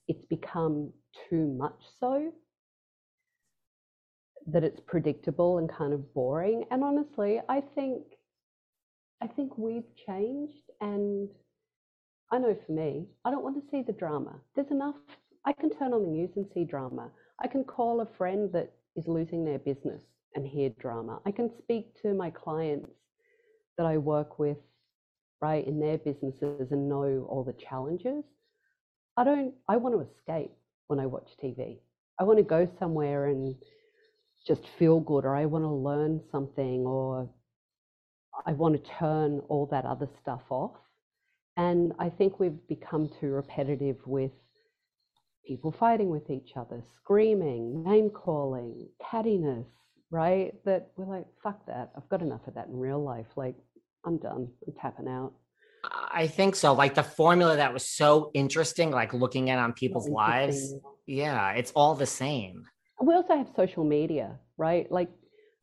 it's 0.07 0.25
become 0.29 0.91
too 1.29 1.47
much 1.47 1.81
so 1.99 2.31
that 4.47 4.63
it's 4.63 4.79
predictable 4.79 5.57
and 5.57 5.69
kind 5.69 5.93
of 5.93 6.13
boring. 6.13 6.65
And 6.71 6.83
honestly, 6.83 7.41
I 7.49 7.61
think 7.75 8.03
I 9.21 9.27
think 9.27 9.57
we've 9.57 9.95
changed 10.07 10.63
and 10.79 11.29
I 12.31 12.37
know 12.37 12.55
for 12.65 12.71
me, 12.71 13.07
I 13.25 13.31
don't 13.31 13.43
want 13.43 13.55
to 13.57 13.69
see 13.69 13.81
the 13.81 13.91
drama. 13.93 14.35
There's 14.55 14.71
enough 14.71 14.95
I 15.45 15.53
can 15.53 15.69
turn 15.71 15.93
on 15.93 16.03
the 16.03 16.09
news 16.09 16.29
and 16.35 16.45
see 16.53 16.63
drama. 16.63 17.09
I 17.41 17.47
can 17.47 17.63
call 17.63 18.01
a 18.01 18.07
friend 18.17 18.49
that 18.53 18.71
is 18.99 19.07
losing 19.07 19.45
their 19.45 19.59
business 19.59 20.03
and 20.35 20.45
hear 20.45 20.69
drama. 20.79 21.19
I 21.25 21.31
can 21.31 21.49
speak 21.57 21.99
to 22.01 22.13
my 22.13 22.29
clients 22.29 22.89
that 23.77 23.85
I 23.85 23.97
work 23.97 24.39
with 24.39 24.57
right 25.41 25.65
in 25.65 25.79
their 25.79 25.97
businesses 25.97 26.71
and 26.71 26.89
know 26.89 27.25
all 27.29 27.43
the 27.43 27.53
challenges. 27.53 28.23
I 29.17 29.23
don't 29.23 29.53
I 29.67 29.77
want 29.77 29.95
to 29.95 30.01
escape 30.01 30.51
when 30.87 30.99
I 30.99 31.05
watch 31.05 31.29
TV. 31.43 31.79
I 32.19 32.23
want 32.23 32.37
to 32.37 32.43
go 32.43 32.69
somewhere 32.77 33.27
and 33.27 33.55
just 34.45 34.61
feel 34.77 34.99
good 34.99 35.25
or 35.25 35.35
I 35.35 35.45
want 35.45 35.63
to 35.63 35.69
learn 35.69 36.21
something 36.31 36.85
or 36.85 37.29
I 38.45 38.53
want 38.53 38.75
to 38.75 38.91
turn 38.99 39.41
all 39.49 39.67
that 39.71 39.85
other 39.85 40.07
stuff 40.21 40.41
off. 40.49 40.75
And 41.57 41.93
I 41.99 42.09
think 42.09 42.39
we've 42.39 42.67
become 42.67 43.09
too 43.19 43.31
repetitive 43.31 43.97
with 44.05 44.31
people 45.49 45.71
fighting 45.71 46.09
with 46.09 46.29
each 46.29 46.51
other, 46.55 46.81
screaming, 46.95 47.83
name 47.83 48.09
calling, 48.09 48.87
cattiness, 49.03 49.65
right? 50.11 50.53
That 50.63 50.91
we're 50.95 51.13
like, 51.17 51.25
fuck 51.43 51.65
that. 51.67 51.91
I've 51.97 52.07
got 52.07 52.21
enough 52.21 52.47
of 52.47 52.53
that 52.53 52.67
in 52.67 52.77
real 52.77 53.03
life. 53.03 53.27
Like, 53.35 53.55
I'm 54.05 54.17
done. 54.17 54.47
I'm 54.65 54.73
tapping 54.81 55.09
out. 55.09 55.33
I 56.11 56.27
think 56.27 56.55
so. 56.55 56.73
Like 56.73 56.95
the 56.95 57.03
formula 57.03 57.57
that 57.57 57.73
was 57.73 57.85
so 57.85 58.31
interesting, 58.33 58.91
like 58.91 59.13
looking 59.13 59.49
at 59.49 59.59
on 59.59 59.73
people's 59.73 60.07
lives. 60.09 60.73
Yeah, 61.05 61.51
it's 61.51 61.71
all 61.75 61.95
the 61.95 62.05
same 62.05 62.65
we 63.01 63.13
also 63.13 63.37
have 63.37 63.47
social 63.55 63.83
media, 63.83 64.37
right? 64.57 64.91
Like, 64.91 65.09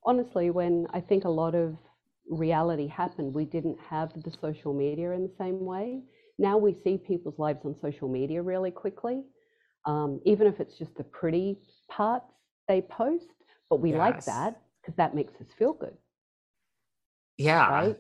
honestly, 0.04 0.50
when 0.50 0.86
I 0.92 1.00
think 1.00 1.24
a 1.24 1.30
lot 1.30 1.54
of 1.54 1.76
reality 2.28 2.86
happened, 2.86 3.34
we 3.34 3.44
didn't 3.44 3.78
have 3.88 4.10
the 4.22 4.32
social 4.40 4.72
media 4.72 5.12
in 5.12 5.22
the 5.22 5.32
same 5.38 5.64
way. 5.64 6.02
Now 6.38 6.58
we 6.58 6.76
see 6.84 6.98
people's 6.98 7.38
lives 7.38 7.60
on 7.64 7.76
social 7.80 8.08
media 8.08 8.42
really 8.42 8.70
quickly, 8.70 9.22
um, 9.86 10.20
even 10.24 10.46
if 10.46 10.60
it's 10.60 10.76
just 10.76 10.96
the 10.96 11.04
pretty 11.04 11.56
parts 11.88 12.32
they 12.68 12.82
post, 12.82 13.24
but 13.70 13.80
we 13.80 13.90
yes. 13.90 13.98
like 13.98 14.24
that 14.24 14.60
because 14.80 14.96
that 14.96 15.14
makes 15.14 15.32
us 15.40 15.46
feel 15.58 15.72
good. 15.72 15.96
Yeah. 17.38 17.68
Right. 17.68 17.96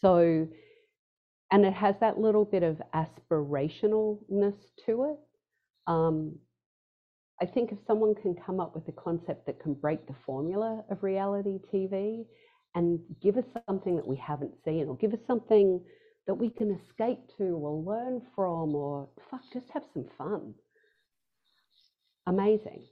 So, 0.00 0.46
and 1.50 1.64
it 1.64 1.72
has 1.72 1.94
that 2.00 2.18
little 2.18 2.44
bit 2.44 2.62
of 2.62 2.80
aspirationalness 2.94 4.56
to 4.84 5.04
it. 5.04 5.18
Um, 5.86 6.36
I 7.40 7.46
think 7.46 7.70
if 7.72 7.78
someone 7.86 8.14
can 8.14 8.34
come 8.34 8.60
up 8.60 8.74
with 8.74 8.88
a 8.88 8.92
concept 8.92 9.46
that 9.46 9.60
can 9.60 9.74
break 9.74 10.06
the 10.06 10.14
formula 10.24 10.84
of 10.90 11.02
reality 11.02 11.58
TV 11.72 12.24
and 12.74 12.98
give 13.22 13.36
us 13.36 13.44
something 13.66 13.96
that 13.96 14.06
we 14.06 14.16
haven't 14.16 14.52
seen 14.64 14.88
or 14.88 14.96
give 14.96 15.12
us 15.12 15.20
something 15.26 15.80
that 16.26 16.34
we 16.34 16.50
can 16.50 16.78
escape 16.82 17.20
to 17.38 17.44
or 17.44 17.72
learn 17.72 18.20
from 18.34 18.74
or 18.74 19.08
fuck, 19.30 19.42
just 19.52 19.70
have 19.70 19.84
some 19.94 20.06
fun. 20.18 20.54
Amazing. 22.26 22.84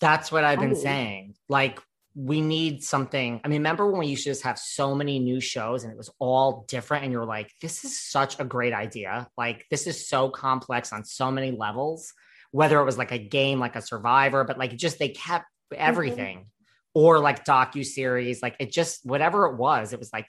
That's 0.00 0.32
what 0.32 0.44
I've 0.44 0.60
been 0.60 0.74
saying. 0.74 1.34
Like, 1.48 1.80
we 2.14 2.40
need 2.40 2.82
something. 2.82 3.40
I 3.44 3.48
mean, 3.48 3.60
remember 3.60 3.88
when 3.88 4.00
we 4.00 4.06
used 4.06 4.24
to 4.24 4.30
just 4.30 4.42
have 4.42 4.58
so 4.58 4.94
many 4.94 5.18
new 5.18 5.40
shows 5.40 5.84
and 5.84 5.92
it 5.92 5.96
was 5.96 6.10
all 6.18 6.64
different, 6.68 7.04
and 7.04 7.12
you're 7.12 7.26
like, 7.26 7.50
this 7.60 7.84
is 7.84 8.00
such 8.00 8.40
a 8.40 8.44
great 8.44 8.72
idea. 8.72 9.28
Like, 9.36 9.66
this 9.70 9.86
is 9.86 10.08
so 10.08 10.30
complex 10.30 10.92
on 10.92 11.04
so 11.04 11.30
many 11.30 11.50
levels 11.50 12.12
whether 12.52 12.80
it 12.80 12.84
was 12.84 12.98
like 12.98 13.12
a 13.12 13.18
game 13.18 13.58
like 13.58 13.76
a 13.76 13.82
survivor 13.82 14.44
but 14.44 14.58
like 14.58 14.76
just 14.76 14.98
they 14.98 15.08
kept 15.08 15.44
mm-hmm. 15.72 15.82
everything 15.82 16.38
mm-hmm. 16.38 17.00
or 17.00 17.18
like 17.18 17.44
docu 17.44 17.84
series 17.84 18.42
like 18.42 18.56
it 18.58 18.72
just 18.72 19.04
whatever 19.04 19.46
it 19.46 19.56
was 19.56 19.92
it 19.92 19.98
was 19.98 20.12
like 20.12 20.28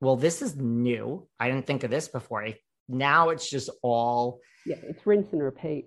well 0.00 0.16
this 0.16 0.42
is 0.42 0.56
new 0.56 1.26
i 1.40 1.48
didn't 1.50 1.66
think 1.66 1.84
of 1.84 1.90
this 1.90 2.08
before 2.08 2.48
now 2.88 3.30
it's 3.30 3.48
just 3.48 3.70
all 3.82 4.40
yeah 4.64 4.76
it's 4.82 5.06
rinse 5.06 5.32
and 5.32 5.42
repeat 5.42 5.86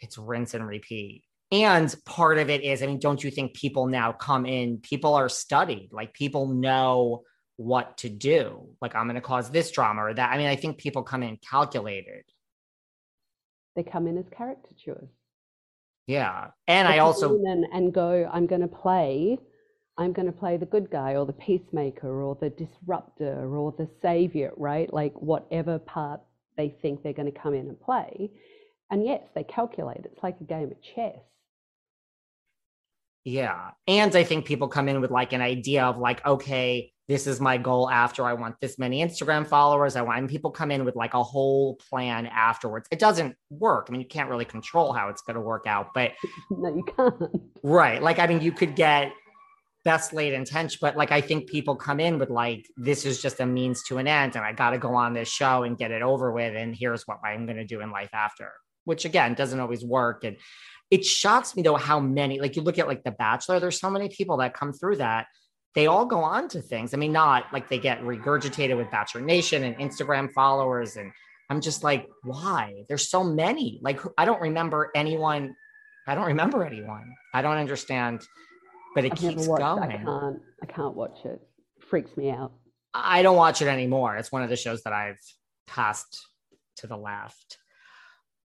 it's 0.00 0.18
rinse 0.18 0.54
and 0.54 0.66
repeat 0.66 1.22
and 1.52 1.94
part 2.04 2.38
of 2.38 2.50
it 2.50 2.62
is 2.62 2.82
i 2.82 2.86
mean 2.86 2.98
don't 2.98 3.22
you 3.22 3.30
think 3.30 3.54
people 3.54 3.86
now 3.86 4.10
come 4.10 4.44
in 4.44 4.78
people 4.78 5.14
are 5.14 5.28
studied 5.28 5.90
like 5.92 6.12
people 6.14 6.48
know 6.48 7.22
what 7.56 7.98
to 7.98 8.08
do. 8.08 8.68
Like, 8.80 8.94
I'm 8.94 9.06
going 9.06 9.14
to 9.14 9.20
cause 9.20 9.50
this 9.50 9.70
drama 9.70 10.04
or 10.04 10.14
that. 10.14 10.32
I 10.32 10.38
mean, 10.38 10.48
I 10.48 10.56
think 10.56 10.78
people 10.78 11.02
come 11.02 11.22
in 11.22 11.38
calculated. 11.48 12.24
They 13.76 13.82
come 13.82 14.06
in 14.06 14.18
as 14.18 14.24
caricatures. 14.36 15.08
Yeah. 16.06 16.48
And 16.66 16.88
They 16.88 16.94
I 16.94 16.98
also, 16.98 17.36
in 17.36 17.46
and, 17.46 17.66
and 17.72 17.94
go, 17.94 18.28
I'm 18.32 18.46
going 18.46 18.60
to 18.60 18.68
play, 18.68 19.38
I'm 19.96 20.12
going 20.12 20.26
to 20.26 20.32
play 20.32 20.56
the 20.56 20.66
good 20.66 20.90
guy 20.90 21.14
or 21.14 21.24
the 21.24 21.32
peacemaker 21.32 22.22
or 22.22 22.36
the 22.40 22.50
disruptor 22.50 23.54
or 23.54 23.72
the 23.72 23.88
savior, 24.02 24.52
right? 24.56 24.92
Like 24.92 25.14
whatever 25.14 25.78
part 25.78 26.20
they 26.56 26.74
think 26.82 27.02
they're 27.02 27.12
going 27.12 27.32
to 27.32 27.38
come 27.38 27.54
in 27.54 27.68
and 27.68 27.80
play. 27.80 28.30
And 28.90 29.06
yes, 29.06 29.22
they 29.34 29.44
calculate. 29.44 30.00
It's 30.04 30.22
like 30.22 30.36
a 30.40 30.44
game 30.44 30.70
of 30.70 30.82
chess. 30.94 31.18
Yeah. 33.24 33.70
And 33.86 34.14
I 34.16 34.24
think 34.24 34.46
people 34.46 34.68
come 34.68 34.88
in 34.88 35.00
with 35.00 35.10
like 35.10 35.32
an 35.32 35.40
idea 35.40 35.84
of 35.84 35.98
like, 35.98 36.24
okay, 36.26 36.92
this 37.08 37.26
is 37.26 37.40
my 37.40 37.58
goal 37.58 37.90
after 37.90 38.24
I 38.24 38.32
want 38.32 38.56
this 38.60 38.78
many 38.78 39.04
Instagram 39.04 39.46
followers. 39.46 39.96
I 39.96 40.02
want, 40.02 40.30
people 40.30 40.50
come 40.50 40.70
in 40.70 40.84
with 40.84 40.96
like 40.96 41.14
a 41.14 41.22
whole 41.22 41.76
plan 41.76 42.26
afterwards. 42.26 42.88
It 42.90 42.98
doesn't 42.98 43.36
work. 43.50 43.86
I 43.88 43.92
mean, 43.92 44.00
you 44.00 44.06
can't 44.06 44.30
really 44.30 44.44
control 44.44 44.92
how 44.92 45.08
it's 45.08 45.22
going 45.22 45.34
to 45.34 45.40
work 45.40 45.66
out, 45.66 45.88
but 45.94 46.12
No, 46.50 46.74
you 46.74 46.84
can't. 46.84 47.42
Right. 47.62 48.02
Like, 48.02 48.18
I 48.18 48.26
mean, 48.26 48.40
you 48.40 48.52
could 48.52 48.74
get 48.74 49.12
best 49.84 50.12
laid 50.12 50.32
intention, 50.32 50.78
but 50.80 50.96
like, 50.96 51.10
I 51.10 51.20
think 51.20 51.50
people 51.50 51.74
come 51.74 52.00
in 52.00 52.18
with 52.18 52.30
like, 52.30 52.66
this 52.76 53.04
is 53.04 53.20
just 53.20 53.40
a 53.40 53.46
means 53.46 53.82
to 53.84 53.98
an 53.98 54.06
end, 54.06 54.36
and 54.36 54.44
I 54.44 54.52
got 54.52 54.70
to 54.70 54.78
go 54.78 54.94
on 54.94 55.12
this 55.12 55.28
show 55.28 55.64
and 55.64 55.76
get 55.76 55.90
it 55.90 56.02
over 56.02 56.30
with. 56.32 56.54
And 56.56 56.74
here's 56.74 57.06
what 57.06 57.18
I'm 57.24 57.46
going 57.46 57.58
to 57.58 57.64
do 57.64 57.80
in 57.80 57.90
life 57.90 58.14
after, 58.14 58.52
which 58.84 59.04
again 59.04 59.34
doesn't 59.34 59.58
always 59.58 59.84
work. 59.84 60.24
And 60.24 60.36
it 60.92 61.04
shocks 61.04 61.56
me 61.56 61.62
though 61.62 61.76
how 61.76 61.98
many, 61.98 62.40
like, 62.40 62.54
you 62.54 62.62
look 62.62 62.78
at 62.78 62.86
like 62.86 63.02
The 63.02 63.10
Bachelor, 63.10 63.58
there's 63.58 63.80
so 63.80 63.90
many 63.90 64.08
people 64.08 64.36
that 64.36 64.54
come 64.54 64.72
through 64.72 64.96
that. 64.96 65.26
They 65.74 65.86
all 65.86 66.04
go 66.04 66.18
on 66.18 66.48
to 66.50 66.60
things. 66.60 66.92
I 66.92 66.98
mean, 66.98 67.12
not 67.12 67.46
like 67.52 67.68
they 67.68 67.78
get 67.78 68.02
regurgitated 68.02 68.76
with 68.76 68.90
Bachelor 68.90 69.22
Nation 69.22 69.64
and 69.64 69.74
Instagram 69.78 70.30
followers. 70.30 70.96
And 70.96 71.10
I'm 71.48 71.62
just 71.62 71.82
like, 71.82 72.08
why? 72.22 72.84
There's 72.88 73.08
so 73.08 73.24
many. 73.24 73.80
Like, 73.82 74.00
I 74.18 74.26
don't 74.26 74.42
remember 74.42 74.90
anyone 74.94 75.56
I 76.06 76.14
don't 76.14 76.26
remember 76.26 76.64
anyone. 76.64 77.14
I 77.32 77.42
don't 77.42 77.56
understand, 77.56 78.22
but 78.94 79.04
it 79.04 79.12
I've 79.12 79.18
keeps 79.18 79.46
watched. 79.46 79.62
I 79.62 79.76
going. 79.76 80.04
can't. 80.04 80.42
I 80.62 80.66
can't 80.66 80.94
watch 80.94 81.18
it. 81.24 81.40
freaks 81.80 82.16
me 82.16 82.30
out. 82.30 82.52
I 82.94 83.22
don't 83.22 83.36
watch 83.36 83.62
it 83.62 83.68
anymore. 83.68 84.16
It's 84.16 84.32
one 84.32 84.42
of 84.42 84.50
the 84.50 84.56
shows 84.56 84.82
that 84.82 84.92
I've 84.92 85.20
passed 85.66 86.26
to 86.78 86.86
the 86.86 86.96
left. 86.96 87.58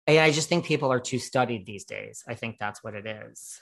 And 0.07 0.19
I 0.19 0.31
just 0.31 0.47
think 0.47 0.65
people 0.65 0.91
are 0.91 1.01
too 1.01 1.19
studied 1.19 1.65
these 1.65 1.83
days. 1.83 2.23
I 2.27 2.33
think 2.33 2.57
that's 2.59 2.83
what 2.83 2.95
it 2.95 3.05
is. 3.05 3.59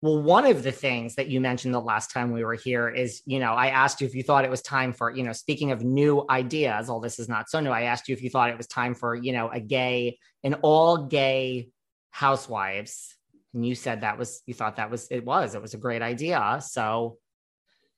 Well, 0.00 0.22
one 0.22 0.46
of 0.46 0.62
the 0.62 0.70
things 0.70 1.14
that 1.14 1.28
you 1.28 1.40
mentioned 1.40 1.74
the 1.74 1.80
last 1.80 2.10
time 2.10 2.30
we 2.30 2.44
were 2.44 2.54
here 2.54 2.88
is, 2.88 3.22
you 3.24 3.40
know, 3.40 3.52
I 3.54 3.68
asked 3.68 4.00
you 4.00 4.06
if 4.06 4.14
you 4.14 4.22
thought 4.22 4.44
it 4.44 4.50
was 4.50 4.60
time 4.60 4.92
for, 4.92 5.10
you 5.10 5.22
know, 5.22 5.32
speaking 5.32 5.72
of 5.72 5.82
new 5.82 6.24
ideas, 6.28 6.88
all 6.90 7.00
this 7.00 7.18
is 7.18 7.28
not 7.28 7.48
so 7.48 7.58
new. 7.58 7.70
I 7.70 7.82
asked 7.82 8.08
you 8.08 8.12
if 8.12 8.22
you 8.22 8.28
thought 8.28 8.50
it 8.50 8.58
was 8.58 8.66
time 8.66 8.94
for, 8.94 9.14
you 9.14 9.32
know, 9.32 9.48
a 9.48 9.60
gay, 9.60 10.18
an 10.42 10.54
all 10.62 11.06
gay 11.06 11.70
housewives. 12.10 13.16
And 13.54 13.66
you 13.66 13.74
said 13.74 14.02
that 14.02 14.18
was, 14.18 14.42
you 14.46 14.52
thought 14.52 14.76
that 14.76 14.90
was, 14.90 15.08
it 15.10 15.24
was, 15.24 15.54
it 15.54 15.62
was 15.62 15.74
a 15.74 15.78
great 15.78 16.02
idea. 16.02 16.60
So, 16.60 17.16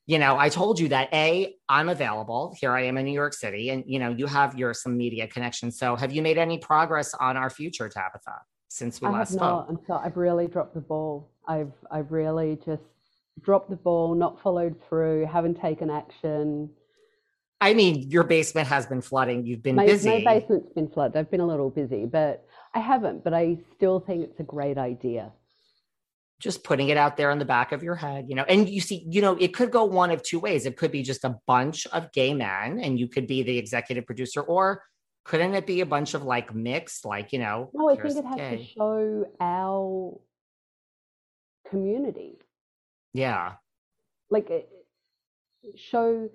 you 0.07 0.19
know, 0.21 0.39
I 0.39 0.49
told 0.49 0.79
you 0.79 0.89
that 0.89 1.09
A, 1.13 1.57
I'm 1.69 1.89
available. 1.89 2.55
Here 2.61 2.71
I 2.73 2.83
am 2.85 2.97
in 2.97 3.05
New 3.05 3.13
York 3.13 3.35
City, 3.35 3.71
and 3.71 3.83
you 3.87 3.99
know, 3.99 4.11
you 4.11 4.27
have 4.27 4.57
your 4.57 4.73
some 4.73 4.97
media 4.97 5.27
connections. 5.27 5.79
So 5.79 5.97
have 5.97 6.13
you 6.13 6.23
made 6.23 6.39
any 6.39 6.59
progress 6.59 7.13
on 7.15 7.37
our 7.37 7.51
future, 7.51 7.89
Tabatha, 7.89 8.39
since 8.69 9.01
we 9.01 9.09
I 9.09 9.11
last 9.11 9.31
have 9.31 9.39
spoke? 9.39 9.71
not. 9.71 9.81
So 9.87 9.95
I've 9.95 10.17
really 10.17 10.47
dropped 10.47 10.75
the 10.75 10.81
ball. 10.81 11.31
I've 11.49 11.73
I've 11.91 12.13
really 12.13 12.57
just 12.65 12.85
dropped 13.43 13.69
the 13.69 13.77
ball, 13.77 14.15
not 14.15 14.41
followed 14.41 14.81
through, 14.89 15.27
haven't 15.27 15.61
taken 15.61 15.91
action. 15.91 16.71
I 17.61 17.75
mean, 17.75 18.09
your 18.11 18.23
basement 18.23 18.69
has 18.69 18.87
been 18.87 19.01
flooding. 19.01 19.45
You've 19.45 19.63
been 19.63 19.77
My, 19.77 19.87
busy. 19.87 20.25
my 20.25 20.39
basement's 20.39 20.73
been 20.75 20.89
flooded. 20.89 21.17
I've 21.17 21.31
been 21.31 21.41
a 21.41 21.47
little 21.47 21.71
busy, 21.71 22.05
but 22.05 22.47
I 22.75 22.81
haven't. 22.81 23.25
But 23.25 23.35
I 23.35 23.59
still 23.75 23.99
think 23.99 24.23
it's 24.23 24.39
a 24.39 24.45
great 24.45 24.79
idea. 24.79 25.33
Just 26.39 26.65
putting 26.65 26.89
it 26.91 26.97
out 26.97 27.17
there 27.17 27.31
on 27.31 27.39
the 27.39 27.45
back 27.45 27.73
of 27.73 27.83
your 27.83 27.95
head, 27.95 28.27
you 28.29 28.35
know. 28.35 28.45
And 28.45 28.69
you 28.69 28.81
see, 28.81 29.07
you 29.09 29.23
know, 29.23 29.37
it 29.37 29.55
could 29.55 29.71
go 29.71 29.85
one 29.85 30.11
of 30.11 30.23
two 30.23 30.39
ways. 30.39 30.67
It 30.67 30.77
could 30.77 30.93
be 30.93 31.03
just 31.03 31.25
a 31.25 31.37
bunch 31.47 31.87
of 31.89 32.13
gay 32.13 32.35
men, 32.35 32.81
and 32.81 32.99
you 32.99 33.09
could 33.09 33.27
be 33.27 33.43
the 33.43 33.57
executive 33.57 34.07
producer, 34.07 34.43
or 34.43 34.83
couldn't 35.25 35.55
it 35.55 35.67
be 35.67 35.81
a 35.81 35.87
bunch 35.87 36.15
of 36.15 36.23
like 36.23 36.55
mixed, 36.55 37.05
like 37.05 37.33
you 37.33 37.39
know? 37.39 37.71
No, 37.73 37.89
I 37.89 37.97
think 37.97 38.17
it 38.17 38.25
has 38.25 38.37
gay. 38.37 38.57
to 38.59 38.65
show 38.65 39.25
our 39.41 40.21
community. 41.71 42.39
Yeah, 43.15 43.55
like 44.31 44.51
it- 44.51 44.69
show 45.75 46.29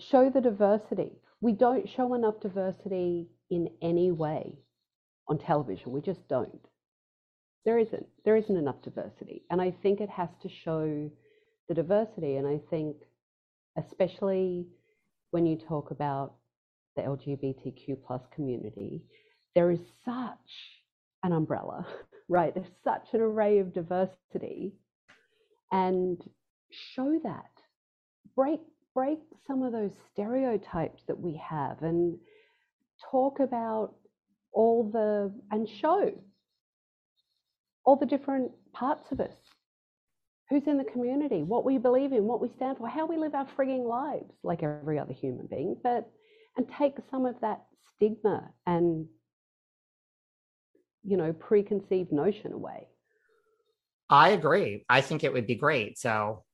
show 0.00 0.30
the 0.30 0.40
diversity 0.40 1.12
we 1.40 1.52
don't 1.52 1.88
show 1.88 2.14
enough 2.14 2.40
diversity 2.40 3.28
in 3.50 3.68
any 3.80 4.10
way 4.10 4.58
on 5.28 5.38
television 5.38 5.92
we 5.92 6.00
just 6.00 6.26
don't 6.28 6.66
there 7.68 7.78
isn't 7.78 8.06
there 8.24 8.36
isn't 8.36 8.56
enough 8.56 8.80
diversity. 8.82 9.42
And 9.50 9.60
i 9.60 9.70
think 9.82 10.00
it 10.00 10.10
has 10.10 10.30
to 10.42 10.48
show 10.64 11.10
the 11.68 11.74
diversity. 11.74 12.36
And 12.36 12.46
i 12.46 12.60
think 12.70 12.96
especially 13.76 14.66
when 15.30 15.44
you 15.46 15.56
talk 15.56 15.90
about 15.90 16.34
the 16.96 17.02
lgbtq 17.02 17.98
plus 18.06 18.22
community 18.34 19.02
there 19.54 19.70
is 19.70 19.80
such 20.04 20.50
an 21.22 21.32
umbrella 21.32 21.86
right? 22.28 22.54
There's 22.54 22.66
such 22.84 23.06
an 23.12 23.20
array 23.20 23.58
of 23.58 23.72
diversity. 23.72 24.74
And 25.72 26.20
show 26.94 27.18
that. 27.24 27.50
Break 28.36 28.60
break 28.94 29.20
some 29.46 29.62
of 29.62 29.72
those 29.72 29.92
stereotypes 30.12 31.02
that 31.06 31.18
we 31.18 31.40
have 31.48 31.82
and 31.82 32.18
talk 33.10 33.38
about 33.40 33.94
all 34.52 34.90
the 34.90 35.32
and 35.50 35.68
show 35.80 36.10
all 37.88 37.96
the 37.96 38.04
different 38.04 38.50
parts 38.74 39.10
of 39.12 39.18
us 39.18 39.32
who's 40.50 40.66
in 40.66 40.76
the 40.76 40.84
community 40.84 41.42
what 41.42 41.64
we 41.64 41.78
believe 41.78 42.12
in 42.12 42.24
what 42.24 42.38
we 42.38 42.50
stand 42.54 42.76
for 42.76 42.86
how 42.86 43.06
we 43.06 43.16
live 43.16 43.34
our 43.34 43.48
frigging 43.56 43.88
lives 43.88 44.30
like 44.42 44.62
every 44.62 44.98
other 44.98 45.14
human 45.14 45.46
being 45.46 45.74
but 45.82 46.06
and 46.58 46.66
take 46.78 46.96
some 47.10 47.24
of 47.24 47.34
that 47.40 47.62
stigma 47.96 48.50
and 48.66 49.06
you 51.02 51.16
know 51.16 51.32
preconceived 51.32 52.12
notion 52.12 52.52
away 52.52 52.86
I 54.10 54.30
agree. 54.30 54.84
I 54.88 55.02
think 55.02 55.22
it 55.22 55.32
would 55.32 55.46
be 55.46 55.54
great. 55.54 55.98
So, 55.98 56.44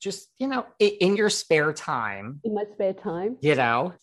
just 0.00 0.28
you 0.38 0.46
know, 0.46 0.66
in 0.78 1.16
your 1.16 1.30
spare 1.30 1.72
time, 1.72 2.40
in 2.44 2.54
my 2.54 2.64
spare 2.74 2.92
time 2.92 3.38
you 3.40 3.54
know, 3.54 3.94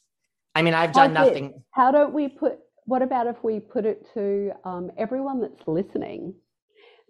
I 0.56 0.64
mean, 0.64 0.74
I've 0.74 0.92
done 0.92 1.14
nothing. 1.14 1.64
How 1.72 1.92
don't 1.92 2.14
we 2.14 2.28
put, 2.28 2.58
what 2.86 3.02
about 3.02 3.28
if 3.28 3.38
we 3.44 3.60
put 3.60 3.86
it 3.86 4.08
to 4.14 4.52
um, 4.64 4.92
everyone 4.98 5.42
that's 5.42 5.68
listening? 5.68 6.34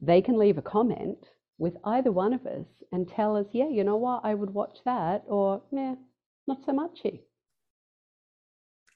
They 0.02 0.22
can 0.22 0.38
leave 0.38 0.58
a 0.58 0.62
comment 0.62 1.18
with 1.58 1.76
either 1.84 2.12
one 2.12 2.34
of 2.34 2.46
us 2.46 2.66
and 2.92 3.08
tell 3.08 3.36
us, 3.38 3.46
yeah, 3.52 3.70
you 3.70 3.84
know 3.84 3.96
what, 3.96 4.22
I 4.24 4.34
would 4.34 4.50
watch 4.52 4.80
that, 4.86 5.24
or 5.28 5.62
nah, 5.72 5.96
not 6.48 6.58
so 6.66 6.74
muchy. 6.74 7.22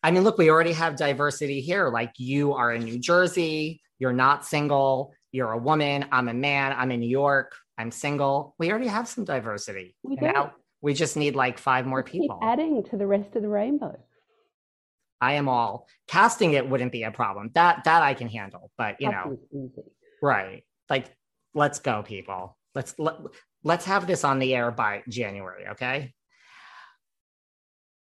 I 0.03 0.11
mean, 0.11 0.23
look, 0.23 0.37
we 0.37 0.49
already 0.49 0.73
have 0.73 0.95
diversity 0.95 1.61
here. 1.61 1.89
Like 1.89 2.13
you 2.17 2.53
are 2.53 2.73
in 2.73 2.83
New 2.83 2.99
Jersey, 2.99 3.81
you're 3.99 4.13
not 4.13 4.45
single, 4.45 5.13
you're 5.31 5.51
a 5.51 5.57
woman, 5.57 6.05
I'm 6.11 6.27
a 6.27 6.33
man, 6.33 6.73
I'm 6.77 6.91
in 6.91 6.99
New 6.99 7.09
York, 7.09 7.55
I'm 7.77 7.91
single. 7.91 8.55
We 8.59 8.69
already 8.69 8.87
have 8.87 9.07
some 9.07 9.25
diversity. 9.25 9.95
We 10.03 10.15
do. 10.15 10.25
now 10.25 10.53
we 10.81 10.93
just 10.93 11.17
need 11.17 11.35
like 11.35 11.57
five 11.57 11.85
more 11.85 12.03
Keep 12.03 12.21
people. 12.21 12.39
adding 12.43 12.83
to 12.89 12.97
the 12.97 13.07
rest 13.07 13.35
of 13.35 13.41
the 13.41 13.49
rainbow. 13.49 13.97
I 15.21 15.33
am 15.33 15.47
all 15.47 15.87
casting 16.07 16.53
it 16.53 16.69
wouldn't 16.69 16.91
be 16.91 17.03
a 17.03 17.11
problem. 17.11 17.51
That 17.53 17.83
that 17.85 18.03
I 18.03 18.13
can 18.13 18.27
handle. 18.27 18.71
But 18.77 18.97
you 18.99 19.09
know, 19.09 19.39
right. 20.21 20.63
Like 20.89 21.07
let's 21.53 21.79
go, 21.79 22.03
people. 22.03 22.57
Let's 22.73 22.93
let, 22.97 23.15
let's 23.63 23.85
have 23.85 24.05
this 24.05 24.23
on 24.23 24.39
the 24.39 24.53
air 24.53 24.71
by 24.71 25.03
January, 25.07 25.67
okay? 25.69 26.13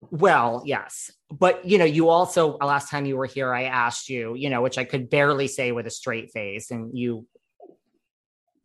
Well, 0.09 0.63
yes. 0.65 1.11
But 1.29 1.65
you 1.65 1.77
know, 1.77 1.85
you 1.85 2.09
also 2.09 2.57
last 2.57 2.89
time 2.89 3.05
you 3.05 3.17
were 3.17 3.25
here, 3.25 3.53
I 3.53 3.63
asked 3.63 4.09
you, 4.09 4.35
you 4.35 4.49
know, 4.49 4.61
which 4.61 4.77
I 4.77 4.83
could 4.83 5.09
barely 5.09 5.47
say 5.47 5.71
with 5.71 5.87
a 5.87 5.91
straight 5.91 6.31
face, 6.31 6.71
and 6.71 6.97
you 6.97 7.27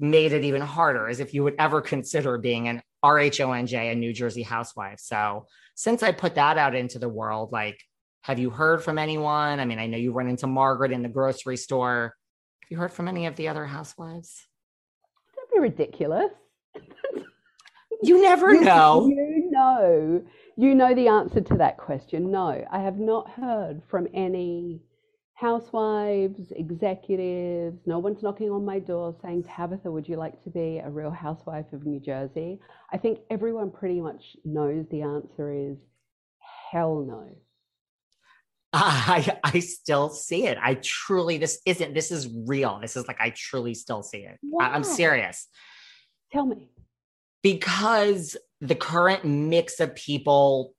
made 0.01 0.33
it 0.33 0.45
even 0.45 0.63
harder 0.63 1.09
as 1.09 1.21
if 1.21 1.35
you 1.35 1.43
would 1.45 1.57
ever 1.59 1.81
consider 1.81 2.39
being 2.39 2.69
an 2.69 2.83
RHONJ, 3.05 3.93
a 3.93 3.95
New 3.95 4.13
Jersey 4.13 4.43
housewife. 4.43 5.01
So 5.01 5.47
since 5.75 6.03
I 6.03 6.13
put 6.13 6.37
that 6.37 6.59
out 6.59 6.75
into 6.75 6.99
the 6.99 7.09
world, 7.09 7.53
like, 7.53 7.81
have 8.29 8.39
you 8.39 8.51
heard 8.51 8.85
from 8.85 8.99
anyone? 8.99 9.59
I 9.59 9.65
mean, 9.65 9.79
I 9.79 9.87
know 9.87 9.97
you 9.97 10.13
run 10.13 10.29
into 10.29 10.47
Margaret 10.47 10.93
in 10.93 11.03
the 11.03 11.09
grocery 11.09 11.57
store. 11.57 12.15
Have 12.61 12.71
you 12.71 12.77
heard 12.77 12.93
from 12.93 13.09
any 13.09 13.25
of 13.25 13.35
the 13.37 13.49
other 13.49 13.65
housewives? 13.65 14.47
Don't 15.35 15.51
be 15.51 15.59
ridiculous. 15.59 16.31
You 18.01 18.23
never 18.23 18.61
know. 18.61 19.09
You 19.19 19.51
know, 19.51 20.25
you 20.57 20.75
know 20.77 20.95
the 20.95 21.09
answer 21.09 21.41
to 21.41 21.55
that 21.57 21.79
question. 21.79 22.31
No, 22.31 22.65
I 22.71 22.79
have 22.79 22.99
not 22.99 23.29
heard 23.31 23.83
from 23.89 24.07
any 24.15 24.83
housewives, 25.35 26.53
executives. 26.55 27.81
No 27.87 27.99
one's 27.99 28.23
knocking 28.23 28.51
on 28.51 28.65
my 28.65 28.79
door 28.79 29.17
saying, 29.21 29.45
Tabatha, 29.45 29.91
would 29.91 30.09
you 30.09 30.17
like 30.17 30.41
to 30.45 30.51
be 30.51 30.79
a 30.79 30.89
real 30.89 31.11
housewife 31.11 31.73
of 31.73 31.87
New 31.87 31.99
Jersey? 31.99 32.61
I 32.93 32.99
think 32.99 33.19
everyone 33.31 33.73
pretty 33.73 34.01
much 34.01 34.37
knows 34.45 34.87
the 34.91 35.03
answer 35.03 35.53
is 35.53 35.79
hell 36.71 37.05
no. 37.05 37.27
I 38.73 39.39
I 39.43 39.61
still 39.61 40.11
see 40.11 40.47
it. 40.47 40.59
I 40.61 40.75
truly 40.75 41.39
this 41.39 41.61
isn't 41.65 41.95
this 41.95 42.11
is 42.11 42.29
real. 42.29 42.79
This 42.83 42.97
is 42.97 43.07
like 43.09 43.21
I 43.21 43.31
truly 43.31 43.75
still 43.75 44.03
see 44.03 44.19
it. 44.19 44.39
I, 44.61 44.67
I'm 44.71 44.85
serious. 44.85 45.47
Tell 46.33 46.45
me. 46.47 46.69
because 47.43 48.37
the 48.61 48.75
current 48.75 49.25
mix 49.25 49.81
of 49.81 49.95
people 49.95 50.75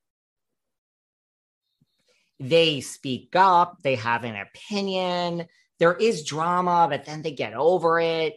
they 2.39 2.79
speak 2.81 3.35
up 3.35 3.77
they 3.83 3.95
have 3.95 4.23
an 4.23 4.35
opinion 4.35 5.45
there 5.79 5.93
is 5.93 6.23
drama 6.23 6.87
but 6.89 7.03
then 7.05 7.21
they 7.21 7.31
get 7.31 7.53
over 7.53 7.99
it 7.99 8.35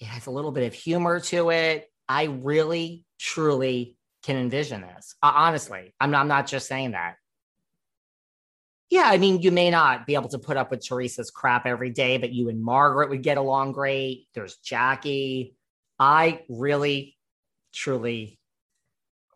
it 0.00 0.04
has 0.06 0.26
a 0.26 0.30
little 0.30 0.50
bit 0.52 0.66
of 0.66 0.74
humor 0.74 1.20
to 1.20 1.50
it 1.50 1.88
i 2.08 2.24
really 2.24 3.04
truly 3.20 3.96
can 4.24 4.36
envision 4.36 4.80
this 4.80 5.14
Uh, 5.22 5.32
honestly 5.34 5.94
I'm 6.00 6.10
not, 6.10 6.20
I'm 6.22 6.28
not 6.28 6.46
just 6.46 6.66
saying 6.66 6.92
that 6.92 7.16
yeah 8.90 9.04
i 9.06 9.18
mean 9.18 9.40
you 9.40 9.50
may 9.50 9.70
not 9.70 10.06
be 10.06 10.14
able 10.14 10.28
to 10.28 10.38
put 10.38 10.56
up 10.56 10.70
with 10.70 10.84
teresa's 10.84 11.30
crap 11.30 11.66
every 11.66 11.90
day 11.90 12.18
but 12.18 12.32
you 12.32 12.48
and 12.48 12.62
margaret 12.62 13.10
would 13.10 13.22
get 13.22 13.36
along 13.38 13.72
great 13.72 14.26
there's 14.34 14.56
jackie 14.56 15.54
i 15.98 16.42
really 16.48 17.16
truly 17.72 18.38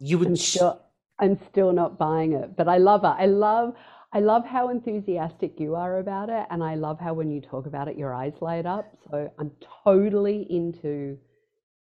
you 0.00 0.18
would 0.18 0.28
I'm 0.28 0.36
still 0.36 0.82
I'm 1.20 1.38
still 1.50 1.72
not 1.72 1.98
buying 1.98 2.32
it, 2.32 2.56
but 2.56 2.66
I 2.66 2.78
love 2.78 3.04
it. 3.04 3.14
I 3.18 3.26
love 3.26 3.74
I 4.12 4.20
love 4.20 4.44
how 4.44 4.70
enthusiastic 4.70 5.60
you 5.60 5.76
are 5.76 5.98
about 5.98 6.30
it, 6.30 6.46
and 6.50 6.64
I 6.64 6.74
love 6.74 6.98
how 6.98 7.12
when 7.14 7.30
you 7.30 7.40
talk 7.40 7.66
about 7.66 7.86
it, 7.86 7.96
your 7.96 8.12
eyes 8.12 8.32
light 8.40 8.66
up. 8.66 8.86
So 9.10 9.30
I'm 9.38 9.52
totally 9.84 10.46
into 10.50 11.18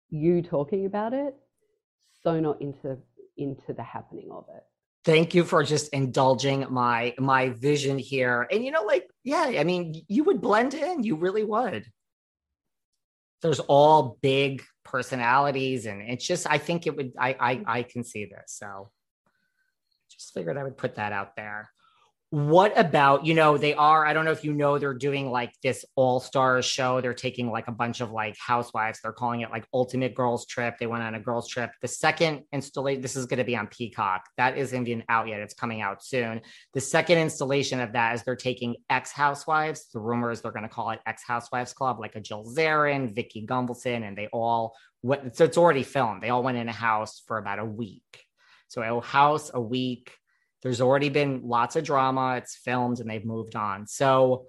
you 0.10 0.42
talking 0.44 0.86
about 0.86 1.14
it, 1.14 1.36
so 2.22 2.40
not 2.40 2.62
into 2.62 2.98
into 3.38 3.74
the 3.74 3.84
happening 3.84 4.30
of 4.32 4.46
it. 4.54 4.64
Thank 5.06 5.34
you 5.34 5.44
for 5.44 5.64
just 5.64 5.90
indulging 5.90 6.66
my 6.70 7.14
my 7.18 7.50
vision 7.50 7.98
here. 7.98 8.48
And 8.52 8.64
you 8.64 8.72
know 8.72 8.84
like 8.84 9.08
yeah 9.24 9.54
i 9.58 9.64
mean 9.64 10.04
you 10.08 10.24
would 10.26 10.42
blend 10.42 10.74
in. 10.74 11.04
You 11.04 11.16
really 11.16 11.44
would. 11.44 11.86
There's 13.42 13.60
all 13.60 14.18
big 14.22 14.64
personalities 14.84 15.86
and 15.86 16.02
it's 16.02 16.26
just 16.26 16.46
i 16.50 16.58
think 16.58 16.86
it 16.86 16.96
would 16.96 17.14
i 17.18 17.36
i, 17.40 17.80
I 17.80 17.84
can 17.84 18.04
see 18.04 18.26
this. 18.26 18.46
So 18.48 18.92
just 20.10 20.34
figured 20.34 20.58
i 20.58 20.64
would 20.64 20.78
put 20.78 20.96
that 20.96 21.14
out 21.14 21.36
there 21.36 21.70
what 22.32 22.78
about 22.78 23.26
you 23.26 23.34
know 23.34 23.58
they 23.58 23.74
are 23.74 24.06
i 24.06 24.14
don't 24.14 24.26
know 24.26 24.32
if 24.32 24.44
you 24.44 24.54
know 24.54 24.78
they're 24.78 24.94
doing 24.94 25.30
like 25.30 25.54
this 25.62 25.86
all-stars 25.96 26.66
show. 26.66 27.02
They're 27.02 27.14
taking 27.14 27.52
like 27.52 27.68
a 27.68 27.72
bunch 27.72 28.02
of 28.02 28.12
like 28.12 28.36
housewives. 28.38 29.00
They're 29.02 29.12
calling 29.12 29.42
it 29.42 29.52
like 29.52 29.66
ultimate 29.74 30.16
girls 30.16 30.46
trip. 30.46 30.76
They 30.80 30.88
went 30.88 31.04
on 31.04 31.16
a 31.16 31.20
girls 31.20 31.48
trip. 31.48 31.72
The 31.82 31.88
second 31.88 32.44
installation 32.52 33.02
this 33.02 33.16
is 33.16 33.26
going 33.26 33.40
to 33.40 33.44
be 33.44 33.56
on 33.56 33.68
peacock. 33.68 34.26
That 34.38 34.58
isn't 34.58 34.88
even 34.88 35.04
out 35.10 35.28
yet. 35.28 35.42
It's 35.42 35.54
coming 35.54 35.82
out 35.82 36.04
soon. 36.04 36.42
The 36.74 36.82
second 36.82 37.18
installation 37.18 37.80
of 37.80 37.94
that 37.94 38.16
is 38.16 38.24
they're 38.24 38.36
taking 38.36 38.76
ex 38.90 39.12
housewives 39.12 39.88
the 39.94 40.00
rumor 40.00 40.32
is 40.32 40.42
they're 40.42 40.52
going 40.52 40.64
to 40.64 40.70
call 40.70 40.92
it 40.92 41.00
ex 41.06 41.24
housewives 41.24 41.74
club 41.74 42.00
like 42.00 42.16
a 42.16 42.22
jill 42.22 42.46
zarin 42.46 43.14
vicki 43.14 43.46
gunvalson 43.46 44.08
and 44.08 44.18
they 44.18 44.28
all 44.32 44.76
went 45.04 45.36
so 45.36 45.46
it's 45.46 45.58
already 45.58 45.84
filmed. 45.84 46.22
They 46.24 46.30
all 46.30 46.44
went 46.44 46.58
in 46.58 46.70
a 46.70 46.74
house 46.74 47.22
for 47.28 47.38
about 47.38 47.60
a 47.60 47.66
week. 47.66 48.26
So 48.68 48.82
a 48.82 49.02
house 49.02 49.52
a 49.54 49.62
week 49.62 50.14
there's 50.62 50.82
already 50.82 51.10
been 51.10 51.42
lots 51.44 51.76
of 51.76 51.84
drama. 51.84 52.36
It's 52.38 52.56
filmed 52.56 53.00
and 53.00 53.10
they've 53.10 53.26
moved 53.26 53.56
on. 53.56 53.88
So 53.88 54.46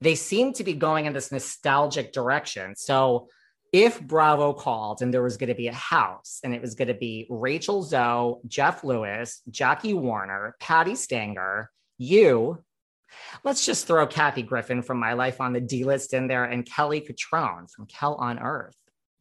they 0.00 0.14
seem 0.14 0.52
to 0.54 0.64
be 0.64 0.74
going 0.74 1.06
in 1.06 1.12
this 1.12 1.32
nostalgic 1.32 2.12
direction. 2.12 2.74
So 2.76 3.28
if 3.72 4.00
Bravo 4.00 4.52
called 4.52 5.02
and 5.02 5.12
there 5.12 5.22
was 5.22 5.36
going 5.36 5.48
to 5.48 5.54
be 5.54 5.68
a 5.68 5.74
house 5.74 6.40
and 6.44 6.54
it 6.54 6.62
was 6.62 6.74
going 6.74 6.88
to 6.88 6.94
be 6.94 7.26
Rachel 7.28 7.82
Zoe, 7.82 8.36
Jeff 8.46 8.84
Lewis, 8.84 9.42
Jackie 9.50 9.94
Warner, 9.94 10.56
Patti 10.60 10.94
Stanger, 10.94 11.70
you, 11.98 12.62
let's 13.44 13.66
just 13.66 13.86
throw 13.86 14.06
Kathy 14.06 14.42
Griffin 14.42 14.82
from 14.82 14.98
My 14.98 15.12
Life 15.14 15.40
on 15.40 15.52
the 15.52 15.60
D 15.60 15.84
list 15.84 16.14
in 16.14 16.28
there 16.28 16.44
and 16.44 16.64
Kelly 16.64 17.00
Cutrone 17.00 17.70
from 17.70 17.86
Kell 17.86 18.14
on 18.14 18.38
Earth. 18.38 18.76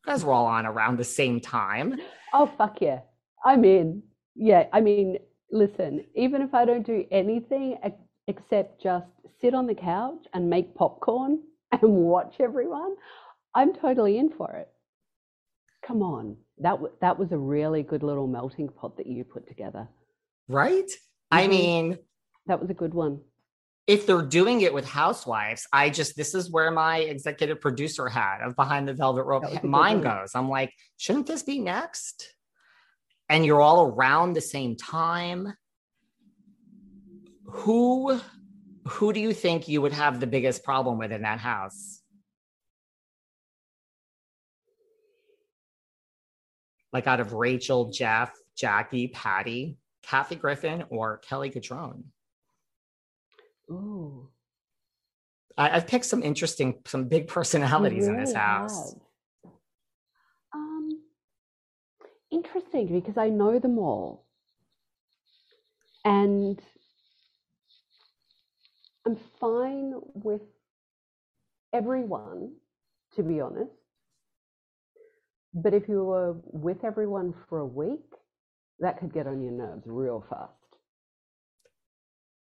You 0.05 0.13
guys 0.13 0.23
were 0.23 0.33
all 0.33 0.45
on 0.45 0.65
around 0.65 0.97
the 0.97 1.03
same 1.03 1.39
time. 1.41 1.99
Oh 2.33 2.45
fuck 2.45 2.81
yeah, 2.81 2.99
I'm 3.43 3.65
in. 3.65 4.03
Yeah, 4.35 4.67
I 4.71 4.81
mean, 4.81 5.17
listen, 5.51 6.03
even 6.15 6.41
if 6.41 6.53
I 6.53 6.65
don't 6.65 6.85
do 6.85 7.05
anything 7.11 7.77
except 8.27 8.81
just 8.81 9.07
sit 9.41 9.53
on 9.53 9.67
the 9.67 9.75
couch 9.75 10.25
and 10.33 10.49
make 10.49 10.75
popcorn 10.75 11.39
and 11.71 11.81
watch 11.83 12.35
everyone, 12.39 12.95
I'm 13.55 13.73
totally 13.73 14.17
in 14.17 14.29
for 14.31 14.51
it. 14.53 14.69
Come 15.85 16.01
on, 16.01 16.35
that 16.59 16.71
w- 16.71 16.93
that 17.01 17.17
was 17.17 17.31
a 17.31 17.37
really 17.37 17.81
good 17.83 18.03
little 18.03 18.27
melting 18.27 18.67
pot 18.69 18.97
that 18.97 19.07
you 19.07 19.23
put 19.23 19.47
together. 19.47 19.87
Right? 20.47 20.89
I 21.31 21.45
Mhm. 21.45 21.49
mean, 21.49 21.97
That 22.47 22.59
was 22.59 22.69
a 22.69 22.73
good 22.73 22.93
one. 22.93 23.21
if 23.87 24.05
they're 24.05 24.21
doing 24.21 24.61
it 24.61 24.73
with 24.73 24.85
housewives, 24.85 25.65
I 25.71 25.89
just 25.89 26.15
this 26.17 26.35
is 26.35 26.51
where 26.51 26.71
my 26.71 26.97
executive 26.99 27.61
producer 27.61 28.09
hat 28.09 28.41
of 28.41 28.55
behind 28.57 28.87
the 28.87 28.93
velvet 28.93 29.23
rope 29.23 29.43
That 29.43 29.51
was 29.51 29.57
a 29.59 29.61
good 29.61 29.69
mind 29.69 30.03
one. 30.03 30.17
goes. 30.19 30.31
I'm 30.35 30.49
like, 30.49 30.73
shouldn't 30.97 31.27
this 31.27 31.43
be 31.43 31.59
next? 31.59 32.33
And 33.29 33.45
you're 33.45 33.61
all 33.61 33.87
around 33.87 34.33
the 34.33 34.41
same 34.41 34.75
time. 34.75 35.53
Who 37.45 38.19
who 38.87 39.11
do 39.11 39.19
you 39.19 39.33
think 39.33 39.67
you 39.67 39.81
would 39.81 39.93
have 39.93 40.19
the 40.19 40.27
biggest 40.27 40.63
problem 40.63 40.97
with 40.97 41.11
in 41.11 41.23
that 41.23 41.39
house? 41.39 42.01
Like 46.93 47.05
out 47.05 47.19
of 47.19 47.33
Rachel, 47.33 47.91
Jeff, 47.91 48.31
Jackie, 48.55 49.09
Patti, 49.09 49.77
Kathy 50.03 50.35
Griffin, 50.35 50.85
or 50.89 51.17
Kelly 51.17 51.49
Cutrone? 51.51 52.03
Ooh, 53.69 54.29
I, 55.57 55.71
I've 55.71 55.87
picked 55.87 56.05
some 56.05 56.23
interesting, 56.23 56.75
some 56.85 57.07
big 57.07 57.27
personalities 57.37 58.07
in 58.07 58.17
this 58.17 58.33
house. 58.33 58.93
have. 58.93 59.51
Um, 60.53 61.01
interesting 62.37 62.87
because 63.01 63.17
I 63.17 63.29
know 63.29 63.59
them 63.59 63.79
all, 63.79 64.25
and 66.05 66.59
I'm 69.05 69.17
fine 69.39 69.95
with 70.13 70.41
everyone, 71.73 72.53
to 73.15 73.23
be 73.23 73.41
honest. 73.41 73.71
But 75.53 75.73
if 75.73 75.89
you 75.89 76.03
were 76.05 76.35
with 76.45 76.83
everyone 76.85 77.33
for 77.49 77.59
a 77.59 77.65
week, 77.67 78.05
that 78.79 78.99
could 78.99 79.13
get 79.13 79.27
on 79.27 79.41
your 79.41 79.53
nerves 79.53 79.83
real 79.87 80.25
fast, 80.29 80.53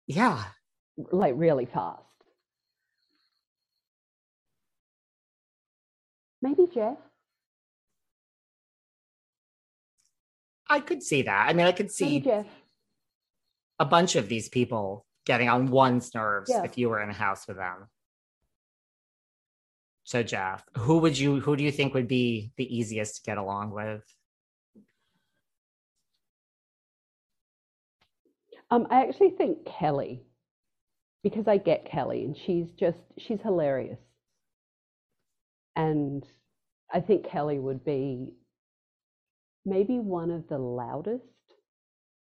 Yeah, 0.06 0.44
like 1.12 1.34
really 1.36 1.66
fast. 1.66 2.02
Maybe 6.42 6.66
Jeff. 6.74 6.98
I 10.72 10.80
could 10.80 11.02
see 11.02 11.22
that. 11.22 11.48
I 11.48 11.52
mean, 11.52 11.66
I 11.66 11.72
could 11.72 11.90
see 11.90 12.24
a 13.78 13.84
bunch 13.84 14.16
of 14.16 14.26
these 14.26 14.48
people 14.48 15.04
getting 15.26 15.50
on 15.50 15.70
one's 15.70 16.14
nerves 16.14 16.48
Yeah. 16.50 16.64
if 16.64 16.78
you 16.78 16.88
were 16.88 17.02
in 17.02 17.10
a 17.10 17.12
house 17.12 17.46
with 17.46 17.58
them. 17.58 17.88
So, 20.04 20.22
Jeff, 20.22 20.64
who 20.78 20.98
would 20.98 21.18
you, 21.18 21.40
who 21.40 21.56
do 21.56 21.62
you 21.62 21.70
think 21.70 21.92
would 21.92 22.08
be 22.08 22.52
the 22.56 22.64
easiest 22.74 23.16
to 23.16 23.22
get 23.22 23.36
along 23.36 23.72
with? 23.72 24.02
Um, 28.70 28.86
I 28.90 29.02
actually 29.02 29.30
think 29.30 29.66
Kelly, 29.66 30.22
because 31.22 31.46
I 31.46 31.58
get 31.58 31.84
Kelly 31.84 32.24
and 32.24 32.34
she's 32.34 32.70
just, 32.72 32.98
she's 33.18 33.40
hilarious. 33.42 34.00
And 35.76 36.26
I 36.90 37.00
think 37.00 37.28
Kelly 37.28 37.58
would 37.58 37.84
be 37.84 38.32
maybe 39.64 39.98
one 39.98 40.30
of 40.30 40.48
the 40.48 40.58
loudest, 40.58 41.24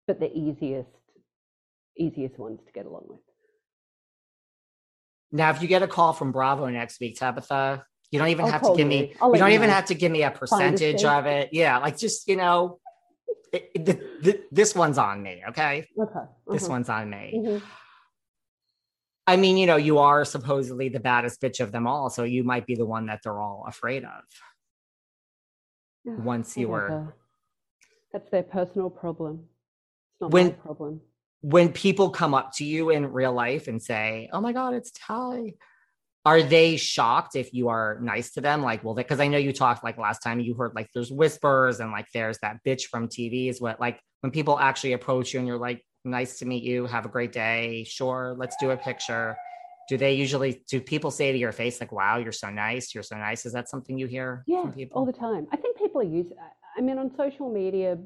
but 0.07 0.19
the 0.19 0.31
easiest, 0.35 0.89
easiest 1.97 2.37
ones 2.37 2.59
to 2.65 2.71
get 2.71 2.85
along 2.85 3.05
with. 3.07 3.19
Now, 5.31 5.51
if 5.51 5.61
you 5.61 5.67
get 5.67 5.83
a 5.83 5.87
call 5.87 6.13
from 6.13 6.31
Bravo 6.31 6.67
next 6.67 6.99
week, 6.99 7.17
Tabatha, 7.19 7.83
you 8.11 8.17
don't 8.17 8.29
even 8.29 8.45
I'll 8.45 8.51
have 8.51 8.63
to 8.63 8.73
give 8.75 8.87
me, 8.87 9.13
you 9.21 9.35
don't 9.35 9.51
even 9.51 9.67
know. 9.67 9.75
have 9.75 9.85
to 9.85 9.93
give 9.95 10.11
me 10.11 10.23
a 10.23 10.31
percentage 10.31 11.03
of 11.03 11.25
it. 11.27 11.49
Yeah, 11.51 11.77
like 11.77 11.97
just, 11.97 12.27
you 12.27 12.35
know, 12.35 12.79
it, 13.53 13.69
it- 13.75 13.85
th- 13.85 13.99
th- 14.23 14.41
this 14.51 14.73
one's 14.75 14.97
on 14.97 15.21
me. 15.21 15.43
Okay. 15.49 15.85
Okay. 15.99 16.19
This 16.47 16.63
uh-huh. 16.63 16.71
one's 16.71 16.89
on 16.89 17.09
me. 17.09 17.33
Mhm. 17.35 17.61
I 19.27 19.35
mean, 19.37 19.57
you 19.57 19.67
know, 19.67 19.75
you 19.75 19.99
are 19.99 20.25
supposedly 20.25 20.89
the 20.89 20.99
baddest 20.99 21.39
bitch 21.39 21.59
of 21.59 21.71
them 21.71 21.85
all, 21.85 22.09
so 22.09 22.23
you 22.23 22.43
might 22.43 22.65
be 22.65 22.73
the 22.73 22.85
one 22.85 23.05
that 23.05 23.19
they're 23.23 23.39
all 23.39 23.63
afraid 23.67 24.03
of. 24.03 24.23
Yeah, 26.03 26.15
Once 26.17 26.57
you 26.57 26.69
were. 26.69 27.13
That's 28.11 28.29
their 28.29 28.43
personal 28.43 28.89
problem. 28.89 29.47
It's 30.13 30.21
not 30.21 30.31
When- 30.31 30.47
my 30.47 30.51
problem. 30.53 31.01
when 31.41 31.71
people 31.71 32.09
come 32.09 32.33
up 32.33 32.51
to 32.53 32.65
you 32.65 32.89
in 32.89 33.11
real 33.13 33.31
life 33.31 33.67
and 33.67 33.81
say, 33.81 34.29
"Oh 34.33 34.41
my 34.41 34.51
God, 34.51 34.73
it's 34.73 34.91
Ty," 34.91 35.53
are 36.25 36.41
they 36.43 36.75
shocked 36.75 37.35
if 37.37 37.53
you 37.53 37.69
are 37.69 37.97
nice 38.01 38.31
to 38.33 38.41
them? 38.41 38.61
Like, 38.61 38.83
well, 38.83 38.93
because 38.93 39.19
I 39.21 39.27
know 39.27 39.37
you 39.37 39.53
talked 39.53 39.83
like 39.83 39.97
last 39.97 40.19
time 40.21 40.39
you 40.41 40.53
heard 40.53 40.75
like 40.75 40.89
there's 40.93 41.11
whispers 41.11 41.79
and 41.79 41.91
like 41.91 42.07
there's 42.13 42.37
that 42.39 42.57
bitch 42.65 42.87
from 42.87 43.07
TV 43.07 43.47
is 43.47 43.61
what 43.61 43.79
like 43.79 44.01
when 44.21 44.31
people 44.31 44.59
actually 44.59 44.93
approach 44.93 45.33
you 45.33 45.39
and 45.39 45.47
you're 45.47 45.57
like, 45.57 45.81
nice 46.03 46.39
to 46.39 46.45
meet 46.45 46.63
you, 46.63 46.85
have 46.87 47.05
a 47.05 47.09
great 47.09 47.31
day, 47.31 47.83
sure, 47.85 48.35
let's 48.37 48.55
do 48.57 48.71
a 48.71 48.77
picture. 48.77 49.37
Do 49.87 49.97
they 49.97 50.13
usually 50.13 50.63
do 50.69 50.81
people 50.81 51.09
say 51.09 51.31
to 51.31 51.37
your 51.37 51.51
face 51.53 51.79
like, 51.79 51.91
"Wow, 51.91 52.17
you're 52.17 52.31
so 52.33 52.49
nice, 52.49 52.93
you're 52.93 53.01
so 53.03 53.17
nice"? 53.17 53.45
Is 53.45 53.53
that 53.53 53.69
something 53.69 53.97
you 53.97 54.07
hear 54.07 54.43
Yeah, 54.45 54.61
from 54.63 54.73
people? 54.73 54.99
all 54.99 55.05
the 55.05 55.13
time. 55.13 55.47
I 55.51 55.55
think 55.57 55.77
people 55.77 56.01
are 56.01 56.03
used. 56.03 56.33
Uh, 56.33 56.35
I 56.77 56.81
mean, 56.81 56.97
on 56.97 57.11
social 57.17 57.49
media, 57.51 57.97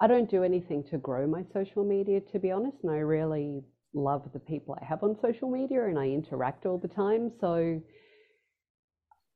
I 0.00 0.06
don't 0.06 0.30
do 0.30 0.42
anything 0.42 0.84
to 0.90 0.98
grow 0.98 1.26
my 1.26 1.44
social 1.52 1.84
media, 1.84 2.20
to 2.32 2.38
be 2.38 2.50
honest. 2.50 2.78
And 2.82 2.92
I 2.92 2.98
really 2.98 3.62
love 3.94 4.28
the 4.32 4.40
people 4.40 4.76
I 4.80 4.84
have 4.84 5.02
on 5.02 5.16
social 5.22 5.50
media 5.50 5.84
and 5.86 5.98
I 5.98 6.06
interact 6.06 6.66
all 6.66 6.78
the 6.78 6.88
time. 6.88 7.32
So 7.40 7.80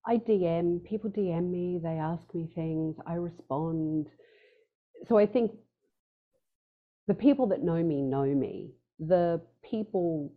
I 0.07 0.17
DM, 0.17 0.85
people 0.85 1.11
DM 1.11 1.51
me, 1.51 1.79
they 1.83 1.99
ask 1.99 2.23
me 2.35 2.51
things, 2.55 2.97
I 3.07 3.15
respond. 3.15 4.09
So 5.09 5.19
I 5.19 5.27
think 5.27 5.53
the 7.07 7.15
people 7.15 7.47
that 7.49 7.63
know 7.63 7.83
me 7.83 8.03
know 8.03 8.25
me. 8.25 8.71
The 9.01 9.41
people 9.69 10.33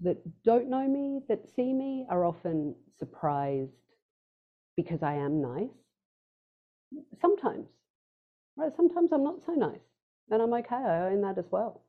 that 0.00 0.16
don't 0.44 0.68
know 0.68 0.88
me, 0.88 1.20
that 1.28 1.48
see 1.54 1.72
me, 1.72 2.06
are 2.10 2.24
often 2.24 2.74
surprised 2.98 3.70
because 4.76 5.02
I 5.02 5.14
am 5.14 5.40
nice. 5.40 5.81
Sometimes, 7.20 7.66
right? 8.56 8.72
Sometimes 8.76 9.10
I'm 9.12 9.24
not 9.24 9.36
so 9.44 9.52
nice, 9.52 9.80
and 10.30 10.42
I'm 10.42 10.52
okay. 10.54 10.74
I 10.74 11.10
own 11.10 11.20
that 11.22 11.38
as 11.38 11.44
well. 11.50 11.82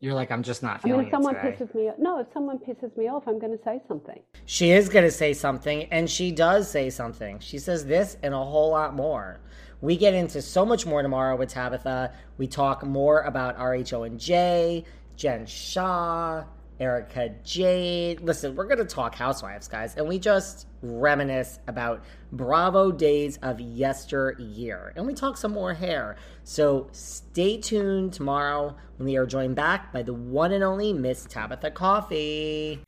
You're 0.00 0.14
like, 0.14 0.32
I'm 0.32 0.42
just 0.42 0.64
not 0.64 0.80
I 0.84 0.88
mean, 0.88 1.00
if 1.00 1.10
someone 1.12 1.36
today. 1.36 1.56
pisses 1.56 1.72
me 1.76 1.88
off, 1.88 1.94
no, 1.96 2.18
if 2.18 2.26
someone 2.34 2.58
pisses 2.58 2.96
me 2.96 3.08
off, 3.08 3.22
I'm 3.28 3.38
going 3.38 3.56
to 3.56 3.64
say 3.64 3.80
something. 3.86 4.20
She 4.46 4.72
is 4.72 4.88
going 4.88 5.04
to 5.04 5.12
say 5.12 5.32
something, 5.32 5.84
and 5.92 6.10
she 6.10 6.32
does 6.32 6.68
say 6.68 6.90
something. 6.90 7.38
She 7.38 7.58
says 7.60 7.86
this 7.86 8.16
and 8.24 8.34
a 8.34 8.44
whole 8.44 8.70
lot 8.70 8.96
more. 8.96 9.40
We 9.80 9.96
get 9.96 10.12
into 10.12 10.42
so 10.42 10.66
much 10.66 10.86
more 10.86 11.02
tomorrow 11.02 11.36
with 11.36 11.54
Tabatha. 11.54 12.12
We 12.36 12.48
talk 12.48 12.84
more 12.84 13.20
about 13.22 13.56
RHONJ, 13.58 14.84
Jen 15.16 15.46
Shah, 15.46 16.44
Erika 16.82 17.30
Jayne. 17.44 18.18
Listen, 18.22 18.56
we're 18.56 18.66
going 18.66 18.78
to 18.78 18.84
talk 18.84 19.14
Housewives, 19.14 19.68
guys, 19.68 19.94
and 19.94 20.08
we 20.08 20.18
just 20.18 20.66
reminisce 20.82 21.60
about 21.68 22.02
Bravo 22.32 22.90
days 22.90 23.38
of 23.42 23.60
yesteryear. 23.60 24.92
And 24.96 25.06
we 25.06 25.14
talk 25.14 25.36
some 25.36 25.52
more 25.52 25.72
hair. 25.72 26.16
So 26.42 26.88
stay 26.90 27.58
tuned 27.58 28.12
tomorrow 28.12 28.74
when 28.96 29.06
we 29.06 29.16
are 29.16 29.26
joined 29.26 29.54
back 29.54 29.92
by 29.92 30.02
the 30.02 30.12
one 30.12 30.50
and 30.50 30.64
only 30.64 30.92
Miss 30.92 31.24
Tabatha 31.26 31.72
Coffey. 31.72 32.80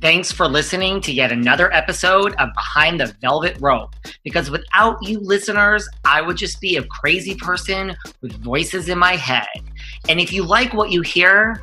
Thanks 0.00 0.30
for 0.30 0.46
listening 0.46 1.00
to 1.00 1.12
yet 1.12 1.32
another 1.32 1.72
episode 1.72 2.34
of 2.34 2.50
Behind 2.54 3.00
the 3.00 3.06
Velvet 3.20 3.56
Rope. 3.60 3.96
Because 4.22 4.50
without 4.50 4.98
you 5.02 5.18
listeners, 5.20 5.88
I 6.04 6.20
would 6.20 6.36
just 6.36 6.60
be 6.60 6.76
a 6.76 6.84
crazy 6.84 7.34
person 7.34 7.96
with 8.20 8.32
voices 8.44 8.90
in 8.90 8.98
my 8.98 9.16
head. 9.16 9.48
And 10.08 10.20
if 10.20 10.32
you 10.32 10.44
like 10.44 10.72
what 10.74 10.92
you 10.92 11.00
hear, 11.00 11.62